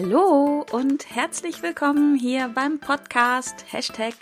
Hallo 0.00 0.64
und 0.70 1.12
herzlich 1.12 1.60
willkommen 1.60 2.14
hier 2.14 2.52
beim 2.54 2.78
Podcast 2.78 3.64
Hashtag 3.72 4.14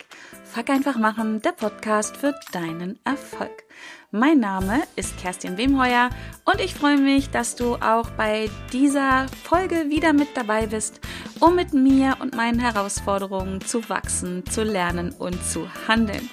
Fuck 0.43 0.71
einfach 0.71 0.97
machen, 0.97 1.39
der 1.43 1.51
Podcast 1.51 2.17
für 2.17 2.33
deinen 2.51 2.97
Erfolg. 3.03 3.63
Mein 4.09 4.39
Name 4.39 4.81
ist 4.95 5.19
Kerstin 5.19 5.55
Wemheuer 5.55 6.09
und 6.45 6.61
ich 6.61 6.73
freue 6.73 6.97
mich, 6.97 7.29
dass 7.29 7.55
du 7.55 7.75
auch 7.75 8.09
bei 8.09 8.49
dieser 8.73 9.27
Folge 9.43 9.91
wieder 9.91 10.13
mit 10.13 10.29
dabei 10.33 10.65
bist, 10.65 10.99
um 11.41 11.55
mit 11.55 11.75
mir 11.75 12.17
und 12.21 12.35
meinen 12.35 12.59
Herausforderungen 12.59 13.61
zu 13.61 13.87
wachsen, 13.87 14.47
zu 14.47 14.63
lernen 14.63 15.11
und 15.19 15.45
zu 15.45 15.69
handeln. 15.87 16.27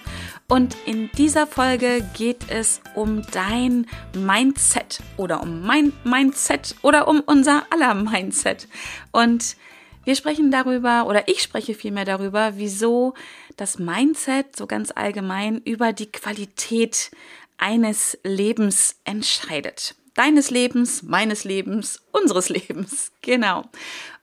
Und 0.47 0.77
in 0.85 1.11
dieser 1.17 1.47
Folge 1.47 2.07
geht 2.15 2.51
es 2.51 2.81
um 2.95 3.23
dein 3.33 3.87
Mindset 4.15 5.01
oder 5.17 5.43
um 5.43 5.63
mein 5.63 5.93
Mindset 6.05 6.75
oder 6.83 7.09
um 7.09 7.21
unser 7.21 7.67
aller 7.71 7.95
Mindset. 7.95 8.69
Und 9.11 9.57
wir 10.05 10.15
sprechen 10.17 10.51
darüber 10.51 11.07
oder 11.07 11.29
ich 11.29 11.41
spreche 11.41 11.75
vielmehr 11.75 12.05
darüber, 12.05 12.53
wieso 12.57 13.15
das 13.57 13.79
Mindset 13.79 14.55
so 14.55 14.67
ganz 14.67 14.93
allgemein 14.95 15.63
über 15.65 15.95
die 15.95 16.13
Qualität 16.13 17.11
eines 17.57 18.19
Lebens 18.23 18.97
entscheidet. 19.05 19.95
Deines 20.15 20.51
Lebens, 20.51 21.03
meines 21.03 21.45
Lebens, 21.45 22.03
unseres 22.13 22.49
Lebens. 22.49 23.11
Genau. 23.23 23.65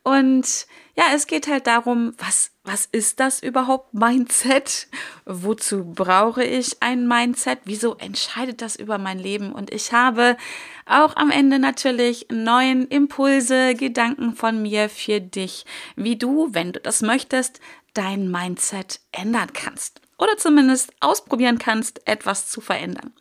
Und 0.03 0.67
ja, 0.95 1.05
es 1.15 1.25
geht 1.25 1.47
halt 1.47 1.65
darum, 1.65 2.13
was, 2.19 2.51
was 2.63 2.87
ist 2.91 3.19
das 3.19 3.41
überhaupt 3.41 3.93
Mindset? 3.93 4.87
Wozu 5.25 5.83
brauche 5.83 6.43
ich 6.43 6.77
ein 6.81 7.07
Mindset? 7.07 7.59
Wieso 7.65 7.95
entscheidet 7.95 8.61
das 8.61 8.75
über 8.75 8.99
mein 8.99 9.17
Leben? 9.17 9.51
Und 9.51 9.73
ich 9.73 9.93
habe 9.93 10.37
auch 10.85 11.15
am 11.15 11.31
Ende 11.31 11.57
natürlich 11.57 12.27
neuen 12.29 12.87
Impulse, 12.87 13.73
Gedanken 13.73 14.35
von 14.35 14.61
mir 14.61 14.89
für 14.89 15.19
dich, 15.19 15.65
wie 15.95 16.17
du, 16.17 16.49
wenn 16.51 16.71
du 16.71 16.79
das 16.79 17.01
möchtest, 17.01 17.59
dein 17.95 18.29
Mindset 18.29 18.99
ändern 19.11 19.51
kannst. 19.53 19.99
Oder 20.19 20.37
zumindest 20.37 20.93
ausprobieren 20.99 21.57
kannst, 21.57 22.07
etwas 22.07 22.47
zu 22.47 22.61
verändern. 22.61 23.11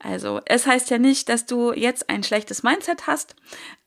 Also 0.00 0.40
es 0.46 0.66
heißt 0.66 0.90
ja 0.90 0.98
nicht, 0.98 1.28
dass 1.28 1.46
du 1.46 1.72
jetzt 1.72 2.10
ein 2.10 2.24
schlechtes 2.24 2.64
Mindset 2.64 3.06
hast, 3.06 3.36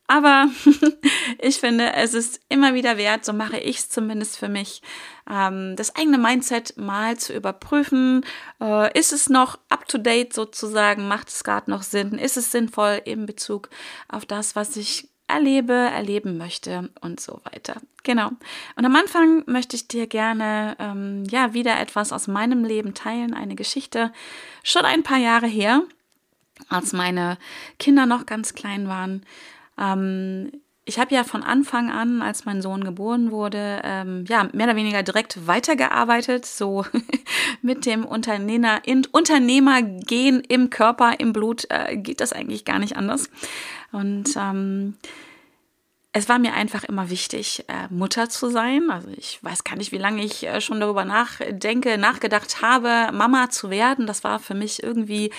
aber 0.07 0.49
ich 1.39 1.57
finde, 1.59 1.93
es 1.93 2.13
ist 2.13 2.41
immer 2.49 2.73
wieder 2.73 2.97
wert, 2.97 3.25
so 3.25 3.33
mache 3.33 3.57
ich 3.57 3.77
es 3.77 3.89
zumindest 3.89 4.37
für 4.37 4.49
mich, 4.49 4.81
ähm, 5.29 5.75
das 5.75 5.95
eigene 5.95 6.17
Mindset 6.17 6.77
mal 6.77 7.17
zu 7.17 7.33
überprüfen. 7.33 8.25
Äh, 8.61 8.97
ist 8.97 9.13
es 9.13 9.29
noch 9.29 9.59
up-to-date 9.69 10.33
sozusagen? 10.33 11.07
Macht 11.07 11.29
es 11.29 11.43
gerade 11.43 11.71
noch 11.71 11.83
Sinn? 11.83 12.17
Ist 12.17 12.37
es 12.37 12.51
sinnvoll 12.51 13.01
in 13.05 13.25
Bezug 13.25 13.69
auf 14.09 14.25
das, 14.25 14.55
was 14.55 14.75
ich 14.75 15.07
erlebe, 15.27 15.73
erleben 15.73 16.37
möchte 16.37 16.89
und 17.01 17.19
so 17.19 17.41
weiter. 17.45 17.77
Genau. 18.03 18.31
Und 18.75 18.85
am 18.85 18.95
Anfang 18.95 19.43
möchte 19.47 19.75
ich 19.75 19.87
dir 19.87 20.07
gerne 20.07 20.75
ähm, 20.79 21.23
ja 21.29 21.53
wieder 21.53 21.79
etwas 21.79 22.11
aus 22.11 22.27
meinem 22.27 22.65
Leben 22.65 22.93
teilen, 22.93 23.33
eine 23.33 23.55
Geschichte 23.55 24.11
schon 24.63 24.85
ein 24.85 25.03
paar 25.03 25.17
Jahre 25.17 25.47
her, 25.47 25.81
als 26.69 26.93
meine 26.93 27.37
Kinder 27.79 28.05
noch 28.05 28.25
ganz 28.25 28.53
klein 28.53 28.87
waren. 28.87 29.25
Ähm, 29.77 30.51
ich 30.85 30.99
habe 30.99 31.15
ja 31.15 31.23
von 31.23 31.43
Anfang 31.43 31.89
an, 31.89 32.21
als 32.21 32.43
mein 32.43 32.61
Sohn 32.61 32.83
geboren 32.83 33.31
wurde, 33.31 33.81
ähm, 33.85 34.25
ja, 34.27 34.49
mehr 34.51 34.67
oder 34.67 34.75
weniger 34.75 35.01
direkt 35.01 35.47
weitergearbeitet, 35.47 36.45
so 36.45 36.85
mit 37.61 37.85
dem 37.85 38.03
Unternehmer, 38.03 38.81
Unternehmergehen 39.11 40.41
im 40.41 40.69
Körper, 40.69 41.19
im 41.19 41.31
Blut, 41.31 41.65
äh, 41.69 41.95
geht 41.95 42.19
das 42.19 42.33
eigentlich 42.33 42.65
gar 42.65 42.79
nicht 42.79 42.97
anders. 42.97 43.29
Und 43.93 44.35
ähm, 44.35 44.95
es 46.11 46.27
war 46.27 46.37
mir 46.37 46.53
einfach 46.53 46.83
immer 46.83 47.09
wichtig, 47.09 47.65
äh, 47.69 47.87
Mutter 47.89 48.29
zu 48.29 48.49
sein. 48.49 48.91
Also 48.91 49.07
ich 49.15 49.41
weiß 49.41 49.63
gar 49.63 49.77
nicht, 49.77 49.91
wie 49.93 49.97
lange 49.97 50.23
ich 50.23 50.45
äh, 50.45 50.59
schon 50.59 50.79
darüber 50.81 51.05
nachdenke, 51.05 51.97
nachgedacht 51.97 52.61
habe, 52.61 53.11
Mama 53.13 53.49
zu 53.49 53.69
werden. 53.69 54.05
Das 54.05 54.23
war 54.25 54.39
für 54.39 54.53
mich 54.53 54.83
irgendwie 54.83 55.31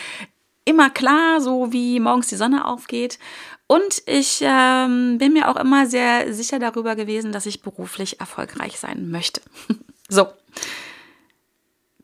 immer 0.65 0.91
klar, 0.91 1.41
so 1.41 1.73
wie 1.73 2.01
morgens 2.01 2.29
die 2.29 2.37
Sonne 2.37 2.67
aufgeht. 2.67 3.19
Und 3.75 4.05
ich 4.07 4.39
ähm, 4.41 5.19
bin 5.19 5.33
mir 5.33 5.49
auch 5.49 5.57
immer 5.57 5.87
sehr 5.87 6.33
sicher 6.33 6.61
darüber 6.61 6.95
gewesen, 6.95 7.33
dass 7.33 7.45
ich 7.45 7.61
beruflich 7.61 8.21
erfolgreich 8.21 8.79
sein 8.79 9.11
möchte. 9.11 9.41
so. 10.09 10.29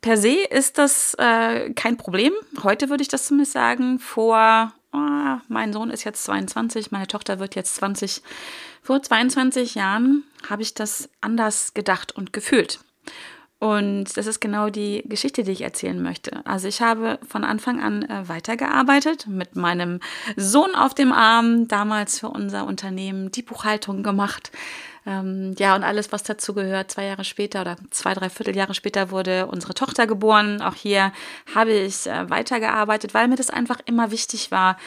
Per 0.00 0.16
se 0.16 0.34
ist 0.50 0.78
das 0.78 1.14
äh, 1.14 1.72
kein 1.74 1.96
Problem. 1.96 2.32
Heute 2.64 2.88
würde 2.88 3.02
ich 3.02 3.08
das 3.08 3.26
zumindest 3.26 3.52
sagen. 3.52 4.00
Vor, 4.00 4.72
oh, 4.92 5.36
mein 5.46 5.72
Sohn 5.72 5.90
ist 5.90 6.02
jetzt 6.02 6.24
22, 6.24 6.90
meine 6.90 7.06
Tochter 7.06 7.38
wird 7.38 7.54
jetzt 7.54 7.76
20. 7.76 8.20
Vor 8.82 9.00
22 9.00 9.76
Jahren 9.76 10.24
habe 10.48 10.62
ich 10.62 10.74
das 10.74 11.08
anders 11.20 11.72
gedacht 11.72 12.10
und 12.10 12.32
gefühlt. 12.32 12.80
Und 13.60 14.16
das 14.16 14.26
ist 14.26 14.40
genau 14.40 14.70
die 14.70 15.02
Geschichte, 15.06 15.44
die 15.44 15.52
ich 15.52 15.60
erzählen 15.60 16.00
möchte. 16.02 16.44
Also 16.46 16.66
ich 16.66 16.80
habe 16.80 17.18
von 17.28 17.44
Anfang 17.44 17.78
an 17.82 18.02
äh, 18.08 18.26
weitergearbeitet, 18.26 19.26
mit 19.26 19.54
meinem 19.54 20.00
Sohn 20.34 20.74
auf 20.74 20.94
dem 20.94 21.12
Arm, 21.12 21.68
damals 21.68 22.18
für 22.20 22.28
unser 22.28 22.66
Unternehmen 22.66 23.30
die 23.30 23.42
Buchhaltung 23.42 24.02
gemacht. 24.02 24.50
Ähm, 25.04 25.54
ja, 25.58 25.76
und 25.76 25.82
alles, 25.82 26.10
was 26.10 26.22
dazu 26.22 26.54
gehört. 26.54 26.90
Zwei 26.90 27.04
Jahre 27.04 27.24
später 27.24 27.60
oder 27.60 27.76
zwei, 27.90 28.14
drei 28.14 28.30
Vierteljahre 28.30 28.72
später 28.72 29.10
wurde 29.10 29.46
unsere 29.46 29.74
Tochter 29.74 30.06
geboren. 30.06 30.62
Auch 30.62 30.74
hier 30.74 31.12
habe 31.54 31.72
ich 31.72 32.06
äh, 32.06 32.30
weitergearbeitet, 32.30 33.12
weil 33.12 33.28
mir 33.28 33.36
das 33.36 33.50
einfach 33.50 33.80
immer 33.84 34.10
wichtig 34.10 34.50
war, 34.50 34.78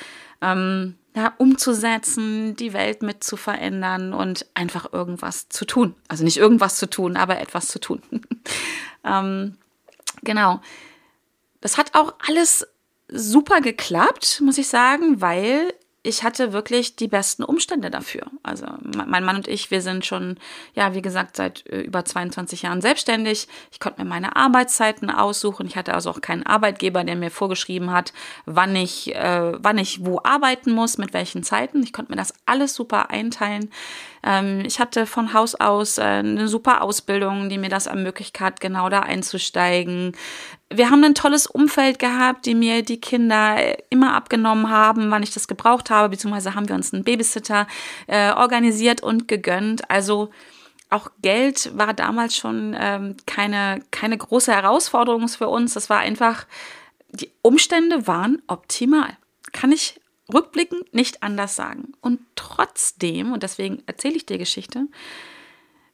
ähm, 0.42 0.96
ja, 1.16 1.34
umzusetzen, 1.38 2.56
die 2.56 2.74
Welt 2.74 3.04
mit 3.04 3.24
zu 3.24 3.38
verändern 3.38 4.14
und 4.14 4.48
einfach 4.54 4.92
irgendwas 4.92 5.48
zu 5.50 5.66
tun. 5.66 5.96
Also 6.08 6.24
nicht 6.24 6.38
irgendwas 6.38 6.78
zu 6.78 6.90
tun, 6.90 7.18
aber 7.18 7.40
etwas 7.40 7.68
zu 7.68 7.80
tun. 7.80 8.02
ähm, 9.04 9.58
genau. 10.24 10.62
Das 11.62 11.78
hat 11.78 11.94
auch 11.94 12.16
alles 12.28 12.68
super 13.08 13.62
geklappt, 13.62 14.42
muss 14.44 14.58
ich 14.58 14.68
sagen, 14.68 15.22
weil 15.22 15.74
ich 16.06 16.24
hatte 16.24 16.52
wirklich 16.52 16.98
die 16.98 17.08
besten 17.08 17.44
Umstände 17.44 17.90
dafür. 17.90 18.24
Also 18.44 18.66
mein 19.08 19.24
Mann 19.24 19.38
und 19.38 19.48
ich, 19.48 19.72
wir 19.72 19.82
sind 19.82 20.06
schon, 20.06 20.38
ja, 20.76 20.94
wie 20.94 21.02
gesagt, 21.02 21.38
seit 21.38 21.66
äh, 21.68 21.80
über 21.80 22.04
22 22.04 22.64
Jahren 22.64 22.82
selbstständig. 22.82 23.48
Ich 23.72 23.80
konnte 23.80 24.04
mir 24.04 24.10
meine 24.10 24.36
Arbeitszeiten 24.36 25.10
aussuchen. 25.10 25.66
Ich 25.66 25.78
hatte 25.78 25.94
also 25.94 26.10
auch 26.10 26.20
keinen 26.20 26.46
Arbeitgeber, 26.46 27.06
der 27.06 27.16
mir 27.16 27.32
vorgeschrieben 27.32 27.92
hat, 27.92 28.12
wann 28.46 28.76
ich, 28.76 29.16
äh, 29.16 29.54
wann 29.58 29.78
ich 29.78 30.06
wo 30.06 30.20
arbeiten 30.22 30.72
muss, 30.72 30.98
mit 30.98 31.14
welchen 31.14 31.42
Zeiten. 31.42 31.82
Ich 31.84 31.94
konnte 31.94 32.12
mir 32.12 32.18
das 32.18 32.34
alles 32.46 32.76
super 32.76 33.10
einteilen. 33.10 33.72
Ähm, 34.24 34.64
ich 34.66 34.80
hatte 34.80 35.06
von 35.06 35.34
Haus 35.34 35.56
aus 35.56 35.98
äh, 35.98 36.02
eine 36.02 36.48
super 36.48 36.82
Ausbildung, 36.82 37.50
die 37.50 37.58
mir 37.58 37.70
das 37.70 37.88
ermöglicht 37.88 38.40
hat, 38.40 38.60
genau 38.62 38.90
da 38.90 39.02
einzusteigen 39.02 40.14
wir 40.76 40.90
haben 40.90 41.04
ein 41.04 41.16
tolles 41.16 41.46
Umfeld 41.46 42.00
gehabt, 42.00 42.46
die 42.46 42.56
mir 42.56 42.84
die 42.84 43.00
Kinder 43.00 43.58
immer 43.90 44.16
abgenommen 44.16 44.70
haben, 44.70 45.12
wann 45.12 45.24
ich 45.24 45.34
das 45.34 45.48
gebraucht 45.48 45.90
habe, 45.90 46.10
beziehungsweise 46.10 46.56
haben 46.56 46.68
wir 46.68 46.76
uns 46.76 46.94
einen 46.94 47.04
Babysitter 47.04 47.68
äh, 48.08 48.32
organisiert 48.32 49.02
und 49.02 49.28
gegönnt. 49.28 49.90
Also 49.90 50.32
auch 50.90 51.10
Geld 51.22 51.72
war 51.78 51.94
damals 51.94 52.36
schon 52.36 52.76
ähm, 52.80 53.18
keine, 53.26 53.82
keine 53.92 54.18
große 54.18 54.52
Herausforderung 54.52 55.28
für 55.28 55.48
uns. 55.48 55.74
Das 55.74 55.90
war 55.90 56.00
einfach, 56.00 56.46
die 57.10 57.32
Umstände 57.42 58.08
waren 58.08 58.42
optimal. 58.48 59.18
Kann 59.52 59.72
ich 59.72 60.00
rückblickend 60.32 60.94
nicht 60.94 61.24
anders 61.24 61.56
sagen. 61.56 61.94
Und 62.02 62.20
trotzdem, 62.36 63.34
und 63.34 63.44
deswegen 63.44 63.84
erzähle 63.86 64.16
ich 64.16 64.26
dir 64.26 64.38
Geschichte, 64.38 64.88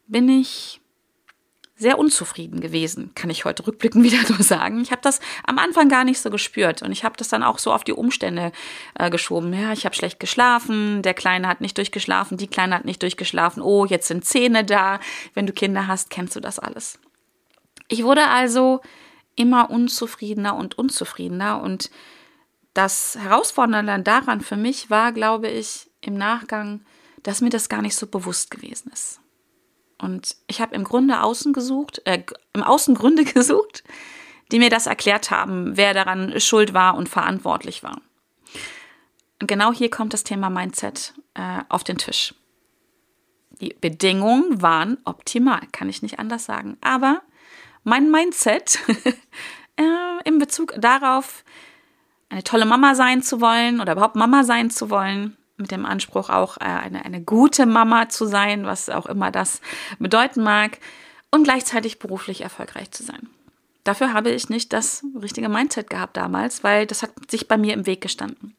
bin 0.08 0.28
ich 0.30 0.82
sehr 1.80 1.98
unzufrieden 1.98 2.60
gewesen, 2.60 3.12
kann 3.16 3.30
ich 3.30 3.46
heute 3.46 3.66
rückblickend 3.66 4.04
wieder 4.12 4.24
so 4.26 4.44
sagen. 4.44 4.82
Ich 4.82 4.92
habe 4.92 5.02
das 5.02 5.22
am 5.46 5.58
Anfang 5.58 5.88
gar 5.88 6.04
nicht 6.04 6.20
so 6.20 6.30
gespürt 6.30 6.82
und 6.82 6.92
ich 6.92 7.04
habe 7.04 7.16
das 7.18 7.30
dann 7.30 7.42
auch 7.42 7.58
so 7.58 7.72
auf 7.72 7.86
die 7.86 7.94
Umstände 7.94 8.52
äh, 8.96 9.10
geschoben. 9.10 9.54
Ja, 9.54 9.72
ich 9.72 9.86
habe 9.86 9.96
schlecht 9.96 10.20
geschlafen, 10.20 11.02
der 11.02 11.14
Kleine 11.14 11.48
hat 11.48 11.62
nicht 11.62 11.78
durchgeschlafen, 11.78 12.38
die 12.38 12.48
Kleine 12.48 12.76
hat 12.76 12.86
nicht 12.86 13.02
durchgeschlafen. 13.02 13.64
Oh, 13.64 13.86
jetzt 13.86 14.08
sind 14.08 14.26
Zähne 14.26 14.66
da. 14.66 15.00
Wenn 15.34 15.48
du 15.48 15.54
Kinder 15.54 15.88
hast, 15.88 16.10
kennst 16.10 16.36
du 16.36 16.42
das 16.42 16.60
alles. 16.60 17.00
Ich 17.88 18.04
wurde 18.04 18.28
also 18.28 18.82
immer 19.36 19.72
unzufriedener 19.72 20.56
und 20.56 20.78
unzufriedener 20.78 21.62
und 21.62 21.90
das 22.80 23.18
Herausfordernde 23.20 24.02
daran 24.04 24.40
für 24.40 24.56
mich 24.56 24.90
war, 24.90 25.12
glaube 25.12 25.50
ich, 25.50 25.92
im 26.00 26.14
Nachgang, 26.16 26.80
dass 27.24 27.42
mir 27.42 27.50
das 27.50 27.68
gar 27.68 27.82
nicht 27.82 27.96
so 27.96 28.08
bewusst 28.08 28.52
gewesen 28.52 28.90
ist. 28.94 29.20
Und 29.98 30.38
ich 30.48 30.62
habe 30.62 30.76
im 30.76 30.86
Grunde 30.86 31.22
außen 31.22 31.52
gesucht, 31.52 32.02
äh, 32.06 32.24
im 32.54 32.64
Außen 32.64 32.96
Gründe 32.96 33.26
gesucht, 33.34 33.84
die 34.54 34.60
mir 34.60 34.70
das 34.70 34.88
erklärt 34.88 35.30
haben, 35.30 35.76
wer 35.76 35.94
daran 35.94 36.40
schuld 36.40 36.74
war 36.74 36.96
und 36.96 37.10
verantwortlich 37.10 37.84
war. 37.84 38.00
Und 39.42 39.48
genau 39.48 39.74
hier 39.74 39.90
kommt 39.90 40.14
das 40.14 40.24
Thema 40.24 40.50
Mindset 40.50 41.14
äh, 41.34 41.60
auf 41.68 41.84
den 41.84 41.98
Tisch. 41.98 42.34
Die 43.60 43.76
Bedingungen 43.82 44.62
waren 44.62 44.98
optimal, 45.04 45.68
kann 45.74 45.90
ich 45.90 46.02
nicht 46.02 46.18
anders 46.18 46.46
sagen. 46.46 46.78
Aber 46.80 47.24
mein 47.84 48.10
Mindset 48.10 48.80
äh, 49.76 49.84
in 50.24 50.40
Bezug 50.40 50.76
darauf, 50.78 51.44
eine 52.30 52.44
tolle 52.44 52.66
Mama 52.66 52.96
sein 52.96 53.22
zu 53.22 53.42
wollen 53.42 53.82
oder 53.82 53.94
überhaupt 53.94 54.16
Mama 54.16 54.44
sein 54.44 54.70
zu 54.70 54.90
wollen, 54.90 55.36
mit 55.58 55.72
dem 55.72 55.86
Anspruch 55.86 56.30
auch 56.30 56.58
äh, 56.58 56.66
eine, 56.66 57.04
eine 57.04 57.22
gute 57.22 57.66
Mama 57.66 58.10
zu 58.10 58.26
sein, 58.26 58.66
was 58.66 58.90
auch 58.90 59.06
immer 59.08 59.32
das 59.32 59.62
bedeuten 60.00 60.44
mag, 60.44 60.80
und 61.32 61.44
gleichzeitig 61.44 62.00
beruflich 62.00 62.42
erfolgreich 62.42 62.92
zu 62.92 63.04
sein. 63.04 63.30
Dafür 63.84 64.14
habe 64.14 64.32
ich 64.32 64.50
nicht 64.50 64.74
das 64.74 65.04
richtige 65.22 65.50
Mindset 65.50 65.90
gehabt 65.90 66.18
damals, 66.18 66.64
weil 66.64 66.86
das 66.86 67.04
hat 67.04 67.12
sich 67.30 67.48
bei 67.48 67.58
mir 67.58 67.74
im 67.74 67.86
Weg 67.86 68.02
gestanden. 68.02 68.56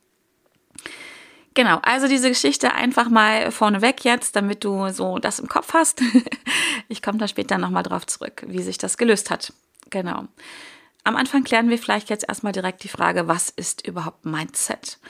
Genau, 1.55 1.78
also 1.82 2.06
diese 2.06 2.28
Geschichte 2.28 2.72
einfach 2.75 3.08
mal 3.08 3.50
vorneweg 3.50 4.05
jetzt, 4.05 4.37
damit 4.37 4.62
du 4.64 4.88
so 4.90 5.19
das 5.19 5.40
im 5.40 5.49
Kopf 5.49 5.75
hast. 5.75 6.00
ich 6.88 7.02
komme 7.02 7.19
da 7.19 7.26
später 7.26 7.58
nochmal 7.58 7.82
drauf 7.82 8.06
zurück, 8.06 8.44
wie 8.46 8.62
sich 8.62 8.78
das 8.78 8.96
gelöst 8.96 9.31
hat. 9.31 9.52
Genau. 9.90 10.28
Am 11.10 11.16
Anfang 11.16 11.42
klären 11.42 11.68
wir 11.68 11.76
vielleicht 11.76 12.08
jetzt 12.08 12.28
erstmal 12.28 12.52
direkt 12.52 12.84
die 12.84 12.88
Frage, 12.88 13.26
was 13.26 13.50
ist 13.50 13.84
überhaupt 13.84 14.24
Mindset? 14.24 15.00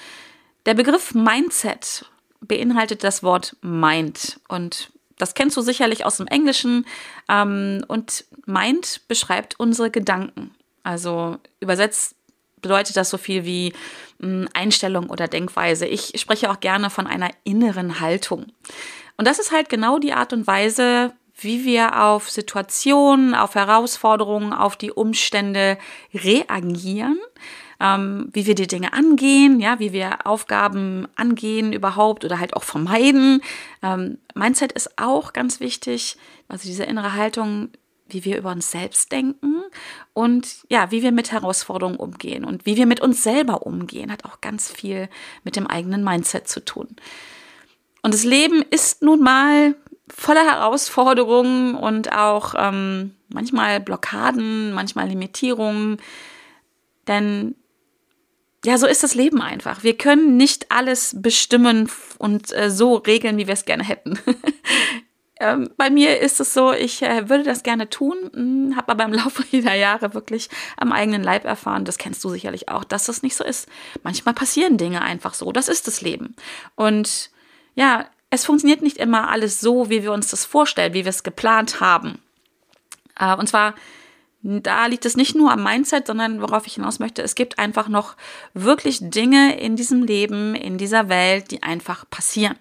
Der 0.64 0.72
Begriff 0.72 1.12
Mindset 1.12 2.06
beinhaltet 2.40 3.04
das 3.04 3.22
Wort 3.22 3.54
Mind 3.60 4.40
und 4.48 4.92
das 5.18 5.34
kennst 5.34 5.58
du 5.58 5.60
sicherlich 5.60 6.06
aus 6.06 6.16
dem 6.16 6.26
Englischen. 6.26 6.86
Ähm, 7.28 7.84
und 7.86 8.24
Mind 8.46 9.02
beschreibt 9.08 9.60
unsere 9.60 9.90
Gedanken. 9.90 10.54
Also 10.84 11.36
übersetzt 11.60 12.16
bedeutet 12.62 12.96
das 12.96 13.10
so 13.10 13.18
viel 13.18 13.44
wie 13.44 13.74
mh, 14.20 14.26
hm, 14.26 14.48
Einstellung 14.54 15.10
oder 15.10 15.28
Denkweise. 15.28 15.84
Ich 15.86 16.18
spreche 16.18 16.50
auch 16.50 16.60
gerne 16.60 16.88
von 16.88 17.06
einer 17.06 17.28
inneren 17.44 18.00
Haltung. 18.00 18.46
Und 19.18 19.26
das 19.26 19.38
ist 19.38 19.52
halt 19.52 19.68
genau 19.68 19.98
die 19.98 20.14
Art 20.14 20.32
und 20.32 20.46
Weise, 20.46 21.12
wie 21.42 21.64
wir 21.64 22.02
auf 22.02 22.30
Situationen, 22.30 23.34
auf 23.34 23.54
Herausforderungen, 23.54 24.52
auf 24.52 24.76
die 24.76 24.92
Umstände 24.92 25.78
reagieren, 26.14 27.18
ähm, 27.80 28.28
wie 28.32 28.46
wir 28.46 28.54
die 28.54 28.66
Dinge 28.66 28.92
angehen, 28.92 29.58
ja, 29.58 29.78
wie 29.78 29.92
wir 29.92 30.26
Aufgaben 30.26 31.08
angehen 31.16 31.72
überhaupt 31.72 32.24
oder 32.24 32.38
halt 32.38 32.54
auch 32.54 32.64
vermeiden. 32.64 33.42
Ähm, 33.82 34.18
Mindset 34.34 34.72
ist 34.72 34.98
auch 34.98 35.32
ganz 35.32 35.60
wichtig, 35.60 36.16
also 36.48 36.68
diese 36.68 36.84
innere 36.84 37.14
Haltung, 37.14 37.70
wie 38.08 38.24
wir 38.24 38.36
über 38.36 38.50
uns 38.50 38.70
selbst 38.70 39.12
denken 39.12 39.62
und 40.12 40.64
ja, 40.68 40.90
wie 40.90 41.02
wir 41.02 41.12
mit 41.12 41.32
Herausforderungen 41.32 41.98
umgehen 41.98 42.44
und 42.44 42.66
wie 42.66 42.76
wir 42.76 42.86
mit 42.86 43.00
uns 43.00 43.22
selber 43.22 43.66
umgehen, 43.66 44.10
hat 44.10 44.24
auch 44.24 44.40
ganz 44.40 44.70
viel 44.70 45.08
mit 45.44 45.56
dem 45.56 45.66
eigenen 45.66 46.04
Mindset 46.04 46.48
zu 46.48 46.64
tun. 46.64 46.88
Und 48.02 48.14
das 48.14 48.24
Leben 48.24 48.62
ist 48.70 49.02
nun 49.02 49.20
mal 49.20 49.74
voller 50.08 50.44
Herausforderungen 50.44 51.74
und 51.74 52.12
auch 52.12 52.54
ähm, 52.56 53.14
manchmal 53.28 53.80
Blockaden, 53.80 54.72
manchmal 54.72 55.08
Limitierungen. 55.08 55.98
Denn 57.06 57.54
ja, 58.64 58.76
so 58.76 58.86
ist 58.86 59.02
das 59.02 59.14
Leben 59.14 59.40
einfach. 59.40 59.82
Wir 59.82 59.96
können 59.96 60.36
nicht 60.36 60.70
alles 60.70 61.16
bestimmen 61.18 61.90
und 62.18 62.52
äh, 62.52 62.70
so 62.70 62.96
regeln, 62.96 63.38
wie 63.38 63.46
wir 63.46 63.54
es 63.54 63.64
gerne 63.64 63.84
hätten. 63.84 64.18
ähm, 65.40 65.70
bei 65.78 65.88
mir 65.88 66.20
ist 66.20 66.40
es 66.40 66.52
so, 66.52 66.72
ich 66.72 67.00
äh, 67.00 67.30
würde 67.30 67.44
das 67.44 67.62
gerne 67.62 67.88
tun, 67.88 68.16
hm, 68.34 68.76
habe 68.76 68.92
aber 68.92 69.04
im 69.04 69.12
Laufe 69.14 69.44
der 69.50 69.76
Jahre 69.76 70.12
wirklich 70.12 70.50
am 70.76 70.92
eigenen 70.92 71.22
Leib 71.22 71.46
erfahren, 71.46 71.86
das 71.86 71.96
kennst 71.96 72.22
du 72.22 72.28
sicherlich 72.28 72.68
auch, 72.68 72.84
dass 72.84 73.06
das 73.06 73.22
nicht 73.22 73.34
so 73.34 73.44
ist. 73.44 73.66
Manchmal 74.02 74.34
passieren 74.34 74.76
Dinge 74.76 75.00
einfach 75.00 75.32
so, 75.32 75.52
das 75.52 75.68
ist 75.68 75.86
das 75.86 76.02
Leben. 76.02 76.36
Und 76.74 77.30
ja, 77.74 78.06
es 78.30 78.44
funktioniert 78.44 78.82
nicht 78.82 78.96
immer 78.96 79.28
alles 79.28 79.60
so, 79.60 79.90
wie 79.90 80.02
wir 80.02 80.12
uns 80.12 80.28
das 80.28 80.44
vorstellen, 80.44 80.94
wie 80.94 81.04
wir 81.04 81.10
es 81.10 81.22
geplant 81.22 81.80
haben. 81.80 82.18
Äh, 83.18 83.34
und 83.34 83.48
zwar 83.48 83.74
da 84.42 84.86
liegt 84.86 85.04
es 85.04 85.16
nicht 85.16 85.34
nur 85.34 85.52
am 85.52 85.62
Mindset, 85.62 86.06
sondern 86.06 86.40
worauf 86.40 86.66
ich 86.66 86.74
hinaus 86.74 86.98
möchte, 86.98 87.22
es 87.22 87.34
gibt 87.34 87.58
einfach 87.58 87.88
noch 87.88 88.16
wirklich 88.54 88.98
Dinge 89.02 89.58
in 89.60 89.76
diesem 89.76 90.02
Leben, 90.02 90.54
in 90.54 90.78
dieser 90.78 91.08
Welt, 91.08 91.50
die 91.50 91.62
einfach 91.62 92.08
passieren. 92.08 92.56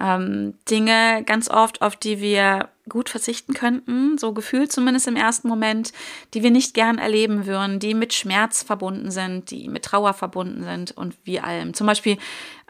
Ähm, 0.00 0.54
Dinge 0.70 1.24
ganz 1.26 1.50
oft, 1.50 1.82
auf 1.82 1.96
die 1.96 2.20
wir 2.20 2.68
gut 2.88 3.08
verzichten 3.08 3.52
könnten, 3.52 4.16
so 4.16 4.32
gefühlt 4.32 4.70
zumindest 4.70 5.08
im 5.08 5.16
ersten 5.16 5.48
Moment, 5.48 5.92
die 6.34 6.44
wir 6.44 6.52
nicht 6.52 6.72
gern 6.72 6.98
erleben 6.98 7.46
würden, 7.46 7.80
die 7.80 7.94
mit 7.94 8.14
Schmerz 8.14 8.62
verbunden 8.62 9.10
sind, 9.10 9.50
die 9.50 9.68
mit 9.68 9.84
Trauer 9.84 10.14
verbunden 10.14 10.62
sind 10.62 10.92
und 10.92 11.16
wie 11.24 11.40
allem. 11.40 11.74
Zum 11.74 11.88
Beispiel 11.88 12.16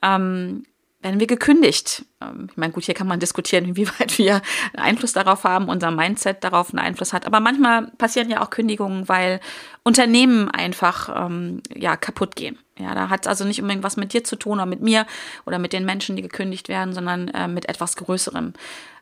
ähm, 0.03 0.65
werden 1.01 1.21
wir 1.21 1.27
gekündigt. 1.27 2.05
Ähm, 2.21 2.49
ich 2.51 2.57
meine, 2.57 2.73
gut, 2.73 2.85
hier 2.85 2.95
kann 2.95 3.07
man 3.07 3.21
diskutieren, 3.21 3.65
inwieweit 3.69 4.19
wir 4.19 4.43
einen 4.73 4.87
Einfluss 4.87 5.13
darauf 5.13 5.45
haben, 5.45 5.69
unser 5.69 5.91
Mindset 5.91 6.43
darauf 6.45 6.71
einen 6.71 6.81
Einfluss 6.81 7.13
hat. 7.13 7.27
Aber 7.27 7.41
manchmal 7.41 7.89
passieren 7.99 8.31
ja 8.31 8.43
auch 8.43 8.51
Kündigungen, 8.51 9.09
weil 9.09 9.41
Unternehmen 9.85 10.51
einfach 10.51 11.27
ähm, 11.27 11.63
ja 11.75 11.97
kaputt 11.97 12.37
gehen. 12.37 12.59
Ja, 12.79 12.95
da 12.95 13.09
hat 13.09 13.23
es 13.23 13.27
also 13.27 13.45
nicht 13.45 13.61
unbedingt 13.61 13.85
was 13.85 13.97
mit 13.97 14.13
dir 14.13 14.23
zu 14.23 14.37
tun 14.37 14.55
oder 14.55 14.67
mit 14.67 14.81
mir 14.81 15.07
oder 15.47 15.59
mit 15.59 15.73
den 15.73 15.85
Menschen, 15.85 16.17
die 16.17 16.23
gekündigt 16.23 16.69
werden, 16.69 16.95
sondern 16.95 17.29
äh, 17.29 17.49
mit 17.49 17.69
etwas 17.69 17.97
Größerem. 17.97 18.53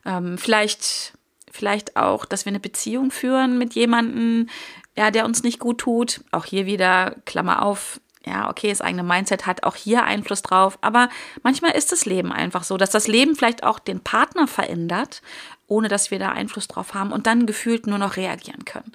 Ähm, 0.07 0.39
vielleicht, 0.39 1.13
vielleicht 1.51 1.97
auch, 1.97 2.25
dass 2.25 2.47
wir 2.47 2.51
eine 2.51 2.61
Beziehung 2.61 3.11
führen 3.11 3.59
mit 3.59 3.75
jemandem, 3.75 4.49
ja, 4.97 5.11
der 5.11 5.27
uns 5.27 5.43
nicht 5.43 5.59
gut 5.59 5.79
tut. 5.79 6.23
Auch 6.31 6.47
hier 6.47 6.65
wieder 6.65 7.17
Klammer 7.27 7.63
auf, 7.63 8.01
ja, 8.27 8.51
okay, 8.51 8.71
das 8.71 8.81
eigene 8.81 9.05
Mindset 9.05 9.47
hat 9.47 9.63
auch 9.63 9.77
hier 9.77 10.05
Einfluss 10.05 10.43
drauf, 10.43 10.79
aber 10.81 11.09
manchmal 11.43 11.73
ist 11.73 11.93
das 11.93 12.07
Leben 12.07 12.33
einfach 12.33 12.65
so, 12.65 12.77
dass 12.77 12.91
das 12.91 13.07
Leben 13.07 13.37
vielleicht 13.37 13.63
auch 13.63 13.79
den 13.79 14.01
Partner 14.01 14.49
verändert, 14.49 15.23
ohne 15.69 15.89
dass 15.89 16.11
wir 16.11 16.19
da 16.19 16.31
Einfluss 16.31 16.67
drauf 16.67 16.95
haben 16.95 17.13
und 17.13 17.27
dann 17.27 17.47
gefühlt 17.47 17.87
nur 17.87 17.99
noch 17.99 18.17
reagieren 18.17 18.65
können. 18.65 18.93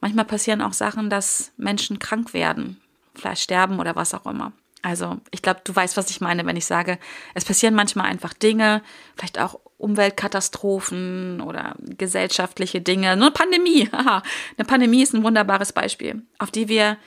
Manchmal 0.00 0.24
passieren 0.24 0.62
auch 0.62 0.72
Sachen, 0.72 1.10
dass 1.10 1.52
Menschen 1.56 1.98
krank 1.98 2.32
werden, 2.32 2.80
vielleicht 3.14 3.42
sterben 3.42 3.78
oder 3.78 3.94
was 3.94 4.14
auch 4.14 4.26
immer. 4.26 4.52
Also, 4.82 5.18
ich 5.32 5.42
glaube, 5.42 5.60
du 5.64 5.74
weißt, 5.74 5.96
was 5.96 6.10
ich 6.10 6.20
meine, 6.20 6.46
wenn 6.46 6.56
ich 6.56 6.64
sage, 6.64 6.98
es 7.34 7.44
passieren 7.44 7.74
manchmal 7.74 8.06
einfach 8.06 8.32
Dinge, 8.32 8.82
vielleicht 9.16 9.38
auch 9.38 9.58
Umweltkatastrophen 9.78 11.40
oder 11.40 11.74
gesellschaftliche 11.80 12.80
Dinge. 12.80 13.16
Nur 13.16 13.32
Pandemie, 13.32 13.88
haha. 13.92 14.22
Eine 14.56 14.64
Pandemie 14.64 15.02
ist 15.02 15.14
ein 15.14 15.24
wunderbares 15.24 15.72
Beispiel, 15.72 16.22
auf 16.38 16.50
die 16.50 16.68
wir 16.68 16.98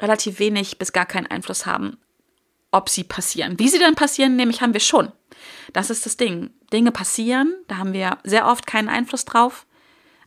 relativ 0.00 0.38
wenig 0.38 0.78
bis 0.78 0.92
gar 0.92 1.06
keinen 1.06 1.26
Einfluss 1.26 1.66
haben, 1.66 1.98
ob 2.70 2.88
sie 2.88 3.04
passieren. 3.04 3.58
Wie 3.58 3.68
sie 3.68 3.78
dann 3.78 3.94
passieren, 3.94 4.36
nämlich 4.36 4.60
haben 4.60 4.72
wir 4.72 4.80
schon. 4.80 5.12
Das 5.72 5.90
ist 5.90 6.06
das 6.06 6.16
Ding. 6.16 6.50
Dinge 6.72 6.92
passieren, 6.92 7.54
da 7.66 7.78
haben 7.78 7.92
wir 7.92 8.18
sehr 8.24 8.46
oft 8.46 8.66
keinen 8.66 8.88
Einfluss 8.88 9.24
drauf. 9.24 9.66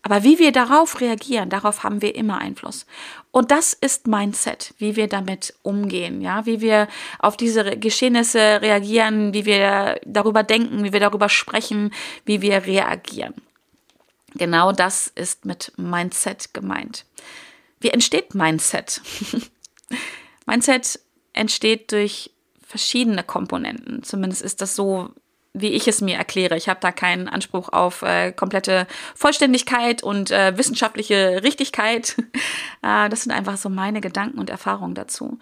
Aber 0.03 0.23
wie 0.23 0.39
wir 0.39 0.51
darauf 0.51 0.99
reagieren, 0.99 1.49
darauf 1.49 1.83
haben 1.83 2.01
wir 2.01 2.15
immer 2.15 2.39
Einfluss. 2.39 2.87
Und 3.29 3.51
das 3.51 3.73
ist 3.73 4.07
Mindset, 4.07 4.73
wie 4.79 4.95
wir 4.95 5.07
damit 5.07 5.53
umgehen, 5.61 6.21
ja, 6.21 6.45
wie 6.47 6.59
wir 6.59 6.87
auf 7.19 7.37
diese 7.37 7.77
Geschehnisse 7.77 8.61
reagieren, 8.61 9.33
wie 9.35 9.45
wir 9.45 10.01
darüber 10.05 10.41
denken, 10.41 10.83
wie 10.83 10.91
wir 10.91 10.99
darüber 10.99 11.29
sprechen, 11.29 11.93
wie 12.25 12.41
wir 12.41 12.65
reagieren. 12.65 13.35
Genau 14.33 14.71
das 14.71 15.07
ist 15.07 15.45
mit 15.45 15.71
Mindset 15.77 16.53
gemeint. 16.53 17.05
Wie 17.79 17.89
entsteht 17.89 18.33
Mindset? 18.33 19.01
Mindset 20.45 20.99
entsteht 21.33 21.91
durch 21.91 22.31
verschiedene 22.65 23.23
Komponenten. 23.23 24.03
Zumindest 24.03 24.41
ist 24.41 24.61
das 24.61 24.75
so, 24.75 25.09
wie 25.53 25.69
ich 25.69 25.87
es 25.87 26.01
mir 26.01 26.15
erkläre. 26.15 26.55
Ich 26.55 26.69
habe 26.69 26.79
da 26.79 26.91
keinen 26.91 27.27
Anspruch 27.27 27.69
auf 27.69 28.01
äh, 28.01 28.31
komplette 28.31 28.87
Vollständigkeit 29.15 30.01
und 30.01 30.31
äh, 30.31 30.57
wissenschaftliche 30.57 31.43
Richtigkeit. 31.43 32.15
äh, 32.81 33.09
das 33.09 33.23
sind 33.23 33.33
einfach 33.33 33.57
so 33.57 33.69
meine 33.69 34.01
Gedanken 34.01 34.39
und 34.39 34.49
Erfahrungen 34.49 34.95
dazu. 34.95 35.39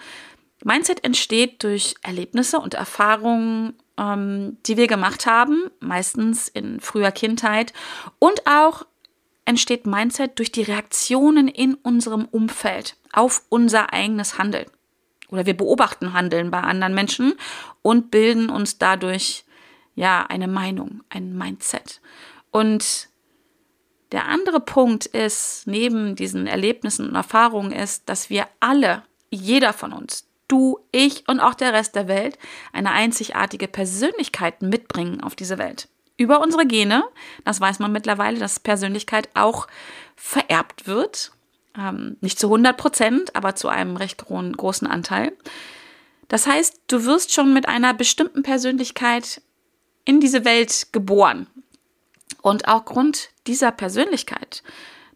Mindset 0.64 1.04
entsteht 1.04 1.64
durch 1.64 1.96
Erlebnisse 2.02 2.60
und 2.60 2.74
Erfahrungen, 2.74 3.76
ähm, 3.98 4.58
die 4.66 4.78
wir 4.78 4.88
gemacht 4.88 5.26
haben, 5.26 5.70
meistens 5.80 6.48
in 6.48 6.80
früher 6.80 7.12
Kindheit 7.12 7.74
und 8.18 8.46
auch 8.46 8.86
entsteht 9.50 9.88
Mindset 9.88 10.38
durch 10.38 10.52
die 10.52 10.62
Reaktionen 10.62 11.48
in 11.48 11.74
unserem 11.74 12.26
Umfeld 12.26 12.96
auf 13.12 13.42
unser 13.50 13.92
eigenes 13.92 14.38
Handeln. 14.38 14.68
Oder 15.30 15.48
wir 15.48 15.58
beobachten 15.58 16.14
Handeln 16.14 16.52
bei 16.52 16.60
anderen 16.62 16.94
Menschen 16.94 17.34
und 17.82 18.12
bilden 18.12 18.52
uns 18.52 18.78
dadurch 18.78 19.46
ja 19.96 20.24
eine 20.24 20.48
Meinung, 20.48 21.02
ein 21.10 21.36
Mindset. 21.36 22.00
Und 22.52 23.10
der 24.12 24.28
andere 24.28 24.60
Punkt 24.60 25.08
ist, 25.08 25.64
neben 25.66 26.16
diesen 26.16 26.46
Erlebnissen 26.46 27.10
und 27.10 27.16
Erfahrungen 27.16 27.72
ist, 27.72 28.08
dass 28.08 28.30
wir 28.30 28.46
alle, 28.60 29.02
jeder 29.32 29.74
von 29.74 29.94
uns, 29.94 30.28
du, 30.48 30.78
ich 30.92 31.28
und 31.28 31.40
auch 31.40 31.56
der 31.56 31.74
Rest 31.74 31.96
der 31.96 32.08
Welt, 32.08 32.38
eine 32.72 32.92
einzigartige 32.92 33.68
Persönlichkeit 33.68 34.62
mitbringen 34.62 35.22
auf 35.22 35.36
diese 35.36 35.58
Welt 35.58 35.88
über 36.20 36.42
unsere 36.42 36.68
Gene. 36.68 37.04
Das 37.46 37.60
weiß 37.60 37.80
man 37.80 37.92
mittlerweile, 37.92 38.38
dass 38.38 38.60
Persönlichkeit 38.60 39.30
auch 39.34 39.68
vererbt 40.16 40.86
wird. 40.86 41.32
Ähm, 41.78 42.18
nicht 42.20 42.38
zu 42.38 42.48
100 42.48 42.78
Prozent, 42.78 43.36
aber 43.36 43.56
zu 43.56 43.70
einem 43.70 43.96
recht 43.96 44.26
großen 44.26 44.88
Anteil. 44.88 45.32
Das 46.28 46.46
heißt, 46.46 46.82
du 46.88 47.06
wirst 47.06 47.34
schon 47.34 47.54
mit 47.54 47.68
einer 47.68 47.94
bestimmten 47.94 48.44
Persönlichkeit 48.44 49.42
in 50.06 50.20
diese 50.20 50.46
Welt 50.46 50.88
geboren. 50.92 51.48
Und 52.42 52.68
auch 52.68 52.86
Grund 52.86 53.30
dieser 53.48 53.72
Persönlichkeit, 53.72 54.64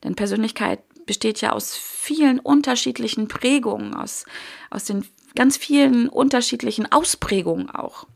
denn 0.03 0.15
Persönlichkeit 0.15 0.79
besteht 1.05 1.41
ja 1.41 1.51
aus 1.51 1.75
vielen 1.75 2.39
unterschiedlichen 2.39 3.27
Prägungen, 3.27 3.93
aus, 3.93 4.25
aus 4.69 4.86
den 4.86 5.05
ganz 5.36 5.57
vielen 5.57 6.10
unterschiedlichen 6.10 6.91
Ausprägungen 6.91 7.69
auch. 7.69 8.07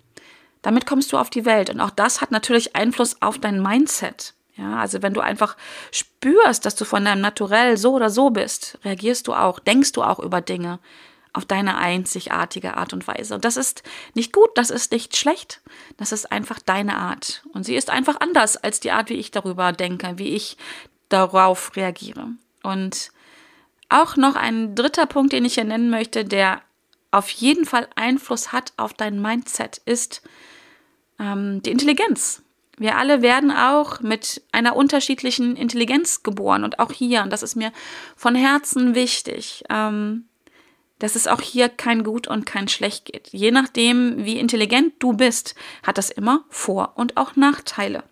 Damit 0.61 0.85
kommst 0.85 1.11
du 1.11 1.17
auf 1.17 1.29
die 1.29 1.45
Welt. 1.45 1.69
Und 1.69 1.79
auch 1.79 1.91
das 1.91 2.21
hat 2.21 2.31
natürlich 2.31 2.75
Einfluss 2.75 3.21
auf 3.21 3.37
dein 3.37 3.61
Mindset. 3.61 4.33
Ja, 4.55 4.77
also 4.77 5.03
wenn 5.03 5.13
du 5.13 5.21
einfach 5.21 5.55
spürst, 5.91 6.65
dass 6.65 6.75
du 6.75 6.83
von 6.83 7.05
deinem 7.05 7.21
Naturell 7.21 7.77
so 7.77 7.93
oder 7.93 8.09
so 8.09 8.31
bist, 8.31 8.79
reagierst 8.83 9.27
du 9.27 9.33
auch, 9.33 9.59
denkst 9.59 9.91
du 9.91 10.01
auch 10.01 10.19
über 10.19 10.41
Dinge 10.41 10.79
auf 11.33 11.45
deine 11.45 11.77
einzigartige 11.77 12.75
Art 12.75 12.93
und 12.93 13.07
Weise. 13.07 13.35
Und 13.35 13.45
das 13.45 13.57
ist 13.57 13.83
nicht 14.15 14.33
gut, 14.33 14.49
das 14.55 14.71
ist 14.71 14.91
nicht 14.91 15.15
schlecht, 15.15 15.61
das 15.97 16.11
ist 16.11 16.31
einfach 16.31 16.59
deine 16.59 16.97
Art. 16.97 17.43
Und 17.53 17.63
sie 17.63 17.75
ist 17.75 17.91
einfach 17.91 18.19
anders 18.19 18.57
als 18.57 18.79
die 18.79 18.91
Art, 18.91 19.09
wie 19.09 19.15
ich 19.15 19.29
darüber 19.29 19.71
denke, 19.71 20.13
wie 20.17 20.29
ich 20.29 20.57
darauf 21.09 21.75
reagiere. 21.75 22.29
Und 22.63 23.11
auch 23.89 24.15
noch 24.15 24.35
ein 24.35 24.73
dritter 24.73 25.05
Punkt, 25.05 25.31
den 25.31 25.45
ich 25.45 25.53
hier 25.53 25.63
nennen 25.63 25.91
möchte, 25.91 26.25
der 26.25 26.61
auf 27.11 27.29
jeden 27.29 27.65
Fall 27.65 27.87
Einfluss 27.95 28.51
hat 28.51 28.73
auf 28.77 28.93
dein 28.93 29.21
Mindset, 29.21 29.81
ist 29.85 30.21
ähm, 31.19 31.61
die 31.63 31.71
Intelligenz. 31.71 32.43
Wir 32.77 32.97
alle 32.97 33.21
werden 33.21 33.51
auch 33.51 34.01
mit 34.01 34.43
einer 34.51 34.75
unterschiedlichen 34.75 35.55
Intelligenz 35.55 36.21
geboren 36.21 36.63
und 36.63 36.79
auch 36.79 36.91
hier, 36.91 37.23
und 37.23 37.31
das 37.31 37.41
ist 37.41 37.55
mir 37.55 37.71
von 38.15 38.35
Herzen 38.35 38.93
wichtig, 38.93 39.63
ähm, 39.69 40.25
dass 40.99 41.15
es 41.15 41.27
auch 41.27 41.41
hier 41.41 41.69
kein 41.69 42.03
Gut 42.03 42.27
und 42.27 42.45
kein 42.45 42.67
Schlecht 42.67 43.05
geht. 43.05 43.29
Je 43.31 43.51
nachdem, 43.51 44.25
wie 44.25 44.39
intelligent 44.39 44.93
du 44.99 45.13
bist, 45.13 45.55
hat 45.83 45.97
das 45.97 46.09
immer 46.09 46.45
Vor- 46.49 46.93
und 46.95 47.17
auch 47.17 47.35
Nachteile. 47.35 48.03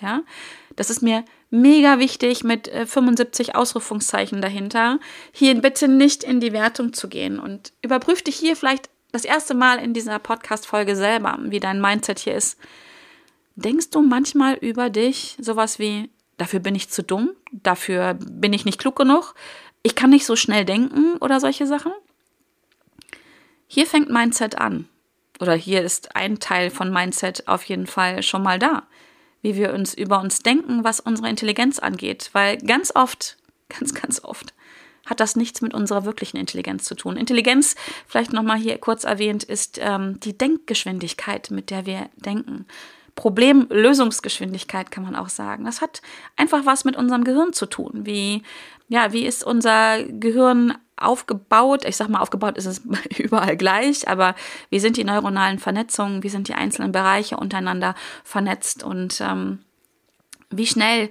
Ja, 0.00 0.22
das 0.76 0.90
ist 0.90 1.02
mir 1.02 1.24
mega 1.50 1.98
wichtig 1.98 2.44
mit 2.44 2.68
75 2.68 3.48
äh, 3.48 3.52
Ausrufungszeichen 3.52 4.40
dahinter, 4.40 4.98
hier 5.32 5.54
bitte 5.60 5.88
nicht 5.88 6.24
in 6.24 6.40
die 6.40 6.52
Wertung 6.52 6.92
zu 6.92 7.08
gehen 7.08 7.38
und 7.38 7.72
überprüf 7.82 8.22
dich 8.22 8.36
hier 8.36 8.56
vielleicht 8.56 8.90
das 9.12 9.24
erste 9.24 9.54
Mal 9.54 9.78
in 9.78 9.94
dieser 9.94 10.18
Podcast-Folge 10.18 10.96
selber, 10.96 11.38
wie 11.44 11.60
dein 11.60 11.80
Mindset 11.80 12.18
hier 12.18 12.34
ist. 12.34 12.58
Denkst 13.54 13.90
du 13.90 14.02
manchmal 14.02 14.54
über 14.54 14.90
dich 14.90 15.36
sowas 15.40 15.78
wie, 15.78 16.10
dafür 16.36 16.60
bin 16.60 16.74
ich 16.74 16.90
zu 16.90 17.02
dumm, 17.02 17.30
dafür 17.52 18.14
bin 18.14 18.52
ich 18.52 18.64
nicht 18.64 18.78
klug 18.78 18.96
genug, 18.96 19.34
ich 19.82 19.94
kann 19.94 20.10
nicht 20.10 20.26
so 20.26 20.36
schnell 20.36 20.64
denken 20.64 21.16
oder 21.18 21.40
solche 21.40 21.66
Sachen? 21.66 21.92
Hier 23.68 23.86
fängt 23.86 24.10
Mindset 24.10 24.58
an. 24.58 24.88
Oder 25.40 25.54
hier 25.54 25.82
ist 25.82 26.16
ein 26.16 26.38
Teil 26.38 26.70
von 26.70 26.92
Mindset 26.92 27.46
auf 27.46 27.62
jeden 27.64 27.86
Fall 27.86 28.22
schon 28.22 28.42
mal 28.42 28.58
da. 28.58 28.84
Wie 29.42 29.56
wir 29.56 29.72
uns 29.74 29.94
über 29.94 30.20
uns 30.20 30.40
denken, 30.40 30.84
was 30.84 31.00
unsere 31.00 31.28
Intelligenz 31.28 31.78
angeht. 31.78 32.30
Weil 32.32 32.58
ganz 32.58 32.92
oft, 32.94 33.36
ganz, 33.68 33.94
ganz 33.94 34.22
oft, 34.22 34.54
hat 35.06 35.20
das 35.20 35.36
nichts 35.36 35.62
mit 35.62 35.72
unserer 35.72 36.04
wirklichen 36.04 36.36
Intelligenz 36.36 36.84
zu 36.84 36.94
tun. 36.94 37.16
Intelligenz, 37.16 37.76
vielleicht 38.06 38.32
nochmal 38.32 38.58
hier 38.58 38.76
kurz 38.78 39.04
erwähnt, 39.04 39.44
ist 39.44 39.78
ähm, 39.80 40.18
die 40.20 40.36
Denkgeschwindigkeit, 40.36 41.50
mit 41.50 41.70
der 41.70 41.86
wir 41.86 42.10
denken. 42.16 42.66
Problemlösungsgeschwindigkeit 43.14 44.90
kann 44.90 45.04
man 45.04 45.16
auch 45.16 45.30
sagen. 45.30 45.64
Das 45.64 45.80
hat 45.80 46.02
einfach 46.36 46.66
was 46.66 46.84
mit 46.84 46.96
unserem 46.96 47.24
Gehirn 47.24 47.52
zu 47.52 47.66
tun. 47.66 48.04
Wie, 48.04 48.42
ja, 48.88 49.12
wie 49.12 49.24
ist 49.24 49.42
unser 49.42 50.02
Gehirn 50.04 50.76
aufgebaut? 50.96 51.84
Ich 51.84 51.96
sag 51.96 52.08
mal, 52.08 52.20
aufgebaut 52.20 52.56
ist 52.56 52.66
es 52.66 52.82
überall 53.18 53.56
gleich, 53.56 54.08
aber 54.08 54.34
wie 54.70 54.80
sind 54.80 54.96
die 54.96 55.04
neuronalen 55.04 55.58
Vernetzungen? 55.58 56.22
Wie 56.22 56.28
sind 56.28 56.48
die 56.48 56.54
einzelnen 56.54 56.92
Bereiche 56.92 57.36
untereinander 57.36 57.94
vernetzt? 58.24 58.82
Und 58.82 59.20
ähm, 59.20 59.60
wie 60.50 60.66
schnell, 60.66 61.10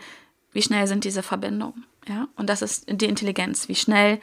wie 0.52 0.62
schnell 0.62 0.88
sind 0.88 1.04
diese 1.04 1.24
Verbindungen? 1.24 1.86
Ja, 2.08 2.28
und 2.36 2.50
das 2.50 2.62
ist 2.62 2.86
die 2.88 3.06
Intelligenz. 3.06 3.68
Wie 3.68 3.76
schnell 3.76 4.20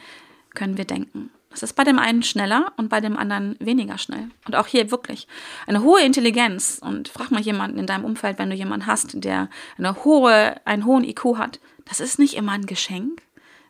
können 0.55 0.77
wir 0.77 0.85
denken? 0.85 1.31
Das 1.53 1.63
ist 1.63 1.75
bei 1.75 1.85
dem 1.85 1.99
einen 1.99 2.23
schneller 2.23 2.73
und 2.77 2.89
bei 2.89 3.01
dem 3.01 3.17
anderen 3.17 3.57
weniger 3.61 3.99
schnell. 3.99 4.31
Und 4.47 4.57
auch 4.57 4.67
hier 4.67 4.91
wirklich 4.91 5.29
eine 5.67 5.83
hohe 5.83 6.01
Intelligenz. 6.01 6.81
Und 6.83 7.09
frag 7.09 7.31
mal 7.31 7.43
jemanden 7.43 7.79
in 7.79 7.87
deinem 7.87 8.05
Umfeld, 8.05 8.39
wenn 8.39 8.49
du 8.49 8.57
jemanden 8.57 8.87
hast, 8.87 9.23
der 9.23 9.49
eine 9.77 10.05
hohe, 10.05 10.55
einen 10.65 10.87
hohen 10.87 11.05
IQ 11.05 11.37
hat. 11.37 11.61
Das 11.85 12.01
ist 12.01 12.19
nicht 12.19 12.35
immer 12.35 12.53
ein 12.53 12.67
Geschenk. 12.67 13.21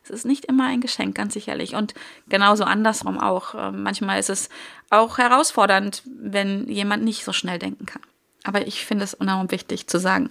Es 0.03 0.09
ist 0.09 0.25
nicht 0.25 0.45
immer 0.45 0.65
ein 0.65 0.81
Geschenk, 0.81 1.15
ganz 1.15 1.33
sicherlich. 1.33 1.75
Und 1.75 1.93
genauso 2.27 2.65
andersrum 2.65 3.19
auch. 3.19 3.55
Ähm, 3.55 3.83
manchmal 3.83 4.19
ist 4.19 4.29
es 4.29 4.49
auch 4.89 5.17
herausfordernd, 5.17 6.03
wenn 6.05 6.67
jemand 6.67 7.03
nicht 7.03 7.23
so 7.23 7.31
schnell 7.31 7.57
denken 7.57 7.85
kann. 7.85 8.01
Aber 8.43 8.67
ich 8.67 8.85
finde 8.85 9.05
es 9.05 9.13
enorm 9.13 9.49
wichtig 9.51 9.87
zu 9.87 9.99
sagen, 9.99 10.29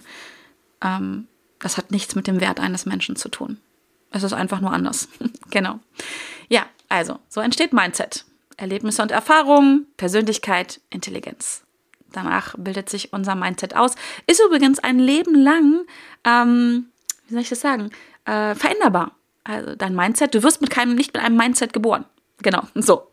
ähm, 0.81 1.27
das 1.59 1.77
hat 1.77 1.91
nichts 1.91 2.13
mit 2.13 2.27
dem 2.27 2.39
Wert 2.39 2.59
eines 2.59 2.85
Menschen 2.85 3.15
zu 3.15 3.29
tun. 3.29 3.57
Es 4.11 4.21
ist 4.21 4.33
einfach 4.33 4.61
nur 4.61 4.71
anders. 4.71 5.07
genau. 5.49 5.79
Ja, 6.49 6.65
also, 6.89 7.19
so 7.29 7.41
entsteht 7.41 7.73
Mindset. 7.73 8.25
Erlebnisse 8.57 9.01
und 9.01 9.11
Erfahrungen, 9.11 9.87
Persönlichkeit, 9.97 10.79
Intelligenz. 10.91 11.63
Danach 12.11 12.53
bildet 12.57 12.89
sich 12.89 13.11
unser 13.11 13.33
Mindset 13.33 13.75
aus. 13.75 13.95
Ist 14.27 14.41
übrigens 14.45 14.77
ein 14.77 14.99
Leben 14.99 15.33
lang, 15.33 15.81
ähm, 16.23 16.85
wie 17.27 17.33
soll 17.33 17.41
ich 17.41 17.49
das 17.49 17.61
sagen, 17.61 17.89
äh, 18.25 18.53
veränderbar. 18.53 19.13
Also 19.43 19.75
dein 19.75 19.95
Mindset, 19.95 20.33
du 20.33 20.43
wirst 20.43 20.61
mit 20.61 20.69
keinem, 20.69 20.95
nicht 20.95 21.13
mit 21.13 21.23
einem 21.23 21.37
Mindset 21.37 21.73
geboren. 21.73 22.05
Genau, 22.41 22.63
so. 22.75 23.07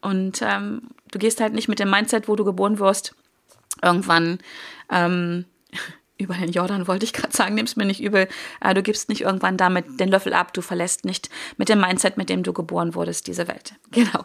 Und 0.00 0.40
ähm, 0.42 0.82
du 1.10 1.18
gehst 1.18 1.40
halt 1.40 1.52
nicht 1.52 1.68
mit 1.68 1.78
dem 1.78 1.90
Mindset, 1.90 2.28
wo 2.28 2.36
du 2.36 2.44
geboren 2.44 2.78
wirst, 2.78 3.14
irgendwann 3.82 4.38
ähm, 4.90 5.44
über 6.18 6.34
den 6.34 6.50
Jordan 6.50 6.88
wollte 6.88 7.04
ich 7.04 7.12
gerade 7.12 7.36
sagen, 7.36 7.54
nimm's 7.54 7.76
mir 7.76 7.84
nicht 7.84 8.02
übel. 8.02 8.28
Äh, 8.60 8.74
du 8.74 8.82
gibst 8.82 9.08
nicht 9.08 9.20
irgendwann 9.22 9.56
damit 9.56 10.00
den 10.00 10.08
Löffel 10.08 10.34
ab, 10.34 10.52
du 10.52 10.62
verlässt 10.62 11.04
nicht 11.04 11.30
mit 11.56 11.68
dem 11.68 11.80
Mindset, 11.80 12.16
mit 12.16 12.28
dem 12.28 12.42
du 12.42 12.52
geboren 12.52 12.94
wurdest, 12.94 13.26
diese 13.26 13.48
Welt. 13.48 13.74
Genau. 13.90 14.24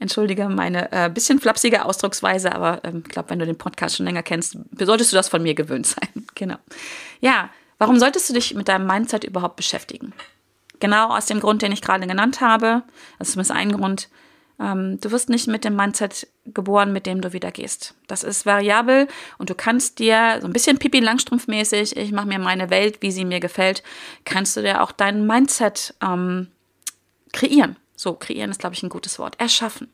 Entschuldige 0.00 0.48
meine 0.48 0.92
äh, 0.92 1.10
bisschen 1.10 1.40
flapsige 1.40 1.84
Ausdrucksweise, 1.84 2.54
aber 2.54 2.84
ähm, 2.84 3.02
ich 3.04 3.12
glaube, 3.12 3.30
wenn 3.30 3.40
du 3.40 3.46
den 3.46 3.58
Podcast 3.58 3.96
schon 3.96 4.06
länger 4.06 4.22
kennst, 4.22 4.56
solltest 4.78 5.10
du 5.10 5.16
das 5.16 5.28
von 5.28 5.42
mir 5.42 5.54
gewöhnt 5.54 5.86
sein. 5.86 6.08
genau. 6.36 6.56
Ja, 7.20 7.50
warum 7.78 7.98
solltest 7.98 8.28
du 8.28 8.34
dich 8.34 8.54
mit 8.54 8.68
deinem 8.68 8.86
Mindset 8.86 9.24
überhaupt 9.24 9.56
beschäftigen? 9.56 10.12
Genau 10.80 11.16
aus 11.16 11.26
dem 11.26 11.40
Grund, 11.40 11.62
den 11.62 11.72
ich 11.72 11.82
gerade 11.82 12.06
genannt 12.06 12.40
habe. 12.40 12.82
Das 13.18 13.28
ist 13.28 13.32
zumindest 13.32 13.52
ein 13.52 13.72
Grund. 13.72 14.08
Ähm, 14.60 14.98
du 15.00 15.10
wirst 15.10 15.28
nicht 15.28 15.46
mit 15.46 15.64
dem 15.64 15.76
Mindset 15.76 16.26
geboren, 16.46 16.92
mit 16.92 17.06
dem 17.06 17.20
du 17.20 17.32
wieder 17.32 17.50
gehst. 17.50 17.94
Das 18.06 18.24
ist 18.24 18.44
variabel 18.44 19.06
und 19.38 19.50
du 19.50 19.54
kannst 19.54 19.98
dir 19.98 20.38
so 20.40 20.46
ein 20.46 20.52
bisschen 20.52 20.78
Pipi 20.78 21.00
Langstrumpf-mäßig, 21.00 21.96
ich 21.96 22.12
mache 22.12 22.26
mir 22.26 22.38
meine 22.38 22.70
Welt, 22.70 23.00
wie 23.00 23.12
sie 23.12 23.24
mir 23.24 23.40
gefällt, 23.40 23.82
kannst 24.24 24.56
du 24.56 24.62
dir 24.62 24.82
auch 24.82 24.90
dein 24.90 25.26
Mindset 25.26 25.94
ähm, 26.02 26.48
kreieren. 27.32 27.76
So, 27.94 28.14
kreieren 28.14 28.50
ist, 28.50 28.60
glaube 28.60 28.74
ich, 28.74 28.82
ein 28.82 28.88
gutes 28.88 29.18
Wort. 29.18 29.38
Erschaffen. 29.40 29.88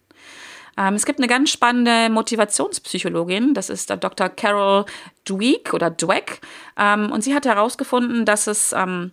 Ähm, 0.77 0.95
es 0.95 1.05
gibt 1.05 1.19
eine 1.19 1.29
ganz 1.29 1.51
spannende 1.51 2.09
Motivationspsychologin, 2.11 3.55
das 3.55 3.69
ist 3.71 3.91
Dr. 3.91 4.29
Carol 4.31 4.87
Dweck 5.29 5.75
oder 5.75 5.91
Dweck. 5.91 6.41
Ähm, 6.79 7.13
und 7.13 7.23
sie 7.23 7.35
hat 7.35 7.45
herausgefunden, 7.45 8.25
dass 8.25 8.47
es 8.47 8.73
ähm, 8.73 9.13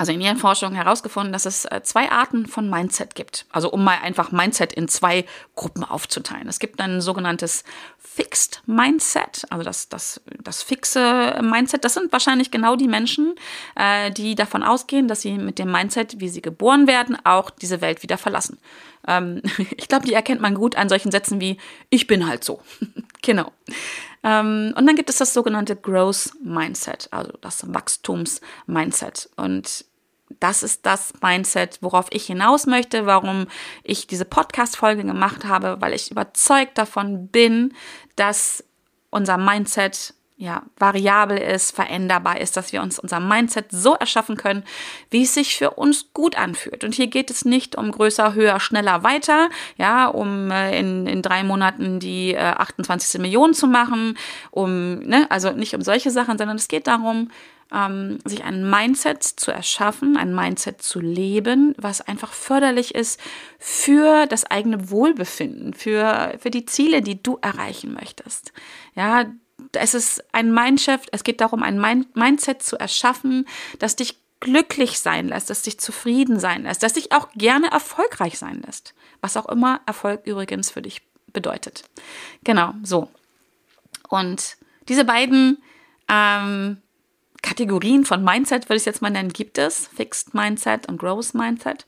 also 0.00 0.12
in 0.12 0.22
ihren 0.22 0.38
Forschungen 0.38 0.74
herausgefunden, 0.76 1.30
dass 1.30 1.44
es 1.44 1.66
äh, 1.66 1.82
zwei 1.82 2.10
Arten 2.10 2.46
von 2.46 2.70
Mindset 2.70 3.14
gibt. 3.14 3.44
Also 3.50 3.70
um 3.70 3.84
mal 3.84 3.98
einfach 4.02 4.32
Mindset 4.32 4.72
in 4.72 4.88
zwei 4.88 5.26
Gruppen 5.54 5.84
aufzuteilen. 5.84 6.48
Es 6.48 6.58
gibt 6.58 6.80
ein 6.80 7.02
sogenanntes 7.02 7.64
Fixed 7.98 8.62
Mindset, 8.64 9.44
also 9.50 9.62
das, 9.62 9.90
das, 9.90 10.22
das 10.42 10.62
fixe 10.62 11.38
Mindset. 11.42 11.84
Das 11.84 11.92
sind 11.92 12.12
wahrscheinlich 12.12 12.50
genau 12.50 12.76
die 12.76 12.88
Menschen, 12.88 13.34
äh, 13.76 14.10
die 14.10 14.34
davon 14.34 14.62
ausgehen, 14.62 15.06
dass 15.06 15.20
sie 15.20 15.36
mit 15.36 15.58
dem 15.58 15.70
Mindset, 15.70 16.18
wie 16.18 16.30
sie 16.30 16.40
geboren 16.40 16.86
werden, 16.86 17.18
auch 17.26 17.50
diese 17.50 17.82
Welt 17.82 18.02
wieder 18.02 18.16
verlassen. 18.16 18.56
Ähm, 19.06 19.42
ich 19.76 19.86
glaube, 19.86 20.06
die 20.06 20.14
erkennt 20.14 20.40
man 20.40 20.54
gut 20.54 20.76
an 20.76 20.88
solchen 20.88 21.10
Sätzen 21.10 21.42
wie 21.42 21.58
ich 21.90 22.06
bin 22.06 22.26
halt 22.26 22.42
so. 22.42 22.62
genau. 23.20 23.52
Ähm, 24.22 24.74
und 24.76 24.86
dann 24.86 24.96
gibt 24.96 25.10
es 25.10 25.18
das 25.18 25.32
sogenannte 25.32 25.76
Growth 25.76 26.32
Mindset, 26.42 27.08
also 27.10 27.32
das 27.40 27.72
Wachstums-Mindset. 27.72 29.30
Und 29.36 29.84
das 30.38 30.62
ist 30.62 30.86
das 30.86 31.12
Mindset, 31.20 31.78
worauf 31.80 32.06
ich 32.10 32.26
hinaus 32.26 32.66
möchte, 32.66 33.06
warum 33.06 33.46
ich 33.82 34.06
diese 34.06 34.24
Podcast-Folge 34.24 35.04
gemacht 35.04 35.44
habe, 35.44 35.76
weil 35.80 35.92
ich 35.94 36.10
überzeugt 36.10 36.78
davon 36.78 37.28
bin, 37.28 37.74
dass 38.16 38.64
unser 39.10 39.36
Mindset 39.36 40.14
ja, 40.40 40.62
variabel 40.78 41.36
ist, 41.36 41.70
veränderbar 41.76 42.40
ist, 42.40 42.56
dass 42.56 42.72
wir 42.72 42.80
uns 42.80 42.98
unser 42.98 43.20
Mindset 43.20 43.66
so 43.70 43.94
erschaffen 43.94 44.38
können, 44.38 44.64
wie 45.10 45.24
es 45.24 45.34
sich 45.34 45.58
für 45.58 45.72
uns 45.72 46.14
gut 46.14 46.34
anfühlt. 46.34 46.82
Und 46.82 46.94
hier 46.94 47.08
geht 47.08 47.30
es 47.30 47.44
nicht 47.44 47.76
um 47.76 47.90
größer, 47.90 48.32
höher, 48.32 48.58
schneller, 48.58 49.02
weiter, 49.02 49.50
ja, 49.76 50.06
um 50.06 50.50
äh, 50.50 50.78
in, 50.78 51.06
in 51.06 51.20
drei 51.20 51.44
Monaten 51.44 52.00
die 52.00 52.32
äh, 52.32 52.38
28. 52.38 53.20
Million 53.20 53.52
zu 53.52 53.66
machen, 53.66 54.16
um, 54.50 55.00
ne, 55.00 55.26
also 55.28 55.50
nicht 55.50 55.74
um 55.74 55.82
solche 55.82 56.10
Sachen, 56.10 56.38
sondern 56.38 56.56
es 56.56 56.68
geht 56.68 56.86
darum, 56.86 57.30
ähm, 57.72 58.18
sich 58.24 58.44
ein 58.44 58.68
Mindset 58.68 59.22
zu 59.22 59.50
erschaffen, 59.50 60.16
ein 60.16 60.34
Mindset 60.34 60.82
zu 60.82 61.00
leben, 61.00 61.74
was 61.78 62.00
einfach 62.00 62.32
förderlich 62.32 62.94
ist 62.94 63.20
für 63.58 64.26
das 64.26 64.44
eigene 64.44 64.90
Wohlbefinden, 64.90 65.74
für, 65.74 66.36
für 66.38 66.50
die 66.50 66.66
Ziele, 66.66 67.02
die 67.02 67.22
du 67.22 67.38
erreichen 67.40 67.92
möchtest. 67.92 68.52
Ja, 68.94 69.26
es 69.72 69.94
ist 69.94 70.24
ein 70.32 70.52
Mindshift, 70.52 71.08
es 71.12 71.24
geht 71.24 71.40
darum, 71.40 71.62
ein 71.62 72.06
Mindset 72.14 72.62
zu 72.62 72.78
erschaffen, 72.78 73.46
das 73.78 73.96
dich 73.96 74.18
glücklich 74.40 74.98
sein 75.00 75.28
lässt, 75.28 75.50
das 75.50 75.62
dich 75.62 75.78
zufrieden 75.78 76.40
sein 76.40 76.62
lässt, 76.62 76.82
das 76.82 76.94
dich 76.94 77.12
auch 77.12 77.28
gerne 77.34 77.70
erfolgreich 77.70 78.38
sein 78.38 78.62
lässt. 78.66 78.94
Was 79.20 79.36
auch 79.36 79.46
immer 79.46 79.80
Erfolg 79.86 80.22
übrigens 80.24 80.70
für 80.70 80.82
dich 80.82 81.02
bedeutet. 81.32 81.84
Genau, 82.42 82.72
so. 82.82 83.08
Und 84.08 84.56
diese 84.88 85.04
beiden 85.04 85.62
ähm, 86.08 86.78
Kategorien 87.42 88.04
von 88.04 88.22
Mindset, 88.24 88.68
würde 88.68 88.76
ich 88.76 88.84
jetzt 88.84 89.02
mal 89.02 89.10
nennen, 89.10 89.32
gibt 89.32 89.58
es. 89.58 89.86
Fixed 89.88 90.34
Mindset 90.34 90.88
und 90.88 90.98
Growth 90.98 91.34
Mindset. 91.34 91.86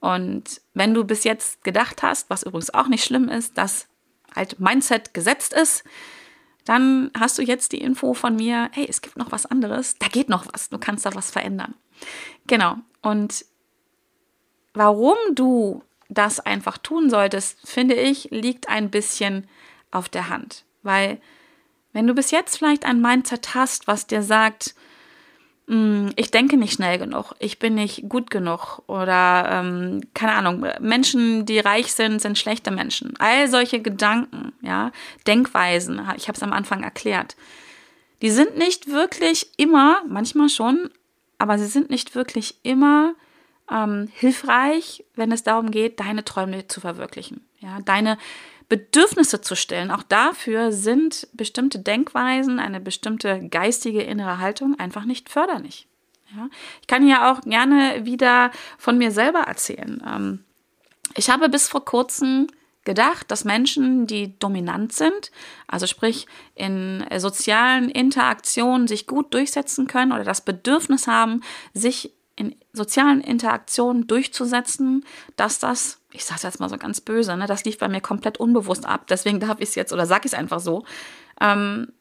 Und 0.00 0.60
wenn 0.74 0.94
du 0.94 1.04
bis 1.04 1.24
jetzt 1.24 1.62
gedacht 1.62 2.02
hast, 2.02 2.30
was 2.30 2.42
übrigens 2.42 2.72
auch 2.72 2.88
nicht 2.88 3.04
schlimm 3.04 3.28
ist, 3.28 3.58
dass 3.58 3.86
halt 4.34 4.60
Mindset 4.60 5.14
gesetzt 5.14 5.52
ist, 5.52 5.84
dann 6.64 7.10
hast 7.18 7.38
du 7.38 7.42
jetzt 7.42 7.72
die 7.72 7.80
Info 7.80 8.14
von 8.14 8.36
mir, 8.36 8.70
hey, 8.72 8.86
es 8.88 9.02
gibt 9.02 9.16
noch 9.16 9.32
was 9.32 9.46
anderes, 9.46 9.98
da 9.98 10.08
geht 10.08 10.28
noch 10.28 10.46
was, 10.52 10.68
du 10.68 10.78
kannst 10.78 11.06
da 11.06 11.14
was 11.14 11.30
verändern. 11.30 11.74
Genau. 12.46 12.76
Und 13.02 13.44
warum 14.74 15.16
du 15.34 15.82
das 16.08 16.40
einfach 16.40 16.78
tun 16.78 17.10
solltest, 17.10 17.58
finde 17.66 17.94
ich, 17.94 18.28
liegt 18.30 18.68
ein 18.68 18.90
bisschen 18.90 19.48
auf 19.90 20.08
der 20.08 20.28
Hand. 20.28 20.64
Weil 20.82 21.20
wenn 21.92 22.06
du 22.06 22.14
bis 22.14 22.30
jetzt 22.30 22.58
vielleicht 22.58 22.84
ein 22.84 23.00
Mindset 23.00 23.54
hast, 23.54 23.86
was 23.86 24.06
dir 24.06 24.22
sagt, 24.22 24.74
ich 26.16 26.32
denke 26.32 26.56
nicht 26.56 26.72
schnell 26.72 26.98
genug, 26.98 27.32
ich 27.38 27.60
bin 27.60 27.76
nicht 27.76 28.08
gut 28.08 28.28
genug. 28.28 28.82
Oder 28.88 29.48
ähm, 29.50 30.00
keine 30.14 30.32
Ahnung, 30.32 30.66
Menschen, 30.80 31.46
die 31.46 31.60
reich 31.60 31.92
sind, 31.92 32.20
sind 32.20 32.38
schlechte 32.38 32.72
Menschen. 32.72 33.14
All 33.20 33.46
solche 33.46 33.80
Gedanken, 33.80 34.52
ja, 34.62 34.90
Denkweisen, 35.28 36.00
ich 36.16 36.26
habe 36.26 36.36
es 36.36 36.42
am 36.42 36.52
Anfang 36.52 36.82
erklärt, 36.82 37.36
die 38.20 38.30
sind 38.30 38.58
nicht 38.58 38.88
wirklich 38.88 39.46
immer, 39.58 40.02
manchmal 40.08 40.48
schon, 40.48 40.90
aber 41.38 41.56
sie 41.56 41.66
sind 41.66 41.88
nicht 41.88 42.16
wirklich 42.16 42.56
immer 42.64 43.14
ähm, 43.70 44.08
hilfreich, 44.12 45.04
wenn 45.14 45.30
es 45.30 45.44
darum 45.44 45.70
geht, 45.70 46.00
deine 46.00 46.24
Träume 46.24 46.66
zu 46.66 46.80
verwirklichen, 46.80 47.46
ja, 47.60 47.78
deine 47.84 48.18
Bedürfnisse 48.70 49.40
zu 49.42 49.56
stellen. 49.56 49.90
Auch 49.90 50.04
dafür 50.04 50.72
sind 50.72 51.28
bestimmte 51.34 51.80
Denkweisen, 51.80 52.58
eine 52.58 52.80
bestimmte 52.80 53.48
geistige 53.48 54.00
innere 54.00 54.38
Haltung 54.38 54.78
einfach 54.78 55.04
nicht 55.04 55.28
förderlich. 55.28 55.88
Ja? 56.34 56.48
Ich 56.80 56.86
kann 56.86 57.06
ja 57.06 57.30
auch 57.30 57.40
gerne 57.42 58.06
wieder 58.06 58.52
von 58.78 58.96
mir 58.96 59.10
selber 59.10 59.40
erzählen. 59.40 60.00
Ähm, 60.06 60.44
ich 61.16 61.30
habe 61.30 61.48
bis 61.48 61.68
vor 61.68 61.84
kurzem 61.84 62.46
gedacht, 62.84 63.30
dass 63.32 63.44
Menschen, 63.44 64.06
die 64.06 64.38
dominant 64.38 64.92
sind, 64.92 65.32
also 65.66 65.86
sprich 65.86 66.26
in 66.54 67.04
sozialen 67.18 67.90
Interaktionen 67.90 68.86
sich 68.86 69.08
gut 69.08 69.34
durchsetzen 69.34 69.88
können 69.88 70.12
oder 70.12 70.24
das 70.24 70.44
Bedürfnis 70.44 71.08
haben, 71.08 71.42
sich 71.74 72.14
in 72.36 72.54
sozialen 72.72 73.20
Interaktionen 73.20 74.06
durchzusetzen, 74.06 75.04
dass 75.34 75.58
das 75.58 75.99
ich 76.12 76.24
sage 76.24 76.38
es 76.38 76.42
jetzt 76.42 76.60
mal 76.60 76.68
so 76.68 76.76
ganz 76.76 77.00
böse, 77.00 77.36
ne, 77.36 77.46
das 77.46 77.64
lief 77.64 77.78
bei 77.78 77.88
mir 77.88 78.00
komplett 78.00 78.38
unbewusst 78.38 78.86
ab. 78.86 79.06
Deswegen 79.08 79.40
darf 79.40 79.60
ich 79.60 79.70
es 79.70 79.74
jetzt 79.74 79.92
oder 79.92 80.06
sage 80.06 80.26
ich 80.26 80.32
es 80.32 80.38
einfach 80.38 80.60
so. 80.60 80.84
Ähm, 81.40 81.92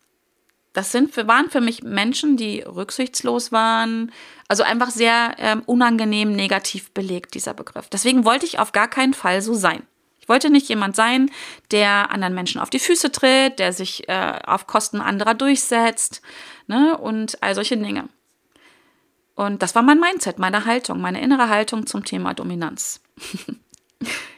das 0.73 0.91
sind 0.91 1.13
für, 1.13 1.27
waren 1.27 1.49
für 1.49 1.61
mich 1.61 1.83
Menschen, 1.83 2.37
die 2.37 2.61
rücksichtslos 2.61 3.51
waren, 3.51 4.11
also 4.47 4.63
einfach 4.63 4.89
sehr 4.89 5.35
ähm, 5.37 5.63
unangenehm 5.65 6.35
negativ 6.35 6.91
belegt, 6.91 7.33
dieser 7.33 7.53
Begriff. 7.53 7.89
Deswegen 7.89 8.23
wollte 8.25 8.45
ich 8.45 8.59
auf 8.59 8.71
gar 8.71 8.87
keinen 8.87 9.13
Fall 9.13 9.41
so 9.41 9.53
sein. 9.53 9.83
Ich 10.19 10.29
wollte 10.29 10.51
nicht 10.51 10.69
jemand 10.69 10.95
sein, 10.95 11.31
der 11.71 12.11
anderen 12.11 12.35
Menschen 12.35 12.61
auf 12.61 12.69
die 12.69 12.79
Füße 12.79 13.11
tritt, 13.11 13.57
der 13.57 13.73
sich 13.73 14.07
äh, 14.07 14.39
auf 14.45 14.67
Kosten 14.67 15.01
anderer 15.01 15.33
durchsetzt 15.33 16.21
ne, 16.67 16.97
und 16.97 17.41
all 17.41 17.55
solche 17.55 17.77
Dinge. 17.77 18.09
Und 19.33 19.63
das 19.63 19.73
war 19.73 19.81
mein 19.81 19.99
Mindset, 19.99 20.37
meine 20.37 20.65
Haltung, 20.65 21.01
meine 21.01 21.21
innere 21.21 21.49
Haltung 21.49 21.87
zum 21.87 22.03
Thema 22.03 22.33
Dominanz. 22.33 23.01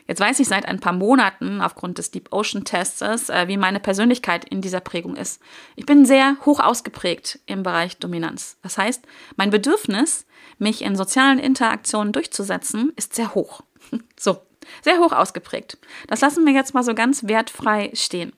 Jetzt 0.07 0.19
weiß 0.19 0.39
ich 0.39 0.47
seit 0.47 0.65
ein 0.65 0.79
paar 0.79 0.93
Monaten 0.93 1.61
aufgrund 1.61 1.97
des 1.97 2.11
Deep 2.11 2.33
Ocean 2.33 2.65
Tests, 2.65 3.01
äh, 3.01 3.47
wie 3.47 3.57
meine 3.57 3.79
Persönlichkeit 3.79 4.43
in 4.43 4.61
dieser 4.61 4.81
Prägung 4.81 5.15
ist. 5.15 5.41
Ich 5.75 5.85
bin 5.85 6.05
sehr 6.05 6.35
hoch 6.45 6.59
ausgeprägt 6.59 7.39
im 7.45 7.63
Bereich 7.63 7.97
Dominanz. 7.97 8.57
Das 8.61 8.77
heißt, 8.77 9.05
mein 9.37 9.51
Bedürfnis, 9.51 10.25
mich 10.57 10.81
in 10.81 10.95
sozialen 10.95 11.39
Interaktionen 11.39 12.11
durchzusetzen, 12.11 12.91
ist 12.95 13.15
sehr 13.15 13.35
hoch. 13.35 13.61
So, 14.19 14.41
sehr 14.83 14.99
hoch 14.99 15.11
ausgeprägt. 15.11 15.77
Das 16.07 16.21
lassen 16.21 16.45
wir 16.45 16.53
jetzt 16.53 16.73
mal 16.73 16.83
so 16.83 16.93
ganz 16.93 17.27
wertfrei 17.27 17.91
stehen. 17.93 18.33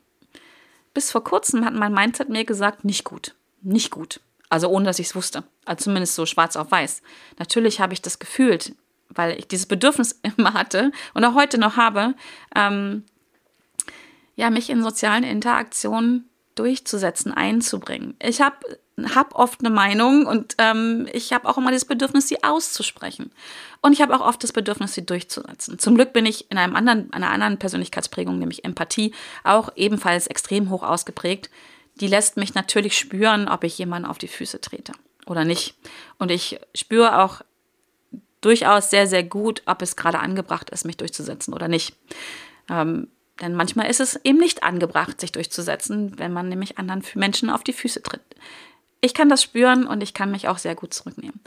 Bis 0.94 1.12
vor 1.12 1.24
kurzem 1.24 1.66
hat 1.66 1.74
mein 1.74 1.94
Mindset 1.94 2.30
mir 2.30 2.46
gesagt, 2.46 2.86
nicht 2.86 3.04
gut, 3.04 3.36
nicht 3.62 3.92
gut. 3.92 4.22
Also 4.50 4.70
ohne 4.70 4.86
dass 4.86 5.00
ich 5.00 5.08
es 5.08 5.16
wusste. 5.16 5.44
Also 5.66 5.86
zumindest 5.86 6.16
so 6.16 6.26
schwarz 6.26 6.56
auf 6.56 6.70
weiß. 6.70 7.02
Natürlich 7.40 7.82
habe 7.82 7.94
ich 7.94 8.02
das 8.02 8.20
gefühlt 8.20 8.76
weil 9.16 9.38
ich 9.38 9.48
dieses 9.48 9.66
Bedürfnis 9.66 10.20
immer 10.38 10.54
hatte 10.54 10.92
und 11.14 11.24
auch 11.26 11.36
heute 11.36 11.58
noch 11.58 11.78
habe, 11.78 12.16
ähm, 12.56 13.04
ja, 14.36 14.50
mich 14.50 14.70
in 14.70 14.82
sozialen 14.82 15.24
Interaktionen 15.24 16.30
durchzusetzen, 16.56 17.32
einzubringen. 17.32 18.16
Ich 18.20 18.42
habe 18.42 18.58
hab 19.16 19.36
oft 19.36 19.62
eine 19.62 19.72
Meinung 19.72 20.26
und 20.26 20.56
ähm, 20.60 21.08
ich 21.12 21.34
habe 21.34 21.48
auch 21.50 21.58
immer 21.58 21.72
das 21.72 21.86
Bedürfnis, 21.86 22.28
sie 22.28 22.44
auszusprechen. 22.44 23.32
Und 23.82 23.94
ich 23.94 24.02
habe 24.02 24.16
auch 24.16 24.26
oft 24.26 24.44
das 24.44 24.54
Bedürfnis, 24.54 24.94
sie 24.94 25.06
durchzusetzen. 25.06 25.80
Zum 25.80 25.96
Glück 25.96 26.14
bin 26.14 26.26
ich 26.26 26.50
in 26.52 26.58
einem 26.58 26.76
anderen, 26.76 27.12
einer 27.12 27.32
anderen 27.32 27.58
Persönlichkeitsprägung, 27.58 28.38
nämlich 28.38 28.64
Empathie, 28.64 29.14
auch 29.44 29.72
ebenfalls 29.76 30.28
extrem 30.28 30.70
hoch 30.70 30.84
ausgeprägt. 30.84 31.50
Die 31.96 32.08
lässt 32.08 32.38
mich 32.38 32.54
natürlich 32.54 32.98
spüren, 32.98 33.48
ob 33.48 33.64
ich 33.64 33.78
jemanden 33.78 34.08
auf 34.08 34.18
die 34.18 34.28
Füße 34.28 34.62
trete 34.62 34.94
oder 35.26 35.44
nicht. 35.44 35.76
Und 36.18 36.32
ich 36.32 36.60
spüre 36.76 37.20
auch 37.20 37.42
durchaus 38.46 38.90
sehr, 38.90 39.08
sehr 39.08 39.24
gut, 39.24 39.64
ob 39.66 39.82
es 39.82 39.96
gerade 39.96 40.20
angebracht 40.20 40.70
ist, 40.70 40.86
mich 40.86 40.98
durchzusetzen 40.98 41.54
oder 41.54 41.68
nicht. 41.68 41.96
Ähm, 42.70 43.08
denn 43.42 43.56
manchmal 43.56 43.90
ist 43.90 44.00
es 44.00 44.20
eben 44.24 44.38
nicht 44.38 44.64
angebracht, 44.64 45.20
sich 45.20 45.32
durchzusetzen, 45.32 46.18
wenn 46.20 46.34
man 46.34 46.50
nämlich 46.50 46.78
anderen 46.78 47.04
Menschen 47.16 47.50
auf 47.50 47.64
die 47.64 47.74
Füße 47.74 48.04
tritt. 48.04 48.22
Ich 49.02 49.14
kann 49.14 49.28
das 49.28 49.44
spüren 49.44 49.86
und 49.86 50.02
ich 50.02 50.14
kann 50.14 50.32
mich 50.32 50.48
auch 50.48 50.58
sehr 50.58 50.76
gut 50.76 50.94
zurücknehmen. 50.94 51.42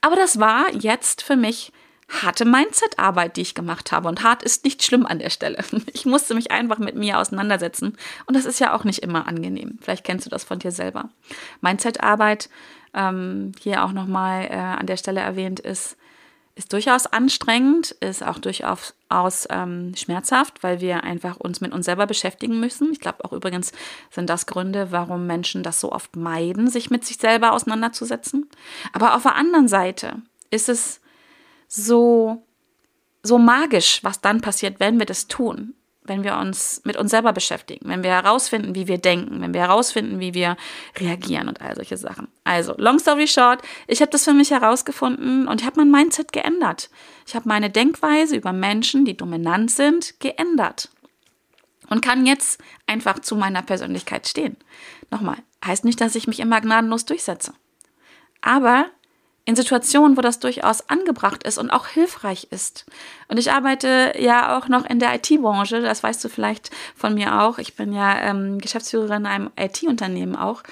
Aber 0.00 0.16
das 0.16 0.38
war 0.38 0.72
jetzt 0.72 1.22
für 1.22 1.36
mich 1.36 1.72
harte 2.08 2.44
Mindset-Arbeit, 2.44 3.36
die 3.36 3.42
ich 3.42 3.54
gemacht 3.54 3.92
habe. 3.92 4.08
Und 4.08 4.22
hart 4.22 4.42
ist 4.42 4.64
nicht 4.64 4.82
schlimm 4.82 5.06
an 5.06 5.18
der 5.18 5.30
Stelle. 5.30 5.58
Ich 5.92 6.06
musste 6.06 6.34
mich 6.34 6.50
einfach 6.50 6.78
mit 6.78 6.94
mir 6.94 7.18
auseinandersetzen. 7.18 7.96
Und 8.26 8.36
das 8.36 8.44
ist 8.44 8.60
ja 8.60 8.74
auch 8.74 8.84
nicht 8.84 9.00
immer 9.00 9.26
angenehm. 9.26 9.78
Vielleicht 9.80 10.04
kennst 10.04 10.26
du 10.26 10.30
das 10.30 10.44
von 10.44 10.58
dir 10.58 10.72
selber. 10.72 11.10
Mindset-Arbeit, 11.60 12.48
ähm, 12.94 13.52
hier 13.60 13.84
auch 13.84 13.92
nochmal 13.92 14.46
äh, 14.46 14.54
an 14.54 14.86
der 14.86 14.96
Stelle 14.96 15.20
erwähnt, 15.20 15.60
ist 15.60 15.96
ist 16.54 16.72
durchaus 16.72 17.06
anstrengend, 17.06 17.92
ist 18.00 18.22
auch 18.22 18.38
durchaus 18.38 18.94
aus, 19.08 19.46
ähm, 19.50 19.94
schmerzhaft, 19.96 20.62
weil 20.62 20.80
wir 20.80 21.02
einfach 21.02 21.36
uns 21.36 21.60
mit 21.60 21.72
uns 21.72 21.86
selber 21.86 22.06
beschäftigen 22.06 22.60
müssen. 22.60 22.92
Ich 22.92 23.00
glaube 23.00 23.24
auch 23.24 23.32
übrigens 23.32 23.72
sind 24.10 24.28
das 24.28 24.46
Gründe, 24.46 24.92
warum 24.92 25.26
Menschen 25.26 25.62
das 25.62 25.80
so 25.80 25.92
oft 25.92 26.16
meiden, 26.16 26.68
sich 26.68 26.90
mit 26.90 27.04
sich 27.04 27.16
selber 27.16 27.52
auseinanderzusetzen. 27.52 28.48
Aber 28.92 29.16
auf 29.16 29.22
der 29.22 29.36
anderen 29.36 29.68
Seite 29.68 30.16
ist 30.50 30.68
es 30.68 31.00
so, 31.68 32.44
so 33.22 33.38
magisch, 33.38 34.04
was 34.04 34.20
dann 34.20 34.42
passiert, 34.42 34.78
wenn 34.78 34.98
wir 34.98 35.06
das 35.06 35.28
tun 35.28 35.74
wenn 36.04 36.24
wir 36.24 36.36
uns 36.36 36.82
mit 36.84 36.96
uns 36.96 37.10
selber 37.10 37.32
beschäftigen, 37.32 37.88
wenn 37.88 38.02
wir 38.02 38.10
herausfinden, 38.10 38.74
wie 38.74 38.88
wir 38.88 38.98
denken, 38.98 39.40
wenn 39.40 39.54
wir 39.54 39.60
herausfinden, 39.60 40.18
wie 40.20 40.34
wir 40.34 40.56
reagieren 40.98 41.48
und 41.48 41.60
all 41.60 41.74
solche 41.76 41.96
Sachen. 41.96 42.28
Also, 42.44 42.74
long 42.76 42.98
story 42.98 43.28
short, 43.28 43.62
ich 43.86 44.00
habe 44.00 44.10
das 44.10 44.24
für 44.24 44.32
mich 44.32 44.50
herausgefunden 44.50 45.46
und 45.46 45.60
ich 45.60 45.66
habe 45.66 45.80
mein 45.84 45.90
Mindset 45.90 46.32
geändert. 46.32 46.90
Ich 47.26 47.34
habe 47.34 47.48
meine 47.48 47.70
Denkweise 47.70 48.36
über 48.36 48.52
Menschen, 48.52 49.04
die 49.04 49.16
dominant 49.16 49.70
sind, 49.70 50.18
geändert. 50.20 50.90
Und 51.88 52.00
kann 52.00 52.26
jetzt 52.26 52.60
einfach 52.86 53.18
zu 53.18 53.36
meiner 53.36 53.62
Persönlichkeit 53.62 54.26
stehen. 54.26 54.56
Nochmal, 55.10 55.36
heißt 55.64 55.84
nicht, 55.84 56.00
dass 56.00 56.14
ich 56.14 56.26
mich 56.26 56.40
immer 56.40 56.60
gnadenlos 56.60 57.04
durchsetze. 57.04 57.52
Aber 58.40 58.86
in 59.44 59.56
Situationen, 59.56 60.16
wo 60.16 60.20
das 60.20 60.38
durchaus 60.38 60.88
angebracht 60.88 61.42
ist 61.42 61.58
und 61.58 61.70
auch 61.70 61.88
hilfreich 61.88 62.48
ist. 62.50 62.86
Und 63.28 63.38
ich 63.38 63.50
arbeite 63.50 64.14
ja 64.18 64.56
auch 64.56 64.68
noch 64.68 64.84
in 64.84 65.00
der 65.00 65.14
IT-Branche, 65.16 65.80
das 65.80 66.02
weißt 66.02 66.22
du 66.24 66.28
vielleicht 66.28 66.70
von 66.94 67.14
mir 67.14 67.40
auch. 67.40 67.58
Ich 67.58 67.74
bin 67.74 67.92
ja 67.92 68.20
ähm, 68.20 68.58
Geschäftsführerin 68.58 69.22
in 69.22 69.26
einem 69.26 69.50
IT-Unternehmen 69.58 70.36
auch. 70.36 70.62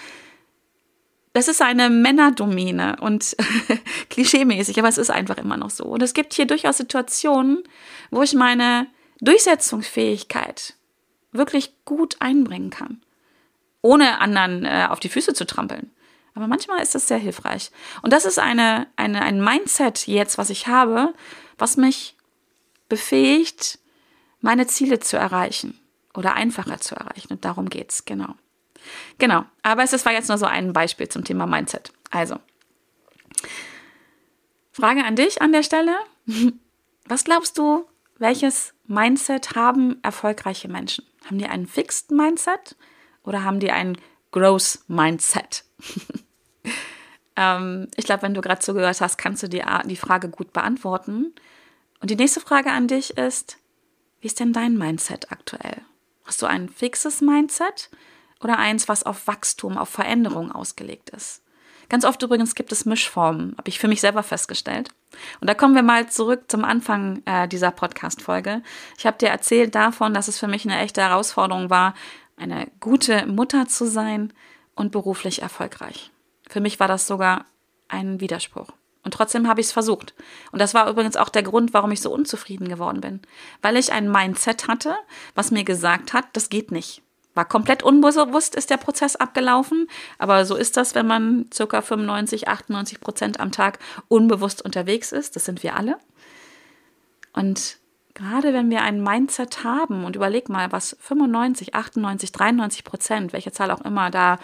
Das 1.32 1.48
ist 1.48 1.62
eine 1.62 1.90
Männerdomäne 1.90 2.96
und 3.00 3.36
klischeemäßig, 4.10 4.78
aber 4.78 4.88
es 4.88 4.98
ist 4.98 5.10
einfach 5.10 5.38
immer 5.38 5.56
noch 5.56 5.70
so. 5.70 5.84
Und 5.84 6.02
es 6.02 6.14
gibt 6.14 6.34
hier 6.34 6.46
durchaus 6.46 6.76
Situationen, 6.76 7.64
wo 8.10 8.22
ich 8.22 8.34
meine 8.34 8.86
Durchsetzungsfähigkeit 9.20 10.74
wirklich 11.32 11.72
gut 11.84 12.16
einbringen 12.20 12.70
kann, 12.70 13.02
ohne 13.82 14.20
anderen 14.20 14.64
äh, 14.64 14.86
auf 14.88 15.00
die 15.00 15.08
Füße 15.08 15.34
zu 15.34 15.46
trampeln. 15.46 15.90
Aber 16.34 16.46
manchmal 16.46 16.82
ist 16.82 16.94
das 16.94 17.08
sehr 17.08 17.18
hilfreich. 17.18 17.70
Und 18.02 18.12
das 18.12 18.24
ist 18.24 18.38
eine, 18.38 18.86
eine, 18.96 19.22
ein 19.22 19.42
Mindset 19.42 20.06
jetzt, 20.06 20.38
was 20.38 20.50
ich 20.50 20.66
habe, 20.66 21.14
was 21.58 21.76
mich 21.76 22.16
befähigt, 22.88 23.78
meine 24.40 24.66
Ziele 24.66 25.00
zu 25.00 25.16
erreichen 25.16 25.78
oder 26.14 26.34
einfacher 26.34 26.80
zu 26.80 26.94
erreichen. 26.94 27.32
Und 27.32 27.44
darum 27.44 27.68
geht's, 27.68 28.04
genau. 28.04 28.34
Genau. 29.18 29.44
Aber 29.62 29.82
es 29.82 30.04
war 30.04 30.12
jetzt 30.12 30.28
nur 30.28 30.38
so 30.38 30.46
ein 30.46 30.72
Beispiel 30.72 31.08
zum 31.08 31.24
Thema 31.24 31.46
Mindset. 31.46 31.92
Also, 32.10 32.38
Frage 34.72 35.04
an 35.04 35.16
dich 35.16 35.42
an 35.42 35.52
der 35.52 35.62
Stelle. 35.62 35.96
Was 37.06 37.24
glaubst 37.24 37.58
du, 37.58 37.86
welches 38.18 38.74
Mindset 38.86 39.56
haben 39.56 39.98
erfolgreiche 40.02 40.68
Menschen? 40.68 41.04
Haben 41.26 41.38
die 41.38 41.46
einen 41.46 41.66
Fixed 41.66 42.10
Mindset 42.10 42.76
oder 43.24 43.44
haben 43.44 43.60
die 43.60 43.70
ein 43.70 43.96
Growth 44.32 44.78
Mindset? 44.88 45.64
ähm, 47.36 47.88
ich 47.96 48.04
glaube, 48.04 48.22
wenn 48.22 48.34
du 48.34 48.40
gerade 48.40 48.60
zugehört 48.60 49.00
hast, 49.00 49.18
kannst 49.18 49.42
du 49.42 49.48
die, 49.48 49.62
die 49.86 49.96
Frage 49.96 50.28
gut 50.28 50.52
beantworten. 50.52 51.34
Und 52.00 52.10
die 52.10 52.16
nächste 52.16 52.40
Frage 52.40 52.70
an 52.70 52.88
dich 52.88 53.16
ist, 53.16 53.58
wie 54.20 54.26
ist 54.26 54.40
denn 54.40 54.52
dein 54.52 54.76
Mindset 54.76 55.32
aktuell? 55.32 55.82
Hast 56.24 56.42
du 56.42 56.46
ein 56.46 56.68
fixes 56.68 57.20
Mindset 57.20 57.90
oder 58.40 58.58
eins, 58.58 58.88
was 58.88 59.02
auf 59.02 59.26
Wachstum, 59.26 59.76
auf 59.76 59.88
Veränderung 59.88 60.52
ausgelegt 60.52 61.10
ist? 61.10 61.42
Ganz 61.90 62.04
oft 62.04 62.22
übrigens 62.22 62.54
gibt 62.54 62.70
es 62.70 62.84
Mischformen, 62.84 63.54
habe 63.58 63.68
ich 63.68 63.80
für 63.80 63.88
mich 63.88 64.00
selber 64.00 64.22
festgestellt. 64.22 64.90
Und 65.40 65.50
da 65.50 65.54
kommen 65.54 65.74
wir 65.74 65.82
mal 65.82 66.08
zurück 66.08 66.44
zum 66.46 66.64
Anfang 66.64 67.20
äh, 67.24 67.48
dieser 67.48 67.72
Podcast-Folge. 67.72 68.62
Ich 68.96 69.06
habe 69.06 69.18
dir 69.18 69.28
erzählt 69.28 69.74
davon, 69.74 70.14
dass 70.14 70.28
es 70.28 70.38
für 70.38 70.46
mich 70.46 70.64
eine 70.64 70.78
echte 70.78 71.00
Herausforderung 71.00 71.68
war, 71.68 71.94
eine 72.40 72.68
gute 72.80 73.26
Mutter 73.26 73.68
zu 73.68 73.86
sein 73.86 74.32
und 74.74 74.92
beruflich 74.92 75.42
erfolgreich. 75.42 76.10
Für 76.48 76.60
mich 76.60 76.80
war 76.80 76.88
das 76.88 77.06
sogar 77.06 77.44
ein 77.88 78.20
Widerspruch. 78.20 78.68
Und 79.02 79.14
trotzdem 79.14 79.48
habe 79.48 79.60
ich 79.60 79.68
es 79.68 79.72
versucht. 79.72 80.14
Und 80.52 80.60
das 80.60 80.74
war 80.74 80.88
übrigens 80.88 81.16
auch 81.16 81.30
der 81.30 81.42
Grund, 81.42 81.72
warum 81.72 81.90
ich 81.90 82.00
so 82.00 82.12
unzufrieden 82.12 82.68
geworden 82.68 83.00
bin. 83.00 83.20
Weil 83.62 83.76
ich 83.76 83.92
ein 83.92 84.10
Mindset 84.10 84.68
hatte, 84.68 84.94
was 85.34 85.50
mir 85.50 85.64
gesagt 85.64 86.12
hat, 86.12 86.26
das 86.34 86.50
geht 86.50 86.70
nicht. 86.70 87.02
War 87.34 87.44
komplett 87.44 87.82
unbewusst 87.82 88.54
ist 88.56 88.70
der 88.70 88.76
Prozess 88.76 89.16
abgelaufen, 89.16 89.88
aber 90.18 90.44
so 90.44 90.56
ist 90.56 90.76
das, 90.76 90.94
wenn 90.94 91.06
man 91.06 91.46
circa 91.54 91.80
95, 91.80 92.48
98 92.48 93.00
Prozent 93.00 93.40
am 93.40 93.52
Tag 93.52 93.78
unbewusst 94.08 94.62
unterwegs 94.62 95.12
ist. 95.12 95.36
Das 95.36 95.44
sind 95.44 95.62
wir 95.62 95.76
alle. 95.76 95.96
Und 97.32 97.79
gerade 98.14 98.52
wenn 98.52 98.70
wir 98.70 98.82
ein 98.82 99.02
Mindset 99.02 99.64
haben 99.64 100.04
und 100.04 100.16
überleg 100.16 100.48
mal, 100.48 100.72
was 100.72 100.96
95, 101.00 101.74
98, 101.74 102.32
93 102.32 102.84
Prozent, 102.84 103.32
welche 103.32 103.52
Zahl 103.52 103.70
auch 103.70 103.82
immer 103.82 104.10
da 104.10 104.38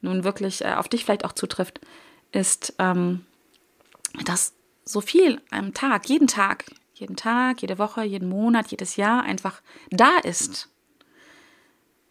nun 0.00 0.24
wirklich 0.24 0.64
äh, 0.64 0.74
auf 0.74 0.88
dich 0.88 1.04
vielleicht 1.04 1.24
auch 1.24 1.32
zutrifft, 1.32 1.80
ist, 2.32 2.74
ähm, 2.78 3.24
dass 4.24 4.54
so 4.84 5.00
viel 5.00 5.40
am 5.50 5.74
Tag, 5.74 6.08
jeden 6.08 6.26
Tag, 6.26 6.66
jeden 6.94 7.16
Tag, 7.16 7.62
jede 7.62 7.78
Woche, 7.78 8.02
jeden 8.02 8.28
Monat, 8.28 8.68
jedes 8.68 8.96
Jahr 8.96 9.22
einfach 9.22 9.62
da 9.90 10.18
ist 10.18 10.68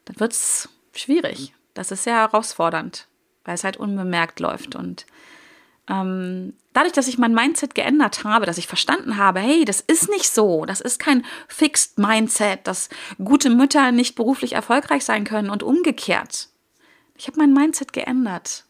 dann 0.05 0.19
wird 0.19 0.33
es 0.33 0.69
schwierig. 0.93 1.53
Das 1.73 1.91
ist 1.91 2.03
sehr 2.03 2.15
herausfordernd, 2.15 3.07
weil 3.45 3.55
es 3.55 3.63
halt 3.63 3.77
unbemerkt 3.77 4.39
läuft. 4.39 4.75
Und 4.75 5.05
ähm, 5.87 6.53
dadurch, 6.73 6.93
dass 6.93 7.07
ich 7.07 7.17
mein 7.17 7.33
Mindset 7.33 7.75
geändert 7.75 8.23
habe, 8.23 8.45
dass 8.45 8.57
ich 8.57 8.67
verstanden 8.67 9.17
habe, 9.17 9.39
hey, 9.39 9.65
das 9.65 9.81
ist 9.81 10.09
nicht 10.09 10.29
so, 10.29 10.65
das 10.65 10.81
ist 10.81 10.99
kein 10.99 11.25
Fixed 11.47 11.97
Mindset, 11.97 12.65
dass 12.65 12.89
gute 13.23 13.49
Mütter 13.49 13.91
nicht 13.91 14.15
beruflich 14.15 14.53
erfolgreich 14.53 15.05
sein 15.05 15.23
können 15.23 15.49
und 15.49 15.63
umgekehrt. 15.63 16.49
Ich 17.15 17.27
habe 17.27 17.37
mein 17.37 17.53
Mindset 17.53 17.93
geändert 17.93 18.65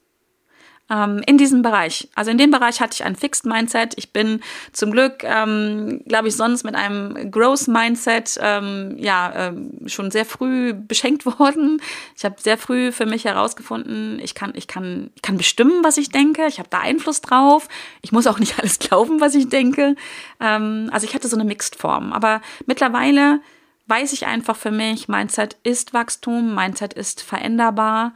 ähm, 0.92 1.22
in 1.26 1.38
diesem 1.38 1.62
Bereich. 1.62 2.10
Also 2.16 2.32
in 2.32 2.38
dem 2.38 2.52
Bereich 2.52 2.82
hatte 2.82 2.94
ich 2.94 3.04
ein 3.04 3.16
Fixed 3.16 3.46
Mindset. 3.46 3.94
Ich 3.96 4.12
bin 4.12 4.42
zum 4.74 4.92
Glück, 4.92 5.24
ähm, 5.24 6.02
glaube 6.06 6.28
ich, 6.28 6.36
sonst 6.36 6.64
mit 6.64 6.76
einem 6.76 7.32
Growth 7.32 7.68
Mindset 7.68 8.38
ähm, 8.42 8.98
ja 8.98 9.32
ähm, 9.36 9.72
schon 9.88 10.12
sehr 10.12 10.26
früh 10.26 10.74
beschenkt 10.74 11.26
worden. 11.40 11.82
Ich 12.18 12.26
habe 12.26 12.36
sehr 12.40 12.58
früh 12.58 12.92
für 12.92 13.06
mich 13.06 13.26
herausgefunden, 13.26 14.20
ich 14.22 14.36
kann, 14.36 14.52
ich 14.56 14.68
kann, 14.68 15.12
ich 15.16 15.22
kann 15.22 15.38
bestimmen, 15.38 15.84
was 15.84 15.98
ich 15.98 16.10
denke. 16.10 16.46
Ich 16.48 16.60
habe 16.60 16.70
da 16.70 16.80
Einfluss 16.80 17.22
drauf. 17.22 17.70
Ich 18.02 18.12
muss 18.12 18.28
auch 18.28 18.40
nicht 18.40 18.60
alles 18.60 18.80
glauben, 18.80 19.22
was 19.22 19.36
ich 19.36 19.48
denke. 19.48 19.96
Ähm, 20.40 20.90
also 20.92 21.08
ich 21.08 21.16
hatte 21.16 21.30
so 21.30 21.38
eine 21.38 21.46
Mixed 21.46 21.78
Form. 21.78 22.12
Aber 22.12 22.42
mittlerweile 22.66 23.40
weiß 23.88 24.14
ich 24.14 24.26
einfach 24.26 24.56
für 24.56 24.72
mich, 24.72 25.08
Mindset 25.08 25.58
ist 25.64 25.94
Wachstum, 25.94 26.56
Mindset 26.56 26.94
ist 26.94 27.22
veränderbar 27.22 28.14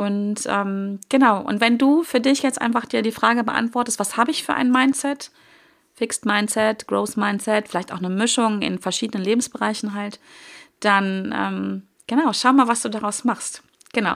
und 0.00 0.46
ähm, 0.46 0.98
genau, 1.10 1.42
und 1.42 1.60
wenn 1.60 1.76
du 1.76 2.04
für 2.04 2.20
dich 2.20 2.42
jetzt 2.42 2.58
einfach 2.58 2.86
dir 2.86 3.02
die 3.02 3.12
Frage 3.12 3.44
beantwortest, 3.44 3.98
was 3.98 4.16
habe 4.16 4.30
ich 4.30 4.44
für 4.44 4.54
ein 4.54 4.72
Mindset? 4.72 5.30
Fixed 5.92 6.24
Mindset, 6.24 6.86
Growth 6.86 7.18
Mindset, 7.18 7.68
vielleicht 7.68 7.92
auch 7.92 7.98
eine 7.98 8.08
Mischung 8.08 8.62
in 8.62 8.78
verschiedenen 8.78 9.22
Lebensbereichen 9.22 9.92
halt, 9.92 10.18
dann 10.80 11.34
ähm, 11.36 11.82
genau, 12.06 12.32
schau 12.32 12.54
mal, 12.54 12.66
was 12.66 12.80
du 12.80 12.88
daraus 12.88 13.24
machst. 13.24 13.62
Genau. 13.92 14.14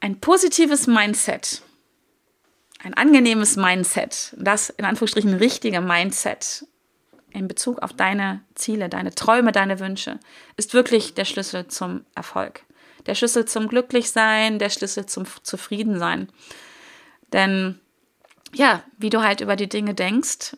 Ein 0.00 0.20
positives 0.20 0.86
Mindset, 0.86 1.62
ein 2.84 2.92
angenehmes 2.92 3.56
Mindset, 3.56 4.34
das 4.36 4.68
in 4.68 4.84
Anführungsstrichen 4.84 5.32
richtige 5.32 5.80
Mindset 5.80 6.66
in 7.30 7.48
Bezug 7.48 7.78
auf 7.78 7.94
deine 7.94 8.42
Ziele, 8.54 8.90
deine 8.90 9.14
Träume, 9.14 9.52
deine 9.52 9.80
Wünsche, 9.80 10.20
ist 10.58 10.74
wirklich 10.74 11.14
der 11.14 11.24
Schlüssel 11.24 11.68
zum 11.68 12.04
Erfolg 12.14 12.66
der 13.08 13.14
Schlüssel 13.14 13.46
zum 13.46 13.66
Glücklichsein, 13.66 14.58
der 14.58 14.70
Schlüssel 14.70 15.06
zum 15.06 15.24
Zufriedensein. 15.42 16.28
Denn 17.32 17.80
ja, 18.54 18.82
wie 18.96 19.10
du 19.10 19.22
halt 19.22 19.40
über 19.40 19.56
die 19.56 19.68
Dinge 19.68 19.94
denkst, 19.94 20.56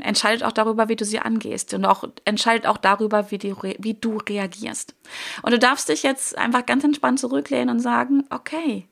entscheidet 0.00 0.44
auch 0.44 0.52
darüber, 0.52 0.88
wie 0.88 0.96
du 0.96 1.04
sie 1.04 1.20
angehst 1.20 1.72
und 1.72 1.84
auch 1.84 2.04
entscheidet 2.24 2.66
auch 2.66 2.76
darüber, 2.76 3.30
wie, 3.30 3.38
die, 3.38 3.54
wie 3.78 3.94
du 3.94 4.18
reagierst. 4.18 4.94
Und 5.42 5.52
du 5.52 5.58
darfst 5.58 5.88
dich 5.88 6.02
jetzt 6.02 6.36
einfach 6.36 6.66
ganz 6.66 6.84
entspannt 6.84 7.20
zurücklehnen 7.20 7.70
und 7.70 7.80
sagen, 7.80 8.24
okay, 8.30 8.86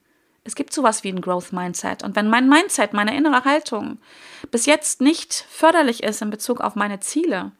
es 0.44 0.54
gibt 0.54 0.72
sowas 0.72 1.04
wie 1.04 1.10
ein 1.10 1.20
Growth 1.20 1.52
Mindset. 1.52 2.02
Und 2.02 2.16
wenn 2.16 2.30
mein 2.30 2.48
Mindset, 2.48 2.94
meine 2.94 3.14
innere 3.14 3.44
Haltung 3.44 3.98
bis 4.50 4.64
jetzt 4.64 5.02
nicht 5.02 5.46
förderlich 5.50 6.02
ist 6.02 6.22
in 6.22 6.30
Bezug 6.30 6.60
auf 6.60 6.74
meine 6.74 7.00
Ziele, 7.00 7.52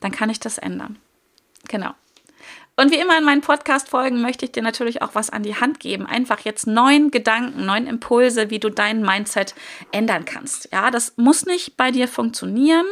dann 0.00 0.10
kann 0.10 0.30
ich 0.30 0.40
das 0.40 0.58
ändern. 0.58 0.98
Genau. 1.68 1.94
Und 2.76 2.90
wie 2.90 2.98
immer 2.98 3.16
in 3.16 3.24
meinen 3.24 3.40
Podcast-Folgen 3.40 4.20
möchte 4.20 4.46
ich 4.46 4.52
dir 4.52 4.62
natürlich 4.62 5.00
auch 5.00 5.14
was 5.14 5.30
an 5.30 5.44
die 5.44 5.54
Hand 5.54 5.78
geben. 5.78 6.06
Einfach 6.06 6.40
jetzt 6.40 6.66
neun 6.66 7.12
Gedanken, 7.12 7.64
neun 7.64 7.86
Impulse, 7.86 8.50
wie 8.50 8.58
du 8.58 8.68
dein 8.68 9.02
Mindset 9.02 9.54
ändern 9.92 10.24
kannst. 10.24 10.68
Ja, 10.72 10.90
das 10.90 11.12
muss 11.16 11.46
nicht 11.46 11.76
bei 11.76 11.92
dir 11.92 12.08
funktionieren. 12.08 12.86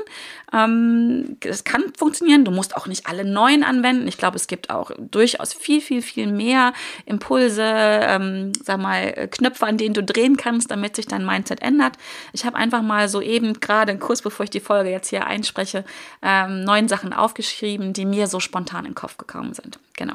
Ähm, 0.53 1.37
das 1.41 1.65
kann 1.65 1.93
funktionieren. 1.97 2.45
Du 2.45 2.51
musst 2.51 2.77
auch 2.77 2.87
nicht 2.87 3.07
alle 3.07 3.25
neun 3.25 3.62
anwenden. 3.62 4.07
Ich 4.09 4.19
glaube, 4.19 4.37
es 4.37 4.47
gibt 4.47 4.71
auch 4.71 4.91
durchaus 4.99 5.53
viel, 5.53 5.81
viel, 5.81 6.03
viel 6.03 6.27
mehr 6.27 6.73
Impulse, 7.07 7.65
ähm, 7.65 8.53
sag 8.62 8.79
mal, 8.81 9.29
Knöpfe, 9.31 9.67
an 9.67 9.79
denen 9.79 9.95
du 9.95 10.03
drehen 10.03 10.37
kannst, 10.37 10.71
damit 10.71 10.97
sich 10.97 11.07
dein 11.07 11.25
Mindset 11.25 11.62
ändert. 11.62 11.97
Ich 12.33 12.45
habe 12.45 12.57
einfach 12.57 12.83
mal 12.83 13.09
so 13.09 13.21
eben 13.21 13.61
gerade 13.61 13.97
kurz 13.99 14.23
bevor 14.23 14.45
ich 14.45 14.51
die 14.51 14.61
Folge 14.61 14.91
jetzt 14.91 15.09
hier 15.09 15.27
einspreche, 15.27 15.85
ähm, 16.23 16.65
neun 16.65 16.88
Sachen 16.88 17.12
aufgeschrieben, 17.12 17.93
die 17.93 18.05
mir 18.05 18.27
so 18.27 18.41
spontan 18.41 18.85
in 18.85 18.93
den 18.93 18.95
Kopf 18.95 19.17
gekommen 19.17 19.55
sind. 19.55 19.79
Genau. 19.97 20.15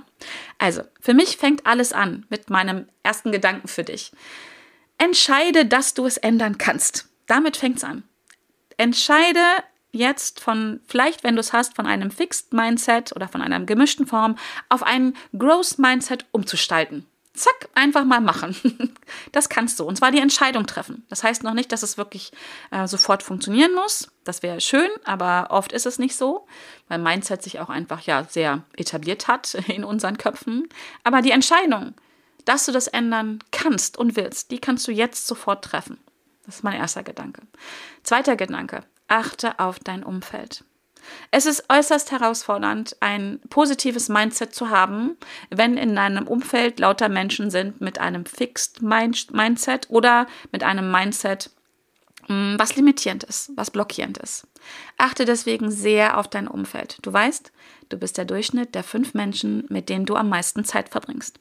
Also, 0.58 0.82
für 1.00 1.14
mich 1.14 1.38
fängt 1.38 1.66
alles 1.66 1.94
an 1.94 2.26
mit 2.30 2.50
meinem 2.50 2.88
ersten 3.04 3.32
Gedanken 3.32 3.68
für 3.68 3.84
dich. 3.84 4.12
Entscheide, 4.98 5.66
dass 5.66 5.94
du 5.94 6.06
es 6.06 6.18
ändern 6.18 6.58
kannst. 6.58 7.08
Damit 7.28 7.58
fängt 7.58 7.78
es 7.78 7.84
an. 7.84 8.04
Entscheide 8.78 9.40
jetzt 9.98 10.40
von, 10.40 10.80
vielleicht 10.88 11.24
wenn 11.24 11.36
du 11.36 11.42
es 11.42 11.54
hast, 11.54 11.76
von 11.76 11.86
einem 11.86 12.12
Fixed 12.12 12.54
Mindset 12.54 13.16
oder 13.16 13.28
von 13.28 13.42
einer 13.42 13.60
gemischten 13.62 14.08
Form 14.08 14.38
auf 14.70 14.84
ein 14.84 15.16
Growth 15.38 15.80
Mindset 15.80 16.26
umzustalten 16.32 17.06
zack, 17.38 17.70
einfach 17.76 18.04
mal 18.04 18.22
machen. 18.22 18.56
Das 19.32 19.48
kannst 19.48 19.80
du. 19.80 19.86
Und 19.86 19.98
zwar 19.98 20.12
die 20.12 20.20
Entscheidung 20.20 20.66
treffen. 20.66 21.06
Das 21.10 21.24
heißt 21.24 21.44
noch 21.44 21.54
nicht, 21.54 21.72
dass 21.72 21.82
es 21.82 21.98
wirklich 21.98 22.32
äh, 22.72 22.88
sofort 22.88 23.24
funktionieren 23.24 23.74
muss. 23.74 24.10
Das 24.26 24.44
wäre 24.44 24.60
schön, 24.60 24.90
aber 25.06 25.48
oft 25.50 25.72
ist 25.72 25.86
es 25.86 25.98
nicht 25.98 26.16
so, 26.16 26.46
weil 26.90 27.00
Mindset 27.00 27.42
sich 27.42 27.60
auch 27.60 27.70
einfach 27.70 28.02
ja 28.02 28.26
sehr 28.26 28.64
etabliert 28.76 29.28
hat 29.28 29.54
in 29.68 29.84
unseren 29.84 30.18
Köpfen. 30.18 30.68
Aber 31.04 31.22
die 31.22 31.32
Entscheidung, 31.32 31.94
dass 32.44 32.66
du 32.66 32.72
das 32.72 32.88
ändern 32.88 33.40
kannst 33.52 33.98
und 33.98 34.18
willst, 34.18 34.52
die 34.52 34.60
kannst 34.60 34.88
du 34.88 34.92
jetzt 34.92 35.26
sofort 35.28 35.64
treffen. 35.64 35.98
Das 36.46 36.56
ist 36.56 36.64
mein 36.64 36.80
erster 36.80 37.04
Gedanke. 37.04 37.44
Zweiter 38.04 38.36
Gedanke, 38.36 38.84
achte 39.08 39.60
auf 39.60 39.80
dein 39.80 40.04
Umfeld. 40.04 40.64
Es 41.32 41.46
ist 41.46 41.66
äußerst 41.70 42.12
herausfordernd, 42.12 42.98
ein 43.00 43.40
positives 43.50 44.10
Mindset 44.10 44.54
zu 44.54 44.70
haben, 44.70 45.18
wenn 45.50 45.78
in 45.78 45.96
deinem 45.96 46.28
Umfeld 46.28 46.80
lauter 46.80 47.10
Menschen 47.10 47.50
sind 47.50 47.82
mit 47.82 48.00
einem 48.00 48.26
Fixed 48.26 48.82
Mindset 48.82 49.90
oder 49.90 50.28
mit 50.52 50.64
einem 50.64 50.92
Mindset, 50.92 51.52
hm, 52.28 52.56
was 52.58 52.76
limitierend 52.76 53.24
ist, 53.24 53.52
was 53.56 53.72
blockierend 53.72 54.18
ist. 54.18 54.48
Achte 54.98 55.26
deswegen 55.26 55.72
sehr 55.72 56.18
auf 56.18 56.28
dein 56.28 56.48
Umfeld. 56.48 56.98
Du 57.02 57.12
weißt, 57.14 57.52
du 57.90 57.98
bist 57.98 58.18
der 58.18 58.26
Durchschnitt 58.26 58.76
der 58.76 58.84
fünf 58.84 59.14
Menschen, 59.14 59.66
mit 59.70 59.90
denen 59.90 60.06
du 60.06 60.16
am 60.16 60.30
meisten 60.30 60.66
Zeit 60.66 60.90
verbringst. 60.90 61.40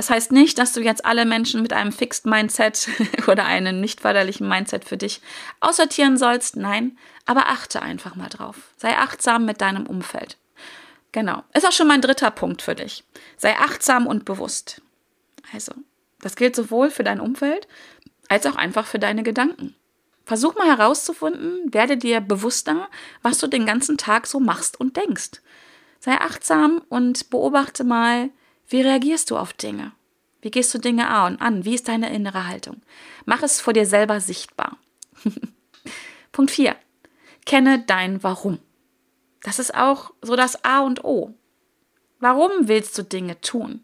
Das 0.00 0.08
heißt 0.08 0.32
nicht, 0.32 0.56
dass 0.56 0.72
du 0.72 0.80
jetzt 0.80 1.04
alle 1.04 1.26
Menschen 1.26 1.60
mit 1.60 1.74
einem 1.74 1.92
Fixed 1.92 2.24
Mindset 2.24 2.88
oder 3.26 3.44
einem 3.44 3.82
nicht 3.82 4.00
förderlichen 4.00 4.48
Mindset 4.48 4.86
für 4.86 4.96
dich 4.96 5.20
aussortieren 5.60 6.16
sollst. 6.16 6.56
Nein, 6.56 6.96
aber 7.26 7.48
achte 7.48 7.82
einfach 7.82 8.14
mal 8.14 8.30
drauf. 8.30 8.56
Sei 8.78 8.96
achtsam 8.96 9.44
mit 9.44 9.60
deinem 9.60 9.86
Umfeld. 9.86 10.38
Genau. 11.12 11.42
Ist 11.52 11.68
auch 11.68 11.72
schon 11.72 11.86
mein 11.86 12.00
dritter 12.00 12.30
Punkt 12.30 12.62
für 12.62 12.74
dich. 12.74 13.04
Sei 13.36 13.54
achtsam 13.58 14.06
und 14.06 14.24
bewusst. 14.24 14.80
Also, 15.52 15.74
das 16.22 16.34
gilt 16.34 16.56
sowohl 16.56 16.88
für 16.88 17.04
dein 17.04 17.20
Umfeld 17.20 17.68
als 18.30 18.46
auch 18.46 18.56
einfach 18.56 18.86
für 18.86 18.98
deine 18.98 19.22
Gedanken. 19.22 19.76
Versuch 20.24 20.54
mal 20.54 20.68
herauszufinden, 20.68 21.74
werde 21.74 21.98
dir 21.98 22.22
bewusster, 22.22 22.88
was 23.20 23.36
du 23.36 23.48
den 23.48 23.66
ganzen 23.66 23.98
Tag 23.98 24.26
so 24.26 24.40
machst 24.40 24.80
und 24.80 24.96
denkst. 24.96 25.42
Sei 25.98 26.14
achtsam 26.18 26.80
und 26.88 27.28
beobachte 27.28 27.84
mal, 27.84 28.30
wie 28.70 28.82
reagierst 28.82 29.30
du 29.30 29.36
auf 29.36 29.52
Dinge? 29.52 29.92
Wie 30.42 30.50
gehst 30.50 30.72
du 30.72 30.78
Dinge 30.78 31.08
an? 31.08 31.64
Wie 31.64 31.74
ist 31.74 31.88
deine 31.88 32.14
innere 32.14 32.46
Haltung? 32.46 32.80
Mach 33.26 33.42
es 33.42 33.60
vor 33.60 33.72
dir 33.72 33.84
selber 33.84 34.20
sichtbar. 34.20 34.78
Punkt 36.32 36.50
4. 36.50 36.76
Kenne 37.44 37.80
dein 37.80 38.22
Warum. 38.22 38.58
Das 39.42 39.58
ist 39.58 39.74
auch 39.74 40.12
so 40.22 40.36
das 40.36 40.64
A 40.64 40.80
und 40.80 41.04
O. 41.04 41.34
Warum 42.20 42.68
willst 42.68 42.96
du 42.96 43.02
Dinge 43.02 43.40
tun? 43.40 43.82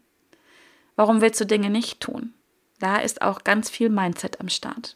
Warum 0.95 1.21
willst 1.21 1.41
du 1.41 1.45
Dinge 1.45 1.69
nicht 1.69 1.99
tun? 1.99 2.33
Da 2.79 2.97
ist 2.97 3.21
auch 3.21 3.43
ganz 3.43 3.69
viel 3.69 3.89
Mindset 3.89 4.39
am 4.39 4.49
Start. 4.49 4.95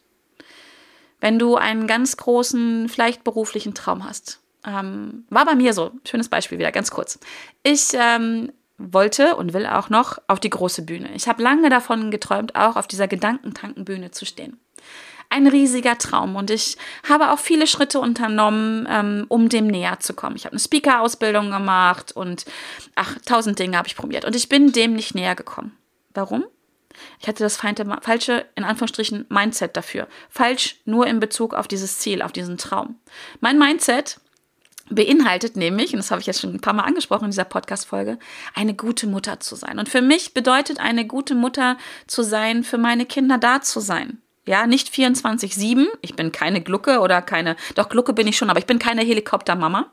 Wenn 1.19 1.37
du 1.37 1.55
einen 1.55 1.85
ganz 1.85 2.17
großen, 2.17 2.89
vielleicht 2.89 3.23
beruflichen 3.23 3.73
Traum 3.73 4.03
hast, 4.03 4.39
ähm, 4.65 5.25
war 5.29 5.45
bei 5.45 5.55
mir 5.55 5.73
so, 5.73 5.91
schönes 6.05 6.29
Beispiel 6.29 6.59
wieder, 6.59 6.71
ganz 6.71 6.91
kurz. 6.91 7.19
Ich 7.63 7.89
ähm, 7.93 8.51
wollte 8.91 9.35
und 9.35 9.53
will 9.53 9.65
auch 9.65 9.89
noch 9.89 10.17
auf 10.27 10.39
die 10.39 10.49
große 10.49 10.83
Bühne. 10.83 11.09
Ich 11.15 11.27
habe 11.27 11.43
lange 11.43 11.69
davon 11.69 12.11
geträumt, 12.11 12.55
auch 12.55 12.75
auf 12.75 12.87
dieser 12.87 13.07
Gedankentankenbühne 13.07 14.11
zu 14.11 14.25
stehen. 14.25 14.59
Ein 15.29 15.47
riesiger 15.47 15.97
Traum 15.97 16.35
und 16.35 16.51
ich 16.51 16.77
habe 17.07 17.31
auch 17.31 17.39
viele 17.39 17.65
Schritte 17.65 17.99
unternommen, 17.99 18.85
ähm, 18.89 19.25
um 19.29 19.47
dem 19.47 19.67
näher 19.67 19.99
zu 19.99 20.13
kommen. 20.13 20.35
Ich 20.35 20.43
habe 20.45 20.53
eine 20.53 20.59
Speaker-Ausbildung 20.59 21.51
gemacht 21.51 22.11
und 22.11 22.45
ach, 22.95 23.15
tausend 23.25 23.57
Dinge 23.57 23.77
habe 23.77 23.87
ich 23.87 23.95
probiert 23.95 24.25
und 24.25 24.35
ich 24.35 24.49
bin 24.49 24.73
dem 24.73 24.93
nicht 24.93 25.15
näher 25.15 25.35
gekommen. 25.35 25.77
Warum? 26.13 26.43
Ich 27.19 27.27
hatte 27.27 27.43
das 27.43 27.57
falsche, 27.57 28.45
in 28.55 28.63
Anführungsstrichen, 28.63 29.25
Mindset 29.29 29.77
dafür. 29.77 30.07
Falsch 30.29 30.81
nur 30.85 31.07
in 31.07 31.19
Bezug 31.21 31.53
auf 31.53 31.67
dieses 31.67 31.99
Ziel, 31.99 32.21
auf 32.21 32.33
diesen 32.33 32.57
Traum. 32.57 32.99
Mein 33.39 33.57
Mindset 33.57 34.19
beinhaltet 34.91 35.55
nämlich, 35.55 35.93
und 35.93 35.99
das 35.99 36.11
habe 36.11 36.21
ich 36.21 36.27
jetzt 36.27 36.41
schon 36.41 36.53
ein 36.53 36.61
paar 36.61 36.73
Mal 36.73 36.83
angesprochen 36.83 37.25
in 37.25 37.31
dieser 37.31 37.45
Podcast-Folge, 37.45 38.19
eine 38.53 38.73
gute 38.73 39.07
Mutter 39.07 39.39
zu 39.39 39.55
sein. 39.55 39.79
Und 39.79 39.89
für 39.89 40.01
mich 40.01 40.33
bedeutet 40.33 40.79
eine 40.79 41.05
gute 41.07 41.35
Mutter 41.35 41.77
zu 42.07 42.23
sein, 42.23 42.63
für 42.63 42.77
meine 42.77 43.05
Kinder 43.05 43.37
da 43.37 43.61
zu 43.61 43.79
sein. 43.79 44.21
Ja, 44.45 44.65
nicht 44.65 44.89
24-7. 44.89 45.85
Ich 46.01 46.15
bin 46.15 46.31
keine 46.31 46.61
Glucke 46.61 46.99
oder 46.99 47.21
keine, 47.21 47.55
doch 47.75 47.89
Glucke 47.89 48.13
bin 48.13 48.27
ich 48.27 48.37
schon, 48.37 48.49
aber 48.49 48.59
ich 48.59 48.65
bin 48.65 48.79
keine 48.79 49.01
Helikoptermama. 49.01 49.91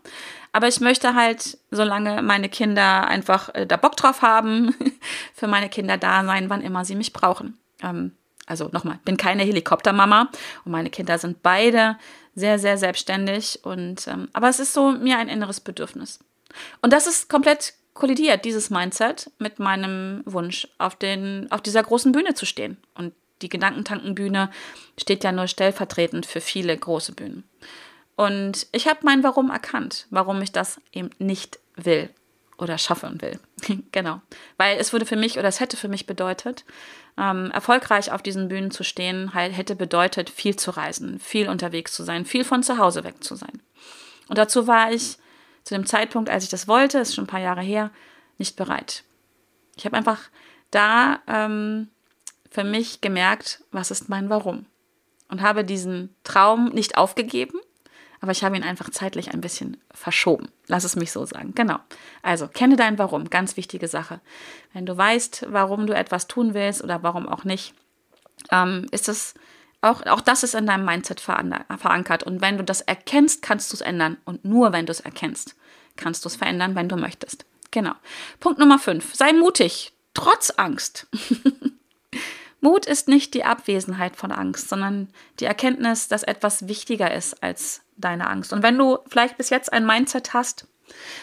Aber 0.52 0.68
ich 0.68 0.80
möchte 0.80 1.14
halt, 1.14 1.58
solange 1.70 2.22
meine 2.22 2.48
Kinder 2.48 3.06
einfach 3.06 3.54
äh, 3.54 3.66
da 3.66 3.76
Bock 3.76 3.96
drauf 3.96 4.22
haben, 4.22 4.74
für 5.34 5.46
meine 5.46 5.68
Kinder 5.68 5.98
da 5.98 6.24
sein, 6.24 6.48
wann 6.48 6.62
immer 6.62 6.84
sie 6.84 6.94
mich 6.94 7.12
brauchen. 7.12 7.58
Ähm, 7.82 8.12
also 8.48 8.68
nochmal, 8.72 8.98
bin 9.04 9.16
keine 9.16 9.42
Helikoptermama 9.42 10.30
und 10.64 10.72
meine 10.72 10.90
Kinder 10.90 11.18
sind 11.18 11.42
beide 11.42 11.98
sehr, 12.34 12.58
sehr 12.58 12.78
selbstständig. 12.78 13.60
Und 13.62 14.06
ähm, 14.08 14.28
aber 14.32 14.48
es 14.48 14.60
ist 14.60 14.72
so 14.72 14.92
mir 14.92 15.18
ein 15.18 15.28
inneres 15.28 15.60
Bedürfnis. 15.60 16.20
Und 16.80 16.92
das 16.92 17.06
ist 17.06 17.28
komplett 17.28 17.74
kollidiert, 17.94 18.44
dieses 18.44 18.70
Mindset, 18.70 19.30
mit 19.38 19.58
meinem 19.58 20.22
Wunsch, 20.24 20.68
auf, 20.78 20.96
den, 20.96 21.50
auf 21.50 21.60
dieser 21.60 21.82
großen 21.82 22.12
Bühne 22.12 22.34
zu 22.34 22.46
stehen. 22.46 22.78
Und 22.94 23.12
die 23.42 23.48
Gedankentankenbühne 23.48 24.50
steht 24.96 25.24
ja 25.24 25.32
nur 25.32 25.48
stellvertretend 25.48 26.24
für 26.24 26.40
viele 26.40 26.76
große 26.76 27.12
Bühnen. 27.12 27.44
Und 28.16 28.66
ich 28.72 28.88
habe 28.88 29.00
mein 29.02 29.22
Warum 29.22 29.50
erkannt, 29.50 30.06
warum 30.10 30.40
ich 30.42 30.52
das 30.52 30.80
eben 30.92 31.10
nicht 31.18 31.58
will 31.76 32.10
oder 32.58 32.76
schaffen 32.76 33.20
will. 33.22 33.40
genau. 33.92 34.20
Weil 34.56 34.78
es 34.78 34.92
würde 34.92 35.06
für 35.06 35.16
mich 35.16 35.38
oder 35.38 35.48
es 35.48 35.60
hätte 35.60 35.76
für 35.76 35.88
mich 35.88 36.06
bedeutet, 36.06 36.64
ähm, 37.16 37.50
erfolgreich 37.52 38.12
auf 38.12 38.22
diesen 38.22 38.48
Bühnen 38.48 38.70
zu 38.70 38.84
stehen, 38.84 39.32
halt, 39.32 39.56
hätte 39.56 39.76
bedeutet, 39.76 40.28
viel 40.28 40.56
zu 40.56 40.72
reisen, 40.72 41.18
viel 41.18 41.48
unterwegs 41.48 41.92
zu 41.92 42.04
sein, 42.04 42.24
viel 42.24 42.44
von 42.44 42.62
zu 42.62 42.78
Hause 42.78 43.04
weg 43.04 43.22
zu 43.22 43.34
sein. 43.34 43.62
Und 44.28 44.38
dazu 44.38 44.66
war 44.66 44.92
ich 44.92 45.18
zu 45.64 45.74
dem 45.74 45.86
Zeitpunkt, 45.86 46.30
als 46.30 46.44
ich 46.44 46.50
das 46.50 46.68
wollte, 46.68 46.98
ist 46.98 47.14
schon 47.14 47.24
ein 47.24 47.28
paar 47.28 47.40
Jahre 47.40 47.62
her, 47.62 47.90
nicht 48.38 48.56
bereit. 48.56 49.04
Ich 49.76 49.84
habe 49.84 49.96
einfach 49.96 50.20
da 50.70 51.20
ähm, 51.26 51.88
für 52.50 52.64
mich 52.64 53.00
gemerkt, 53.00 53.62
was 53.70 53.90
ist 53.90 54.08
mein 54.08 54.30
Warum. 54.30 54.66
Und 55.28 55.42
habe 55.42 55.64
diesen 55.64 56.14
Traum 56.24 56.66
nicht 56.70 56.96
aufgegeben, 56.96 57.60
aber 58.20 58.32
ich 58.32 58.44
habe 58.44 58.56
ihn 58.56 58.62
einfach 58.62 58.90
zeitlich 58.90 59.32
ein 59.32 59.40
bisschen 59.40 59.76
verschoben. 59.92 60.48
Lass 60.66 60.84
es 60.84 60.96
mich 60.96 61.12
so 61.12 61.24
sagen. 61.24 61.52
Genau. 61.54 61.78
Also, 62.22 62.48
kenne 62.48 62.76
dein 62.76 62.98
Warum. 62.98 63.30
Ganz 63.30 63.56
wichtige 63.56 63.88
Sache. 63.88 64.20
Wenn 64.72 64.86
du 64.86 64.96
weißt, 64.96 65.46
warum 65.50 65.86
du 65.86 65.94
etwas 65.94 66.26
tun 66.26 66.54
willst 66.54 66.82
oder 66.82 67.02
warum 67.02 67.28
auch 67.28 67.44
nicht, 67.44 67.74
ähm, 68.50 68.86
ist 68.90 69.08
es 69.08 69.34
auch, 69.80 70.04
auch 70.06 70.20
das 70.20 70.42
ist 70.42 70.54
in 70.54 70.66
deinem 70.66 70.84
Mindset 70.84 71.20
verankert. 71.20 72.24
Und 72.24 72.40
wenn 72.40 72.58
du 72.58 72.64
das 72.64 72.80
erkennst, 72.80 73.42
kannst 73.42 73.72
du 73.72 73.76
es 73.76 73.80
ändern. 73.80 74.16
Und 74.24 74.44
nur 74.44 74.72
wenn 74.72 74.86
du 74.86 74.90
es 74.90 75.00
erkennst, 75.00 75.54
kannst 75.96 76.24
du 76.24 76.28
es 76.28 76.36
verändern, 76.36 76.74
wenn 76.74 76.88
du 76.88 76.96
möchtest. 76.96 77.46
Genau. 77.70 77.92
Punkt 78.40 78.58
Nummer 78.58 78.78
5. 78.78 79.14
Sei 79.14 79.32
mutig, 79.32 79.92
trotz 80.14 80.50
Angst. 80.50 81.06
Mut 82.60 82.86
ist 82.86 83.08
nicht 83.08 83.34
die 83.34 83.44
Abwesenheit 83.44 84.16
von 84.16 84.32
Angst, 84.32 84.68
sondern 84.68 85.08
die 85.38 85.44
Erkenntnis, 85.44 86.08
dass 86.08 86.22
etwas 86.24 86.66
wichtiger 86.66 87.12
ist 87.14 87.42
als 87.42 87.82
deine 87.96 88.28
Angst. 88.28 88.52
Und 88.52 88.62
wenn 88.62 88.78
du 88.78 88.98
vielleicht 89.08 89.36
bis 89.36 89.50
jetzt 89.50 89.72
ein 89.72 89.86
Mindset 89.86 90.34
hast, 90.34 90.66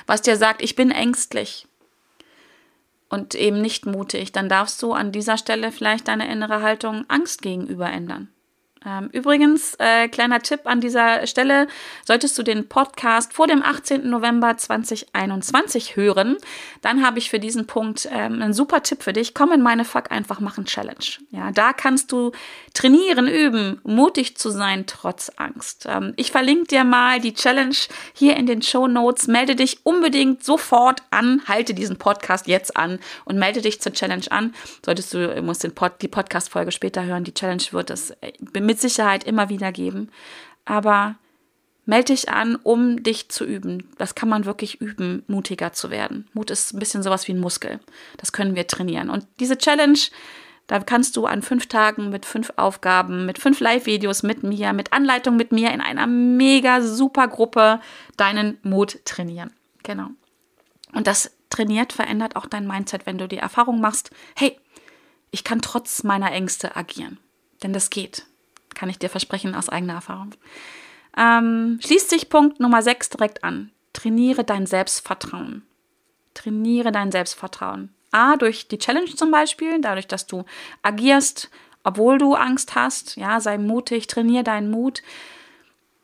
was 0.08 0.22
dir 0.22 0.38
sagt, 0.38 0.62
ich 0.62 0.76
bin 0.76 0.92
ängstlich 0.92 1.68
und 3.10 3.36
eben 3.36 3.62
nicht 3.62 3.86
mutig, 3.86 4.32
dann 4.32 4.50
darfst 4.50 4.82
du 4.82 4.94
an 4.94 5.12
dieser 5.12 5.38
Stelle 5.38 5.72
vielleicht 5.72 6.08
deine 6.08 6.32
innere 6.32 6.62
Haltung 6.62 7.06
Angst 7.10 7.42
gegenüber 7.42 7.90
ändern. 7.90 8.30
Ähm, 8.86 9.10
übrigens, 9.12 9.76
äh, 9.80 10.08
kleiner 10.08 10.42
Tipp 10.42 10.62
an 10.66 10.80
dieser 10.80 11.26
Stelle, 11.26 11.68
solltest 12.06 12.38
du 12.38 12.44
den 12.44 12.68
Podcast 12.68 13.34
vor 13.34 13.48
dem 13.48 13.64
18. 13.64 14.10
November 14.10 14.56
2021 14.56 15.96
hören, 15.96 16.38
dann 16.82 17.04
habe 17.04 17.18
ich 17.18 17.30
für 17.30 17.40
diesen 17.40 17.66
Punkt 17.66 18.08
ähm, 18.12 18.42
einen 18.42 18.54
super 18.54 18.84
Tipp 18.84 19.02
für 19.02 19.14
dich. 19.14 19.34
Komm 19.34 19.52
in 19.52 19.62
meine 19.62 19.86
Fuck 19.86 20.12
einfach 20.12 20.40
machen 20.40 20.66
Challenge. 20.66 21.06
Ja, 21.32 21.52
da 21.52 21.74
kannst 21.74 22.12
du 22.12 22.32
trainieren, 22.74 23.28
üben, 23.28 23.82
mutig 23.84 24.38
zu 24.38 24.52
sein 24.52 24.86
trotz 24.86 25.32
Angst. 25.38 25.88
Ähm, 25.90 26.14
ich 26.16 26.32
verlinke 26.32 26.68
dir 26.68 26.84
mal 26.84 27.20
die 27.20 27.34
Challenge 27.34 27.76
hier 28.14 28.36
in 28.38 28.46
den 28.46 28.62
Show 28.62 28.88
Notes. 28.88 29.28
Melde 29.28 29.56
dich 29.56 29.80
unbedingt 29.84 30.44
sofort 30.44 31.02
an, 31.10 31.42
halte 31.48 31.74
diesen 31.74 31.98
Podcast 31.98 32.48
jetzt 32.48 32.78
an 32.78 33.00
und 33.24 33.40
melde 33.40 33.62
dich 33.62 33.82
zur 33.82 33.94
Challenge 33.94 34.26
an. 34.30 34.54
Solltest 34.86 35.14
du, 35.14 35.42
musst 35.42 35.64
den 35.64 35.74
Pod, 35.74 35.94
die 36.02 36.08
Podcast-Folge 36.08 36.72
später 36.72 37.04
hören. 37.04 37.24
Die 37.24 37.34
Challenge 37.34 37.64
wird 37.72 37.90
es 37.90 38.12
äh, 38.12 38.34
mit 38.54 38.75
mit 38.76 38.82
Sicherheit 38.82 39.24
immer 39.24 39.48
wieder 39.48 39.72
geben. 39.72 40.10
Aber 40.66 41.16
melde 41.86 42.14
dich 42.14 42.30
an, 42.30 42.58
um 42.58 43.02
dich 43.04 43.30
zu 43.30 43.46
üben. 43.46 43.90
Das 43.98 44.16
kann 44.16 44.28
man 44.28 44.46
wirklich 44.46 44.82
üben, 44.82 45.24
mutiger 45.28 45.72
zu 45.72 45.90
werden. 45.92 46.28
Mut 46.34 46.52
ist 46.52 46.74
ein 46.74 46.80
bisschen 46.80 47.04
sowas 47.04 47.28
wie 47.28 47.34
ein 47.34 47.40
Muskel. 47.40 47.80
Das 48.18 48.34
können 48.34 48.56
wir 48.56 48.68
trainieren. 48.68 49.10
Und 49.10 49.26
diese 49.40 49.58
Challenge, 49.58 50.00
da 50.68 50.80
kannst 50.80 51.16
du 51.16 51.26
an 51.26 51.42
fünf 51.42 51.68
Tagen 51.68 52.10
mit 52.10 52.26
fünf 52.26 52.52
Aufgaben, 52.58 53.26
mit 53.26 53.40
fünf 53.40 53.62
Live-Videos 53.62 54.24
mit 54.24 54.44
mir, 54.44 54.74
mit 54.74 54.92
Anleitung 54.92 55.38
mit 55.38 55.54
mir 55.54 55.72
in 55.72 55.80
einer 55.80 56.08
mega 56.08 56.82
super 56.82 57.30
Gruppe 57.30 57.80
deinen 58.18 58.58
Mut 58.64 59.00
trainieren. 59.06 59.54
Genau. 59.84 60.10
Und 60.92 61.08
das 61.08 61.32
trainiert, 61.50 61.94
verändert 61.94 62.36
auch 62.36 62.48
dein 62.48 62.68
Mindset, 62.68 63.06
wenn 63.06 63.20
du 63.20 63.28
die 63.28 63.38
Erfahrung 63.38 63.80
machst, 63.80 64.10
hey, 64.36 64.60
ich 65.32 65.46
kann 65.46 65.62
trotz 65.62 66.04
meiner 66.04 66.32
Ängste 66.34 66.76
agieren. 66.76 67.20
Denn 67.64 67.72
das 67.72 67.90
geht. 67.90 68.26
Kann 68.76 68.90
ich 68.90 69.00
dir 69.00 69.10
versprechen 69.10 69.56
aus 69.56 69.70
eigener 69.70 69.94
Erfahrung. 69.94 70.36
Ähm, 71.18 71.80
schließt 71.84 72.10
sich 72.10 72.30
Punkt 72.30 72.60
Nummer 72.60 72.82
6 72.82 73.10
direkt 73.10 73.44
an. 73.44 73.72
Trainiere 73.94 74.44
dein 74.44 74.66
Selbstvertrauen. 74.66 75.64
Trainiere 76.34 76.92
dein 76.92 77.12
Selbstvertrauen. 77.12 77.90
A, 78.12 78.36
durch 78.38 78.68
die 78.68 78.78
Challenge 78.78 79.14
zum 79.16 79.32
Beispiel, 79.32 79.80
dadurch, 79.82 80.08
dass 80.08 80.28
du 80.28 80.46
agierst, 80.84 81.50
obwohl 81.84 82.18
du 82.18 82.36
Angst 82.36 82.76
hast. 82.76 83.16
Ja, 83.16 83.40
sei 83.40 83.58
mutig, 83.58 84.08
trainiere 84.08 84.44
deinen 84.44 84.70
Mut. 84.70 85.02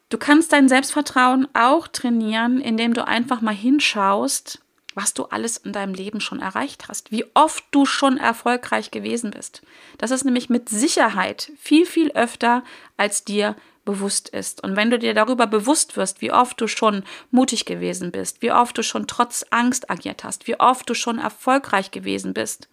Du 0.10 0.18
kannst 0.18 0.52
dein 0.52 0.68
Selbstvertrauen 0.68 1.48
auch 1.54 1.88
trainieren, 1.88 2.60
indem 2.60 2.94
du 2.94 3.08
einfach 3.08 3.42
mal 3.42 3.56
hinschaust, 3.56 4.61
was 4.95 5.13
du 5.13 5.25
alles 5.25 5.58
in 5.58 5.73
deinem 5.73 5.93
Leben 5.93 6.21
schon 6.21 6.39
erreicht 6.39 6.88
hast, 6.88 7.12
wie 7.12 7.25
oft 7.34 7.63
du 7.71 7.86
schon 7.86 8.17
erfolgreich 8.17 8.91
gewesen 8.91 9.32
bist. 9.32 9.62
Das 9.97 10.12
ist 10.12 10.25
nämlich 10.25 10.49
mit 10.49 10.69
Sicherheit 10.69 11.51
viel, 11.58 11.86
viel 11.86 12.12
öfter, 12.12 12.63
als 12.97 13.23
dir 13.23 13.56
bewusst 13.86 14.30
ist. 14.30 14.63
Und 14.63 14.75
wenn 14.75 14.91
du 14.91 14.99
dir 14.99 15.13
darüber 15.13 15.47
bewusst 15.47 15.97
wirst, 15.97 16.21
wie 16.21 16.32
oft 16.32 16.60
du 16.62 16.67
schon 16.67 17.04
mutig 17.32 17.65
gewesen 17.65 18.12
bist, 18.12 18.41
wie 18.41 18.51
oft 18.51 18.77
du 18.77 18.84
schon 18.84 19.08
trotz 19.08 19.45
Angst 19.49 19.89
agiert 19.89 20.23
hast, 20.23 20.47
wie 20.47 20.60
oft 20.60 20.89
du 20.89 20.93
schon 20.93 21.19
erfolgreich 21.19 21.91
gewesen 21.91 22.34
bist, 22.34 22.69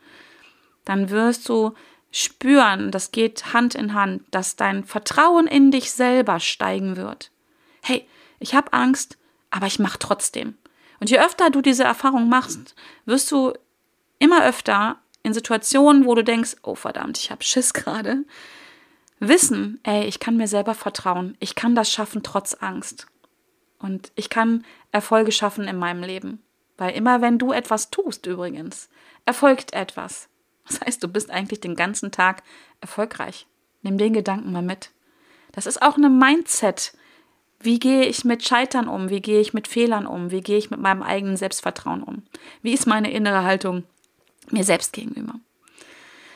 dann 0.84 1.10
wirst 1.10 1.48
du 1.48 1.74
spüren, 2.10 2.90
das 2.90 3.10
geht 3.10 3.52
Hand 3.52 3.74
in 3.74 3.94
Hand, 3.94 4.22
dass 4.30 4.56
dein 4.56 4.84
Vertrauen 4.84 5.46
in 5.46 5.70
dich 5.70 5.92
selber 5.92 6.40
steigen 6.40 6.96
wird. 6.96 7.30
Hey, 7.82 8.06
ich 8.38 8.54
habe 8.54 8.72
Angst, 8.72 9.18
aber 9.50 9.66
ich 9.66 9.78
mache 9.78 9.98
trotzdem. 9.98 10.56
Und 11.00 11.10
je 11.10 11.18
öfter 11.18 11.50
du 11.50 11.60
diese 11.60 11.84
Erfahrung 11.84 12.28
machst, 12.28 12.74
wirst 13.04 13.30
du 13.30 13.52
immer 14.18 14.44
öfter 14.44 14.98
in 15.22 15.32
Situationen, 15.32 16.04
wo 16.04 16.14
du 16.14 16.24
denkst, 16.24 16.56
oh 16.62 16.74
verdammt, 16.74 17.18
ich 17.18 17.30
habe 17.30 17.44
Schiss 17.44 17.72
gerade, 17.72 18.24
wissen, 19.20 19.80
ey, 19.82 20.04
ich 20.04 20.20
kann 20.20 20.36
mir 20.36 20.48
selber 20.48 20.74
vertrauen, 20.74 21.36
ich 21.40 21.54
kann 21.54 21.74
das 21.74 21.92
schaffen 21.92 22.22
trotz 22.22 22.54
Angst. 22.54 23.06
Und 23.78 24.10
ich 24.16 24.28
kann 24.28 24.64
Erfolge 24.90 25.32
schaffen 25.32 25.68
in 25.68 25.76
meinem 25.76 26.02
Leben. 26.02 26.42
Weil 26.76 26.94
immer 26.94 27.20
wenn 27.20 27.38
du 27.38 27.52
etwas 27.52 27.90
tust 27.90 28.26
übrigens, 28.26 28.88
erfolgt 29.24 29.72
etwas. 29.72 30.28
Das 30.66 30.80
heißt, 30.80 31.02
du 31.02 31.08
bist 31.08 31.30
eigentlich 31.30 31.60
den 31.60 31.76
ganzen 31.76 32.12
Tag 32.12 32.42
erfolgreich. 32.80 33.46
Nimm 33.82 33.98
den 33.98 34.12
Gedanken 34.12 34.52
mal 34.52 34.62
mit. 34.62 34.90
Das 35.52 35.66
ist 35.66 35.80
auch 35.80 35.96
eine 35.96 36.10
Mindset. 36.10 36.92
Wie 37.60 37.78
gehe 37.78 38.04
ich 38.04 38.24
mit 38.24 38.46
Scheitern 38.46 38.88
um? 38.88 39.10
Wie 39.10 39.20
gehe 39.20 39.40
ich 39.40 39.52
mit 39.52 39.66
Fehlern 39.66 40.06
um? 40.06 40.30
Wie 40.30 40.40
gehe 40.40 40.58
ich 40.58 40.70
mit 40.70 40.80
meinem 40.80 41.02
eigenen 41.02 41.36
Selbstvertrauen 41.36 42.02
um? 42.02 42.22
Wie 42.62 42.72
ist 42.72 42.86
meine 42.86 43.10
innere 43.10 43.42
Haltung 43.42 43.84
mir 44.50 44.64
selbst 44.64 44.92
gegenüber? 44.92 45.34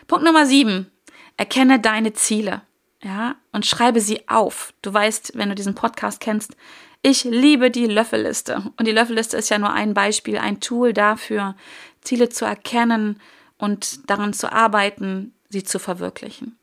Punkt 0.08 0.24
Nummer 0.24 0.46
sieben. 0.46 0.90
Erkenne 1.36 1.80
deine 1.80 2.12
Ziele. 2.12 2.62
Ja, 3.02 3.36
und 3.50 3.66
schreibe 3.66 4.00
sie 4.00 4.28
auf. 4.28 4.74
Du 4.82 4.92
weißt, 4.94 5.32
wenn 5.34 5.48
du 5.48 5.56
diesen 5.56 5.74
Podcast 5.74 6.20
kennst, 6.20 6.56
ich 7.02 7.24
liebe 7.24 7.70
die 7.70 7.86
Löffelliste. 7.86 8.62
Und 8.76 8.86
die 8.86 8.92
Löffelliste 8.92 9.36
ist 9.36 9.48
ja 9.48 9.58
nur 9.58 9.72
ein 9.72 9.92
Beispiel, 9.92 10.38
ein 10.38 10.60
Tool 10.60 10.92
dafür, 10.92 11.56
Ziele 12.00 12.28
zu 12.28 12.44
erkennen 12.44 13.20
und 13.58 14.08
daran 14.08 14.32
zu 14.32 14.52
arbeiten, 14.52 15.34
sie 15.48 15.64
zu 15.64 15.80
verwirklichen. 15.80 16.56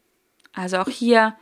Also 0.54 0.78
auch 0.78 0.88
hier 0.88 1.36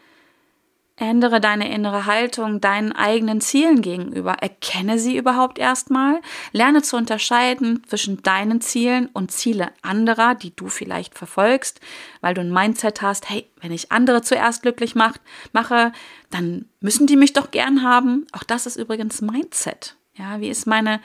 Ändere 1.00 1.40
deine 1.40 1.72
innere 1.72 2.08
Haltung 2.08 2.60
deinen 2.60 2.92
eigenen 2.92 3.40
Zielen 3.40 3.84
gegenüber. 3.84 4.34
Erkenne 4.34 4.98
sie 4.98 5.16
überhaupt 5.16 5.60
erstmal. 5.60 6.22
Lerne 6.54 6.82
zu 6.82 6.98
unterscheiden 6.98 7.84
zwischen 7.88 8.24
deinen 8.24 8.62
Zielen 8.62 9.08
und 9.14 9.32
Ziele 9.32 9.70
anderer, 9.84 10.34
die 10.34 10.56
du 10.56 10.70
vielleicht 10.70 11.16
verfolgst, 11.16 11.82
weil 12.22 12.34
du 12.34 12.42
ein 12.42 12.52
Mindset 12.52 13.04
hast, 13.04 13.30
hey, 13.30 13.48
wenn 13.62 13.72
ich 13.72 13.92
andere 13.92 14.24
zuerst 14.24 14.64
glücklich 14.64 14.96
macht, 14.96 15.22
mache, 15.54 15.92
dann 16.32 16.66
müssen 16.80 17.06
die 17.06 17.16
mich 17.16 17.32
doch 17.32 17.52
gern 17.52 17.84
haben. 17.84 18.26
Auch 18.32 18.44
das 18.44 18.66
ist 18.66 18.78
übrigens 18.78 19.22
Mindset. 19.22 19.96
Ja, 20.16 20.42
wie 20.42 20.50
ist 20.50 20.66
meine 20.66 21.00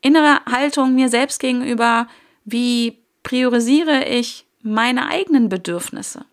innere 0.00 0.40
Haltung 0.46 0.94
mir 0.94 1.10
selbst 1.10 1.38
gegenüber? 1.38 2.08
Wie 2.46 2.98
priorisiere 3.22 4.06
ich 4.06 4.46
meine 4.62 5.06
eigenen 5.06 5.50
Bedürfnisse? 5.50 6.24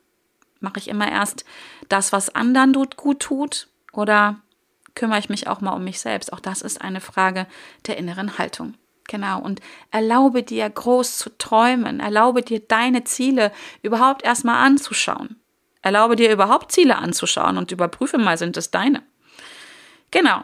Mache 0.62 0.80
ich 0.80 0.88
immer 0.88 1.12
erst 1.12 1.44
das, 1.92 2.12
was 2.12 2.34
anderen 2.34 2.74
gut 2.74 3.20
tut? 3.20 3.68
Oder 3.94 4.42
kümmere 4.96 5.20
ich 5.20 5.30
mich 5.30 5.48
auch 5.48 5.62
mal 5.62 5.74
um 5.74 5.84
mich 5.84 6.00
selbst? 6.00 6.34
Auch 6.34 6.40
das 6.40 6.62
ist 6.62 6.82
eine 6.82 7.02
Frage 7.02 7.48
der 7.88 7.98
inneren 7.98 8.38
Haltung. 8.38 8.76
Genau. 9.08 9.42
Und 9.42 9.62
erlaube 9.92 10.44
dir 10.44 10.70
groß 10.70 11.18
zu 11.18 11.38
träumen. 11.38 12.00
Erlaube 12.00 12.42
dir 12.42 12.60
deine 12.60 13.04
Ziele 13.04 13.52
überhaupt 13.82 14.24
erstmal 14.24 14.66
anzuschauen. 14.66 15.36
Erlaube 15.82 16.16
dir 16.16 16.32
überhaupt 16.32 16.72
Ziele 16.72 16.98
anzuschauen 16.98 17.58
und 17.58 17.72
überprüfe 17.72 18.18
mal, 18.18 18.38
sind 18.38 18.56
es 18.56 18.72
deine. 18.72 19.04
Genau. 20.12 20.44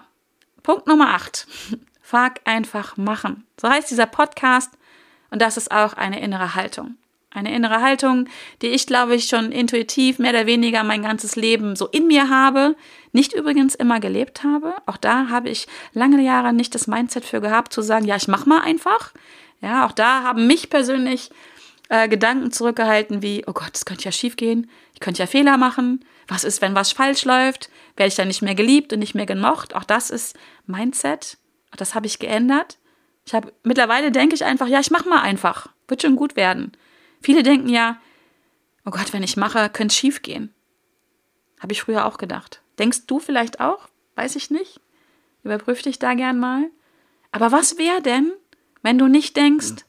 Punkt 0.63 0.87
Nummer 0.87 1.13
8. 1.13 1.47
Frag 2.01 2.41
einfach 2.45 2.97
machen. 2.97 3.45
So 3.59 3.69
heißt 3.69 3.91
dieser 3.91 4.05
Podcast. 4.05 4.71
Und 5.29 5.41
das 5.41 5.57
ist 5.57 5.71
auch 5.71 5.93
eine 5.93 6.21
innere 6.21 6.55
Haltung. 6.55 6.95
Eine 7.37 7.53
innere 7.55 7.83
Haltung, 7.83 8.27
die 8.63 8.69
ich, 8.69 8.87
glaube 8.87 9.13
ich, 9.13 9.25
schon 9.25 9.51
intuitiv 9.51 10.17
mehr 10.17 10.31
oder 10.31 10.47
weniger 10.47 10.83
mein 10.83 11.03
ganzes 11.03 11.35
Leben 11.35 11.75
so 11.75 11.85
in 11.85 12.07
mir 12.07 12.31
habe, 12.31 12.75
nicht 13.11 13.31
übrigens 13.31 13.75
immer 13.75 13.99
gelebt 13.99 14.43
habe. 14.43 14.73
Auch 14.87 14.97
da 14.97 15.29
habe 15.29 15.49
ich 15.49 15.67
lange 15.93 16.19
Jahre 16.23 16.51
nicht 16.51 16.73
das 16.73 16.87
Mindset 16.87 17.25
für 17.25 17.39
gehabt, 17.39 17.71
zu 17.71 17.83
sagen, 17.83 18.05
ja, 18.05 18.15
ich 18.15 18.27
mach 18.27 18.47
mal 18.47 18.61
einfach. 18.61 19.13
Ja, 19.61 19.85
auch 19.85 19.91
da 19.91 20.23
haben 20.23 20.47
mich 20.47 20.71
persönlich 20.71 21.29
äh, 21.89 22.09
Gedanken 22.09 22.51
zurückgehalten 22.51 23.21
wie, 23.21 23.43
oh 23.45 23.53
Gott, 23.53 23.69
das 23.73 23.85
könnte 23.85 24.05
ja 24.05 24.11
schief 24.11 24.35
gehen, 24.35 24.71
ich 24.95 24.99
könnte 24.99 25.19
ja 25.19 25.27
Fehler 25.27 25.57
machen. 25.57 26.03
Was 26.27 26.43
ist, 26.43 26.59
wenn 26.63 26.73
was 26.73 26.91
falsch 26.91 27.23
läuft? 27.23 27.69
Werde 27.97 28.07
ich 28.07 28.15
dann 28.15 28.29
nicht 28.29 28.41
mehr 28.41 28.55
geliebt 28.55 28.93
und 28.93 28.99
nicht 28.99 29.13
mehr 29.13 29.27
gemocht? 29.27 29.75
Auch 29.75 29.83
das 29.83 30.09
ist 30.09 30.35
Mindset. 30.65 31.37
Auch 31.71 31.77
das 31.77 31.93
habe 31.93 32.07
ich 32.07 32.17
geändert. 32.17 32.79
Ich 33.27 33.35
habe 33.35 33.53
mittlerweile 33.61 34.11
denke 34.11 34.33
ich 34.33 34.43
einfach, 34.43 34.67
ja, 34.67 34.79
ich 34.79 34.89
mach 34.89 35.05
mal 35.05 35.21
einfach. 35.21 35.67
Wird 35.87 36.01
schon 36.01 36.15
gut 36.15 36.35
werden. 36.35 36.71
Viele 37.27 37.43
denken 37.43 37.67
ja, 37.67 37.99
oh 38.85 38.89
Gott, 38.89 39.11
wenn 39.11 39.21
ich 39.21 39.35
mache, 39.35 39.67
könnte 39.67 39.91
es 39.91 39.97
schief 39.97 40.21
gehen. 40.21 40.53
Habe 41.59 41.73
ich 41.73 41.81
früher 41.81 42.05
auch 42.05 42.17
gedacht. 42.17 42.61
Denkst 42.79 43.05
du 43.05 43.19
vielleicht 43.19 43.59
auch? 43.59 43.89
Weiß 44.15 44.37
ich 44.37 44.49
nicht. 44.49 44.79
Überprüf 45.43 45.81
dich 45.81 45.99
da 45.99 46.13
gern 46.13 46.39
mal. 46.39 46.69
Aber 47.33 47.51
was 47.51 47.77
wäre 47.77 48.01
denn, 48.01 48.31
wenn 48.81 48.97
du 48.97 49.07
nicht 49.07 49.35
denkst, 49.35 49.83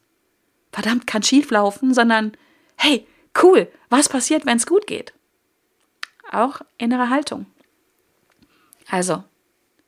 verdammt, 0.73 1.07
kann 1.07 1.23
schief 1.23 1.53
laufen, 1.53 1.95
sondern 1.95 2.33
hey, 2.77 3.07
cool, 3.41 3.71
was 3.89 4.09
passiert, 4.09 4.45
wenn 4.45 4.57
es 4.57 4.67
gut 4.67 4.89
geht? 4.89 5.15
Auch 6.33 6.63
innere 6.77 7.09
Haltung. 7.09 7.47
Also, 8.91 9.23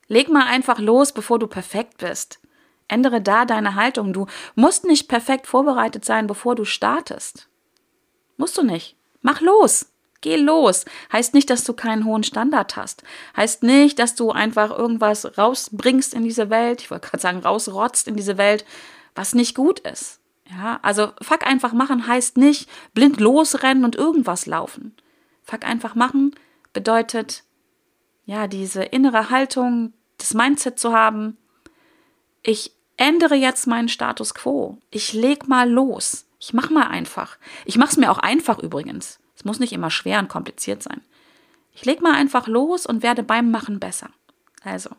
leg 0.07 0.29
mal 0.29 0.45
einfach 0.45 0.79
los, 0.79 1.11
bevor 1.11 1.37
du 1.37 1.47
perfekt 1.47 1.97
bist. 1.97 2.39
Ändere 2.91 3.21
da 3.21 3.45
deine 3.45 3.75
Haltung. 3.75 4.11
Du 4.13 4.27
musst 4.55 4.85
nicht 4.85 5.07
perfekt 5.07 5.47
vorbereitet 5.47 6.03
sein, 6.03 6.27
bevor 6.27 6.55
du 6.55 6.65
startest. 6.65 7.47
Musst 8.37 8.57
du 8.57 8.63
nicht. 8.63 8.97
Mach 9.21 9.39
los. 9.39 9.87
Geh 10.19 10.35
los. 10.35 10.85
Heißt 11.11 11.33
nicht, 11.33 11.49
dass 11.49 11.63
du 11.63 11.73
keinen 11.73 12.05
hohen 12.05 12.23
Standard 12.23 12.75
hast. 12.75 13.03
Heißt 13.35 13.63
nicht, 13.63 13.97
dass 13.97 14.13
du 14.15 14.31
einfach 14.31 14.69
irgendwas 14.69 15.37
rausbringst 15.37 16.13
in 16.13 16.23
diese 16.23 16.49
Welt. 16.49 16.81
Ich 16.81 16.91
wollte 16.91 17.07
gerade 17.07 17.21
sagen, 17.21 17.39
rausrotzt 17.39 18.07
in 18.07 18.15
diese 18.15 18.37
Welt, 18.37 18.65
was 19.15 19.33
nicht 19.33 19.55
gut 19.55 19.79
ist. 19.79 20.19
Ja, 20.49 20.79
also 20.81 21.11
fuck 21.21 21.47
einfach 21.47 21.71
machen 21.71 22.07
heißt 22.07 22.35
nicht 22.35 22.69
blind 22.93 23.21
losrennen 23.21 23.85
und 23.85 23.95
irgendwas 23.95 24.45
laufen. 24.47 24.95
Fuck 25.43 25.63
einfach 25.65 25.95
machen 25.95 26.35
bedeutet, 26.73 27.43
ja, 28.25 28.47
diese 28.47 28.83
innere 28.83 29.29
Haltung, 29.29 29.93
das 30.17 30.33
Mindset 30.33 30.77
zu 30.77 30.93
haben. 30.93 31.37
Ich 32.43 32.73
ändere 33.01 33.33
jetzt 33.33 33.65
meinen 33.65 33.89
Status 33.89 34.35
quo. 34.35 34.77
Ich 34.91 35.13
leg 35.13 35.47
mal 35.47 35.67
los. 35.67 36.27
Ich 36.39 36.53
mach 36.53 36.69
mal 36.69 36.87
einfach. 36.87 37.37
Ich 37.65 37.77
mach's 37.77 37.97
mir 37.97 38.11
auch 38.11 38.19
einfach 38.19 38.59
übrigens. 38.59 39.19
Es 39.35 39.43
muss 39.43 39.59
nicht 39.59 39.73
immer 39.73 39.89
schwer 39.89 40.19
und 40.19 40.29
kompliziert 40.29 40.83
sein. 40.83 41.01
Ich 41.73 41.83
leg 41.83 42.01
mal 42.01 42.13
einfach 42.13 42.45
los 42.45 42.85
und 42.85 43.01
werde 43.01 43.23
beim 43.23 43.49
Machen 43.49 43.79
besser. 43.79 44.11
Also, 44.63 44.91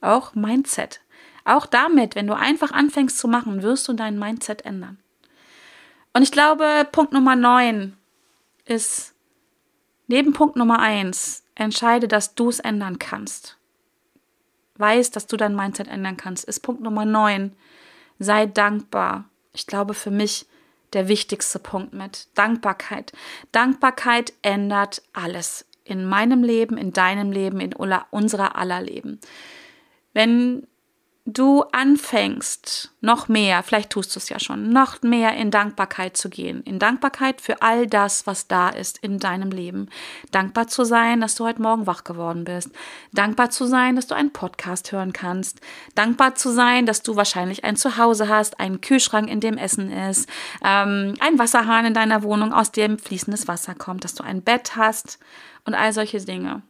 auch 0.00 0.36
Mindset. 0.36 1.00
Auch 1.44 1.66
damit, 1.66 2.14
wenn 2.14 2.28
du 2.28 2.34
einfach 2.34 2.70
anfängst 2.70 3.18
zu 3.18 3.26
machen, 3.26 3.62
wirst 3.62 3.88
du 3.88 3.94
dein 3.94 4.20
Mindset 4.20 4.64
ändern. 4.64 4.98
Und 6.12 6.22
ich 6.22 6.30
glaube, 6.30 6.86
Punkt 6.92 7.12
Nummer 7.12 7.34
9 7.34 7.96
ist 8.66 9.14
neben 10.06 10.32
Punkt 10.32 10.54
Nummer 10.54 10.78
1, 10.78 11.42
entscheide, 11.56 12.06
dass 12.06 12.36
du 12.36 12.50
es 12.50 12.60
ändern 12.60 13.00
kannst 13.00 13.55
weißt, 14.78 15.14
dass 15.14 15.26
du 15.26 15.36
dein 15.36 15.56
Mindset 15.56 15.88
ändern 15.88 16.16
kannst, 16.16 16.44
ist 16.44 16.60
Punkt 16.60 16.82
Nummer 16.82 17.04
9. 17.04 17.52
Sei 18.18 18.46
dankbar. 18.46 19.24
Ich 19.52 19.66
glaube 19.66 19.94
für 19.94 20.10
mich 20.10 20.46
der 20.92 21.08
wichtigste 21.08 21.58
Punkt 21.58 21.92
mit 21.92 22.28
Dankbarkeit. 22.34 23.12
Dankbarkeit 23.52 24.32
ändert 24.42 25.02
alles 25.12 25.66
in 25.84 26.04
meinem 26.04 26.42
Leben, 26.42 26.76
in 26.76 26.92
deinem 26.92 27.30
Leben, 27.30 27.60
in 27.60 27.72
unserer 27.72 28.56
aller 28.56 28.80
Leben. 28.80 29.20
Wenn 30.12 30.66
du 31.26 31.64
anfängst, 31.72 32.92
noch 33.00 33.26
mehr, 33.26 33.64
vielleicht 33.64 33.90
tust 33.90 34.14
du 34.14 34.20
es 34.20 34.28
ja 34.28 34.38
schon, 34.38 34.70
noch 34.70 35.02
mehr 35.02 35.34
in 35.34 35.50
Dankbarkeit 35.50 36.16
zu 36.16 36.30
gehen, 36.30 36.62
in 36.62 36.78
Dankbarkeit 36.78 37.40
für 37.40 37.62
all 37.62 37.88
das, 37.88 38.28
was 38.28 38.46
da 38.46 38.68
ist 38.68 38.98
in 38.98 39.18
deinem 39.18 39.50
Leben. 39.50 39.88
Dankbar 40.30 40.68
zu 40.68 40.84
sein, 40.84 41.20
dass 41.20 41.34
du 41.34 41.44
heute 41.44 41.60
Morgen 41.60 41.86
wach 41.86 42.04
geworden 42.04 42.44
bist. 42.44 42.70
Dankbar 43.12 43.50
zu 43.50 43.66
sein, 43.66 43.96
dass 43.96 44.06
du 44.06 44.14
einen 44.14 44.32
Podcast 44.32 44.92
hören 44.92 45.12
kannst. 45.12 45.60
Dankbar 45.96 46.36
zu 46.36 46.50
sein, 46.50 46.86
dass 46.86 47.02
du 47.02 47.16
wahrscheinlich 47.16 47.64
ein 47.64 47.76
Zuhause 47.76 48.28
hast, 48.28 48.60
einen 48.60 48.80
Kühlschrank, 48.80 49.28
in 49.28 49.40
dem 49.40 49.58
Essen 49.58 49.90
ist, 49.90 50.28
ähm, 50.64 51.14
ein 51.18 51.38
Wasserhahn 51.38 51.86
in 51.86 51.94
deiner 51.94 52.22
Wohnung, 52.22 52.52
aus 52.52 52.70
dem 52.70 52.98
fließendes 52.98 53.48
Wasser 53.48 53.74
kommt, 53.74 54.04
dass 54.04 54.14
du 54.14 54.22
ein 54.22 54.42
Bett 54.42 54.76
hast 54.76 55.18
und 55.64 55.74
all 55.74 55.92
solche 55.92 56.20
Dinge. 56.24 56.62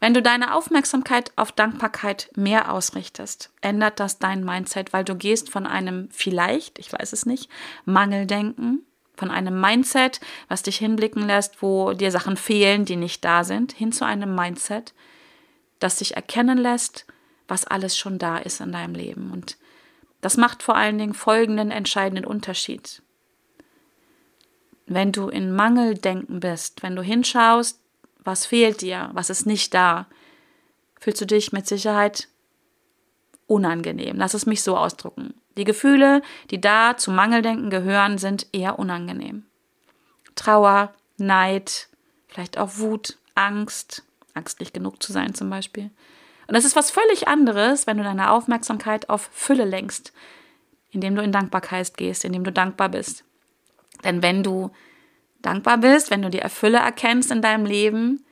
Wenn 0.00 0.14
du 0.14 0.22
deine 0.22 0.54
Aufmerksamkeit 0.54 1.32
auf 1.36 1.52
Dankbarkeit 1.52 2.30
mehr 2.36 2.72
ausrichtest, 2.72 3.50
ändert 3.60 4.00
das 4.00 4.18
dein 4.18 4.44
Mindset, 4.44 4.92
weil 4.92 5.04
du 5.04 5.14
gehst 5.14 5.50
von 5.50 5.66
einem 5.66 6.08
vielleicht, 6.10 6.78
ich 6.78 6.92
weiß 6.92 7.12
es 7.12 7.26
nicht, 7.26 7.50
Mangeldenken, 7.84 8.86
von 9.16 9.30
einem 9.30 9.60
Mindset, 9.60 10.20
was 10.48 10.62
dich 10.62 10.76
hinblicken 10.76 11.26
lässt, 11.26 11.62
wo 11.62 11.92
dir 11.92 12.10
Sachen 12.10 12.36
fehlen, 12.36 12.84
die 12.84 12.96
nicht 12.96 13.24
da 13.24 13.44
sind, 13.44 13.72
hin 13.72 13.92
zu 13.92 14.04
einem 14.04 14.34
Mindset, 14.34 14.94
das 15.78 15.96
dich 15.96 16.16
erkennen 16.16 16.58
lässt, 16.58 17.06
was 17.48 17.66
alles 17.66 17.96
schon 17.96 18.18
da 18.18 18.38
ist 18.38 18.60
in 18.60 18.72
deinem 18.72 18.94
Leben. 18.94 19.30
Und 19.30 19.56
das 20.20 20.36
macht 20.36 20.62
vor 20.62 20.76
allen 20.76 20.98
Dingen 20.98 21.14
folgenden 21.14 21.70
entscheidenden 21.70 22.24
Unterschied. 22.24 23.02
Wenn 24.86 25.12
du 25.12 25.28
in 25.28 25.54
Mangeldenken 25.54 26.40
bist, 26.40 26.82
wenn 26.82 26.94
du 26.94 27.02
hinschaust, 27.02 27.80
was 28.26 28.46
fehlt 28.46 28.80
dir? 28.80 29.10
Was 29.12 29.30
ist 29.30 29.46
nicht 29.46 29.72
da? 29.72 30.06
Fühlst 30.98 31.20
du 31.20 31.26
dich 31.26 31.52
mit 31.52 31.66
Sicherheit 31.66 32.28
unangenehm? 33.46 34.16
Lass 34.16 34.34
es 34.34 34.46
mich 34.46 34.62
so 34.62 34.76
ausdrücken. 34.76 35.34
Die 35.56 35.64
Gefühle, 35.64 36.22
die 36.50 36.60
da 36.60 36.96
zu 36.96 37.10
Mangeldenken 37.10 37.70
gehören, 37.70 38.18
sind 38.18 38.46
eher 38.52 38.78
unangenehm. 38.78 39.46
Trauer, 40.34 40.92
Neid, 41.16 41.88
vielleicht 42.28 42.58
auch 42.58 42.76
Wut, 42.76 43.18
Angst, 43.34 44.02
Angst 44.34 44.60
nicht 44.60 44.74
genug 44.74 45.02
zu 45.02 45.12
sein 45.12 45.34
zum 45.34 45.48
Beispiel. 45.48 45.90
Und 46.46 46.54
das 46.54 46.64
ist 46.64 46.76
was 46.76 46.90
völlig 46.90 47.28
anderes, 47.28 47.86
wenn 47.86 47.96
du 47.96 48.04
deine 48.04 48.30
Aufmerksamkeit 48.30 49.08
auf 49.08 49.30
Fülle 49.32 49.64
lenkst, 49.64 50.12
indem 50.90 51.16
du 51.16 51.22
in 51.22 51.32
Dankbarkeit 51.32 51.96
gehst, 51.96 52.24
indem 52.24 52.44
du 52.44 52.52
dankbar 52.52 52.90
bist. 52.90 53.24
Denn 54.04 54.22
wenn 54.22 54.42
du 54.42 54.70
dankbar 55.42 55.78
bist, 55.78 56.10
wenn 56.10 56.22
du 56.22 56.30
die 56.30 56.38
Erfülle 56.38 56.78
erkennst 56.78 57.30
in 57.30 57.42
deinem 57.42 57.66
Leben, 57.66 58.24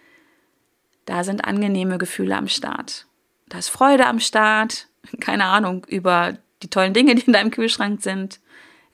da 1.07 1.25
sind 1.25 1.45
angenehme 1.45 1.99
Gefühle 1.99 2.37
am 2.37 2.49
Start. 2.49 3.07
Da 3.49 3.59
ist 3.59 3.69
Freude 3.69 4.07
am 4.07 4.21
Start, 4.21 4.89
keine 5.21 5.45
Ahnung, 5.47 5.85
über 5.89 6.39
die 6.63 6.71
tollen 6.71 6.95
Dinge, 6.95 7.15
die 7.15 7.27
in 7.27 7.33
deinem 7.33 7.51
Kühlschrank 7.51 8.03
sind. 8.03 8.41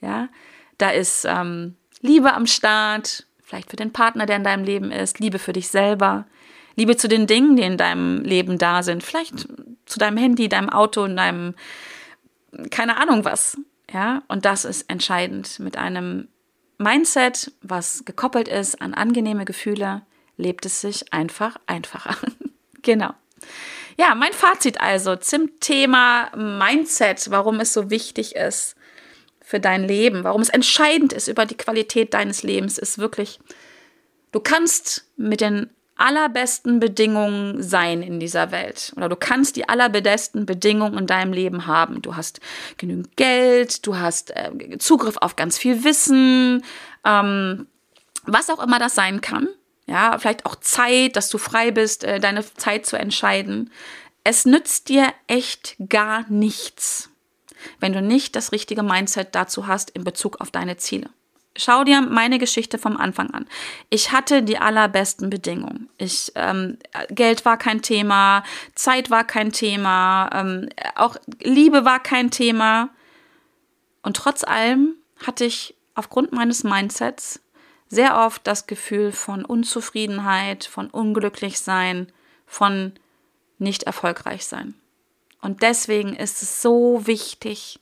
Ja, 0.01 0.29
da 0.77 0.89
ist 0.89 1.25
ähm, 1.25 1.75
Liebe 2.01 2.33
am 2.33 2.47
Start, 2.47 3.27
vielleicht 3.41 3.69
für 3.69 3.75
den 3.75 3.93
Partner, 3.93 4.25
der 4.25 4.37
in 4.37 4.43
deinem 4.43 4.63
Leben 4.63 4.91
ist, 4.91 5.19
Liebe 5.19 5.39
für 5.39 5.53
dich 5.53 5.69
selber, 5.69 6.25
Liebe 6.75 6.97
zu 6.97 7.07
den 7.07 7.27
Dingen, 7.27 7.55
die 7.55 7.63
in 7.63 7.77
deinem 7.77 8.23
Leben 8.23 8.57
da 8.57 8.81
sind, 8.81 9.03
vielleicht 9.03 9.47
zu 9.85 9.99
deinem 9.99 10.17
Handy, 10.17 10.49
deinem 10.49 10.69
Auto, 10.69 11.03
in 11.03 11.17
deinem, 11.17 11.53
keine 12.69 12.97
Ahnung 12.97 13.25
was. 13.25 13.57
Ja, 13.93 14.23
und 14.29 14.45
das 14.45 14.63
ist 14.63 14.89
entscheidend. 14.89 15.59
Mit 15.59 15.77
einem 15.77 16.29
Mindset, 16.81 17.51
was 17.61 18.03
gekoppelt 18.05 18.47
ist 18.47 18.81
an 18.81 18.93
angenehme 18.93 19.45
Gefühle, 19.45 20.01
lebt 20.37 20.65
es 20.65 20.81
sich 20.81 21.13
einfach 21.13 21.57
einfacher. 21.67 22.17
genau. 22.81 23.13
Ja, 23.97 24.15
mein 24.15 24.33
Fazit 24.33 24.81
also 24.81 25.15
zum 25.15 25.59
Thema 25.59 26.31
Mindset, 26.35 27.29
warum 27.29 27.59
es 27.59 27.73
so 27.73 27.89
wichtig 27.89 28.35
ist 28.35 28.75
für 29.41 29.59
dein 29.59 29.83
Leben, 29.83 30.23
warum 30.23 30.41
es 30.41 30.49
entscheidend 30.49 31.13
ist 31.13 31.27
über 31.27 31.45
die 31.45 31.57
Qualität 31.57 32.13
deines 32.13 32.41
Lebens, 32.41 32.77
ist 32.77 32.97
wirklich, 32.97 33.39
du 34.31 34.39
kannst 34.39 35.05
mit 35.17 35.41
den 35.41 35.69
allerbesten 36.01 36.79
Bedingungen 36.79 37.61
sein 37.61 38.01
in 38.01 38.19
dieser 38.19 38.51
Welt. 38.51 38.91
Oder 38.97 39.07
du 39.07 39.15
kannst 39.15 39.55
die 39.55 39.69
allerbesten 39.69 40.45
Bedingungen 40.45 40.97
in 40.97 41.07
deinem 41.07 41.31
Leben 41.31 41.67
haben. 41.67 42.01
Du 42.01 42.15
hast 42.15 42.39
genügend 42.77 43.15
Geld, 43.15 43.85
du 43.85 43.97
hast 43.97 44.35
äh, 44.35 44.77
Zugriff 44.79 45.17
auf 45.17 45.35
ganz 45.35 45.57
viel 45.57 45.83
Wissen, 45.83 46.63
ähm, 47.05 47.67
was 48.25 48.49
auch 48.49 48.61
immer 48.61 48.79
das 48.79 48.95
sein 48.95 49.21
kann. 49.21 49.47
Ja, 49.87 50.17
vielleicht 50.17 50.45
auch 50.45 50.55
Zeit, 50.55 51.15
dass 51.15 51.29
du 51.29 51.37
frei 51.37 51.71
bist, 51.71 52.03
äh, 52.03 52.19
deine 52.19 52.43
Zeit 52.55 52.85
zu 52.85 52.97
entscheiden. 52.97 53.71
Es 54.23 54.45
nützt 54.45 54.89
dir 54.89 55.07
echt 55.27 55.75
gar 55.89 56.29
nichts, 56.29 57.09
wenn 57.79 57.93
du 57.93 58.01
nicht 58.01 58.35
das 58.35 58.51
richtige 58.51 58.83
Mindset 58.83 59.35
dazu 59.35 59.67
hast 59.67 59.91
in 59.91 60.03
Bezug 60.03 60.41
auf 60.41 60.51
deine 60.51 60.77
Ziele. 60.77 61.09
Schau 61.57 61.83
dir 61.83 62.01
meine 62.01 62.39
Geschichte 62.39 62.77
vom 62.77 62.95
Anfang 62.95 63.31
an. 63.31 63.45
Ich 63.89 64.13
hatte 64.13 64.41
die 64.41 64.57
allerbesten 64.57 65.29
Bedingungen. 65.29 65.89
Ich, 65.97 66.31
ähm, 66.35 66.77
Geld 67.09 67.43
war 67.43 67.57
kein 67.57 67.81
Thema, 67.81 68.43
Zeit 68.73 69.09
war 69.09 69.25
kein 69.25 69.51
Thema, 69.51 70.29
ähm, 70.33 70.69
auch 70.95 71.17
Liebe 71.41 71.83
war 71.83 71.99
kein 71.99 72.31
Thema. 72.31 72.89
Und 74.01 74.15
trotz 74.15 74.45
allem 74.45 74.95
hatte 75.25 75.43
ich 75.43 75.75
aufgrund 75.93 76.31
meines 76.31 76.63
Mindsets 76.63 77.41
sehr 77.89 78.17
oft 78.17 78.47
das 78.47 78.65
Gefühl 78.65 79.11
von 79.11 79.43
Unzufriedenheit, 79.43 80.63
von 80.63 80.89
Unglücklichsein, 80.89 82.13
von 82.45 82.93
nicht 83.57 83.83
erfolgreich 83.83 84.45
sein. 84.45 84.73
Und 85.41 85.61
deswegen 85.63 86.15
ist 86.15 86.41
es 86.41 86.61
so 86.61 87.05
wichtig, 87.07 87.81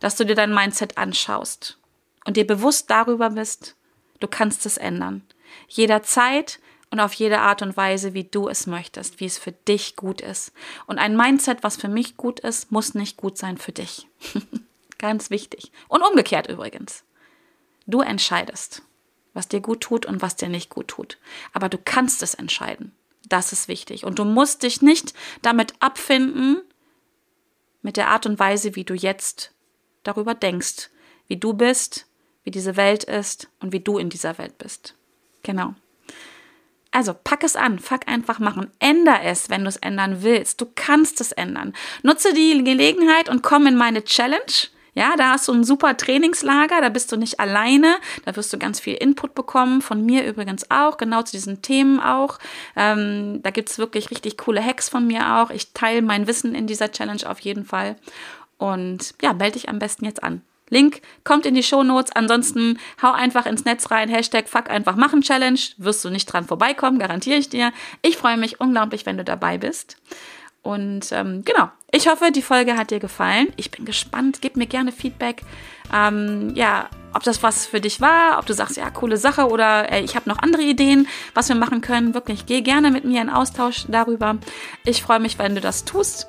dass 0.00 0.16
du 0.16 0.24
dir 0.24 0.34
dein 0.34 0.54
Mindset 0.54 0.96
anschaust 0.96 1.78
und 2.24 2.36
dir 2.36 2.46
bewusst 2.46 2.90
darüber 2.90 3.30
bist, 3.30 3.76
du 4.20 4.28
kannst 4.28 4.66
es 4.66 4.76
ändern. 4.76 5.22
Jederzeit 5.68 6.60
und 6.90 7.00
auf 7.00 7.12
jede 7.14 7.40
Art 7.40 7.62
und 7.62 7.76
Weise, 7.76 8.14
wie 8.14 8.24
du 8.24 8.48
es 8.48 8.66
möchtest, 8.66 9.20
wie 9.20 9.26
es 9.26 9.38
für 9.38 9.52
dich 9.52 9.96
gut 9.96 10.20
ist. 10.20 10.52
Und 10.86 10.98
ein 10.98 11.16
Mindset, 11.16 11.62
was 11.62 11.76
für 11.76 11.88
mich 11.88 12.16
gut 12.16 12.40
ist, 12.40 12.70
muss 12.70 12.94
nicht 12.94 13.16
gut 13.16 13.36
sein 13.36 13.58
für 13.58 13.72
dich. 13.72 14.06
Ganz 14.98 15.30
wichtig. 15.30 15.72
Und 15.88 16.02
umgekehrt 16.02 16.48
übrigens. 16.48 17.04
Du 17.86 18.00
entscheidest, 18.00 18.82
was 19.34 19.48
dir 19.48 19.60
gut 19.60 19.80
tut 19.80 20.06
und 20.06 20.22
was 20.22 20.36
dir 20.36 20.48
nicht 20.48 20.70
gut 20.70 20.88
tut. 20.88 21.18
Aber 21.52 21.68
du 21.68 21.78
kannst 21.78 22.22
es 22.22 22.34
entscheiden. 22.34 22.92
Das 23.28 23.52
ist 23.52 23.68
wichtig. 23.68 24.04
Und 24.04 24.18
du 24.18 24.24
musst 24.24 24.62
dich 24.62 24.80
nicht 24.80 25.14
damit 25.42 25.74
abfinden, 25.80 26.62
mit 27.82 27.96
der 27.98 28.08
Art 28.08 28.24
und 28.24 28.38
Weise, 28.38 28.76
wie 28.76 28.84
du 28.84 28.94
jetzt 28.94 29.52
darüber 30.04 30.34
denkst, 30.34 30.90
wie 31.26 31.36
du 31.36 31.52
bist, 31.52 32.06
wie 32.44 32.50
diese 32.50 32.76
Welt 32.76 33.04
ist 33.04 33.48
und 33.60 33.72
wie 33.72 33.80
du 33.80 33.98
in 33.98 34.10
dieser 34.10 34.38
Welt 34.38 34.58
bist. 34.58 34.94
Genau. 35.42 35.74
Also 36.90 37.12
pack 37.12 37.42
es 37.42 37.56
an, 37.56 37.80
fuck 37.80 38.06
einfach 38.06 38.38
machen. 38.38 38.70
Änder 38.78 39.20
es, 39.24 39.50
wenn 39.50 39.62
du 39.62 39.68
es 39.68 39.76
ändern 39.76 40.22
willst. 40.22 40.60
Du 40.60 40.66
kannst 40.76 41.20
es 41.20 41.32
ändern. 41.32 41.72
Nutze 42.02 42.32
die 42.32 42.62
Gelegenheit 42.62 43.28
und 43.28 43.42
komm 43.42 43.66
in 43.66 43.74
meine 43.74 44.04
Challenge. 44.04 44.68
Ja, 44.94 45.16
da 45.16 45.30
hast 45.30 45.48
du 45.48 45.52
ein 45.52 45.64
super 45.64 45.96
Trainingslager, 45.96 46.80
da 46.80 46.88
bist 46.88 47.10
du 47.10 47.16
nicht 47.16 47.40
alleine, 47.40 47.96
da 48.24 48.36
wirst 48.36 48.52
du 48.52 48.58
ganz 48.58 48.78
viel 48.78 48.94
Input 48.94 49.34
bekommen, 49.34 49.82
von 49.82 50.06
mir 50.06 50.24
übrigens 50.24 50.70
auch, 50.70 50.98
genau 50.98 51.22
zu 51.22 51.32
diesen 51.32 51.62
Themen 51.62 51.98
auch. 51.98 52.38
Ähm, 52.76 53.40
da 53.42 53.50
es 53.50 53.78
wirklich 53.78 54.12
richtig 54.12 54.38
coole 54.38 54.64
Hacks 54.64 54.88
von 54.88 55.04
mir 55.04 55.36
auch. 55.36 55.50
Ich 55.50 55.72
teile 55.72 56.00
mein 56.00 56.28
Wissen 56.28 56.54
in 56.54 56.68
dieser 56.68 56.92
Challenge 56.92 57.28
auf 57.28 57.40
jeden 57.40 57.64
Fall. 57.64 57.96
Und 58.56 59.14
ja, 59.20 59.32
melde 59.32 59.54
dich 59.54 59.68
am 59.68 59.80
besten 59.80 60.04
jetzt 60.04 60.22
an. 60.22 60.42
Link 60.70 61.02
kommt 61.24 61.46
in 61.46 61.54
die 61.54 61.62
Show 61.62 61.82
Notes. 61.82 62.12
Ansonsten 62.12 62.78
hau 63.02 63.12
einfach 63.12 63.46
ins 63.46 63.64
Netz 63.64 63.90
rein. 63.90 64.08
Hashtag 64.08 64.48
Fuck 64.48 64.70
einfach 64.70 64.96
machen 64.96 65.22
Challenge. 65.22 65.60
Wirst 65.78 66.04
du 66.04 66.10
nicht 66.10 66.26
dran 66.26 66.44
vorbeikommen, 66.44 66.98
garantiere 66.98 67.38
ich 67.38 67.48
dir. 67.48 67.72
Ich 68.02 68.16
freue 68.16 68.36
mich 68.36 68.60
unglaublich, 68.60 69.06
wenn 69.06 69.16
du 69.16 69.24
dabei 69.24 69.58
bist. 69.58 69.96
Und 70.62 71.12
ähm, 71.12 71.42
genau, 71.44 71.68
ich 71.94 72.08
hoffe, 72.08 72.32
die 72.32 72.42
Folge 72.42 72.76
hat 72.76 72.90
dir 72.90 72.98
gefallen. 72.98 73.48
Ich 73.56 73.70
bin 73.70 73.84
gespannt. 73.84 74.38
Gib 74.40 74.56
mir 74.56 74.66
gerne 74.66 74.90
Feedback. 74.90 75.42
Ähm, 75.94 76.52
ja, 76.56 76.88
ob 77.14 77.22
das 77.22 77.44
was 77.44 77.66
für 77.66 77.80
dich 77.80 78.00
war, 78.00 78.38
ob 78.40 78.46
du 78.46 78.52
sagst, 78.52 78.76
ja, 78.76 78.90
coole 78.90 79.16
Sache 79.16 79.46
oder 79.46 79.92
ey, 79.92 80.02
ich 80.02 80.16
habe 80.16 80.28
noch 80.28 80.38
andere 80.38 80.62
Ideen, 80.62 81.06
was 81.34 81.48
wir 81.48 81.54
machen 81.54 81.82
können. 81.82 82.12
Wirklich, 82.12 82.46
geh 82.46 82.62
gerne 82.62 82.90
mit 82.90 83.04
mir 83.04 83.22
in 83.22 83.30
Austausch 83.30 83.84
darüber. 83.86 84.38
Ich 84.84 85.02
freue 85.02 85.20
mich, 85.20 85.38
wenn 85.38 85.54
du 85.54 85.60
das 85.60 85.84
tust. 85.84 86.26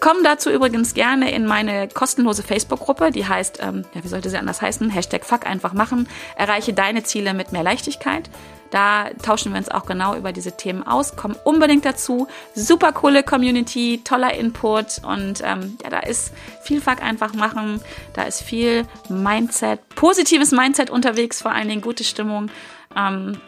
Komm 0.00 0.24
dazu 0.24 0.50
übrigens 0.50 0.94
gerne 0.94 1.30
in 1.30 1.46
meine 1.46 1.88
kostenlose 1.88 2.42
Facebook-Gruppe, 2.42 3.10
die 3.12 3.26
heißt, 3.26 3.60
ähm, 3.62 3.84
ja, 3.94 4.02
wie 4.02 4.08
sollte 4.08 4.28
sie 4.28 4.36
anders 4.36 4.60
heißen? 4.60 4.90
Hashtag 4.90 5.24
Fuck 5.24 5.46
einfach 5.46 5.72
machen. 5.72 6.08
Erreiche 6.36 6.72
deine 6.72 7.04
Ziele 7.04 7.32
mit 7.32 7.52
mehr 7.52 7.62
Leichtigkeit. 7.62 8.28
Da 8.74 9.10
tauschen 9.22 9.52
wir 9.52 9.58
uns 9.58 9.70
auch 9.70 9.86
genau 9.86 10.16
über 10.16 10.32
diese 10.32 10.56
Themen 10.56 10.84
aus. 10.84 11.14
Komm 11.14 11.36
unbedingt 11.44 11.84
dazu. 11.84 12.26
Super 12.56 12.90
coole 12.90 13.22
Community, 13.22 14.00
toller 14.02 14.34
Input 14.34 15.03
und 15.04 15.42
ähm, 15.44 15.76
ja, 15.82 15.90
da 15.90 16.00
ist 16.00 16.32
viel 16.62 16.80
Fuck 16.80 17.02
einfach 17.02 17.34
machen. 17.34 17.80
Da 18.14 18.22
ist 18.22 18.42
viel 18.42 18.86
Mindset, 19.08 19.80
positives 19.94 20.52
Mindset 20.52 20.90
unterwegs, 20.90 21.42
vor 21.42 21.52
allen 21.52 21.68
Dingen 21.68 21.82
gute 21.82 22.04
Stimmung. 22.04 22.50
Ähm, 22.96 23.38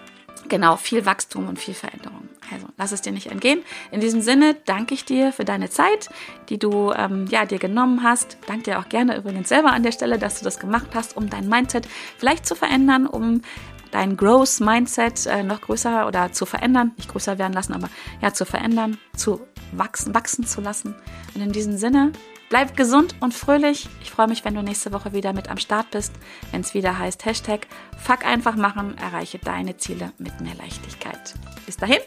genau, 0.49 0.77
viel 0.77 1.07
Wachstum 1.07 1.49
und 1.49 1.59
viel 1.59 1.75
Veränderung. 1.75 2.29
Also 2.53 2.67
lass 2.77 2.93
es 2.93 3.03
dir 3.03 3.13
nicht 3.13 3.27
entgehen. 3.27 3.63
In 3.91 4.01
diesem 4.01 4.21
Sinne 4.21 4.55
danke 4.67 4.95
ich 4.95 5.05
dir 5.05 5.33
für 5.33 5.45
deine 5.45 5.69
Zeit, 5.69 6.09
die 6.49 6.59
du 6.59 6.93
ähm, 6.93 7.27
ja, 7.29 7.45
dir 7.45 7.59
genommen 7.59 8.03
hast. 8.03 8.39
Danke 8.47 8.65
dir 8.65 8.79
auch 8.79 8.89
gerne 8.89 9.17
übrigens 9.17 9.49
selber 9.49 9.73
an 9.73 9.83
der 9.83 9.93
Stelle, 9.93 10.19
dass 10.19 10.39
du 10.39 10.45
das 10.45 10.59
gemacht 10.59 10.89
hast, 10.95 11.17
um 11.17 11.29
dein 11.29 11.49
Mindset 11.49 11.89
vielleicht 12.19 12.47
zu 12.47 12.55
verändern, 12.55 13.07
um 13.07 13.43
dein 13.91 14.17
Growth 14.17 14.61
Mindset 14.61 15.27
äh, 15.27 15.43
noch 15.43 15.61
größer 15.61 16.07
oder 16.07 16.33
zu 16.33 16.47
verändern, 16.47 16.93
nicht 16.97 17.09
größer 17.09 17.39
werden 17.39 17.53
lassen, 17.53 17.73
aber 17.73 17.89
ja, 18.21 18.33
zu 18.33 18.45
verändern, 18.45 18.99
zu 19.17 19.41
wachsen, 19.73 20.15
wachsen 20.15 20.47
zu 20.47 20.61
lassen. 20.61 20.95
Und 21.35 21.43
in 21.43 21.53
diesem 21.53 21.77
Sinne, 21.77 22.13
bleib 22.49 22.77
gesund 22.77 23.15
und 23.21 23.35
fröhlich. 23.35 23.89
Ich 24.03 24.11
freue 24.11 24.29
mich, 24.29 24.45
wenn 24.45 24.55
du 24.55 24.63
nächste 24.63 24.93
Woche 24.93 25.13
wieder 25.13 25.33
mit 25.33 25.49
am 25.49 25.59
Start 25.59 25.91
bist, 25.91 26.13
wenn 26.53 26.61
es 26.61 26.75
wieder 26.75 26.99
heißt 26.99 27.25
Hashtag 27.25 27.67
Fuck 27.99 28.25
einfach 28.25 28.57
machen, 28.57 28.97
erreiche 28.99 29.39
deine 29.39 29.77
Ziele 29.77 30.13
mit 30.19 30.41
mehr 30.41 30.55
Leichtigkeit. 30.55 31.35
Bis 31.65 31.77
dahin, 31.77 32.01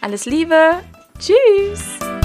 alles 0.00 0.26
Liebe, 0.26 0.80
tschüss! 1.18 2.19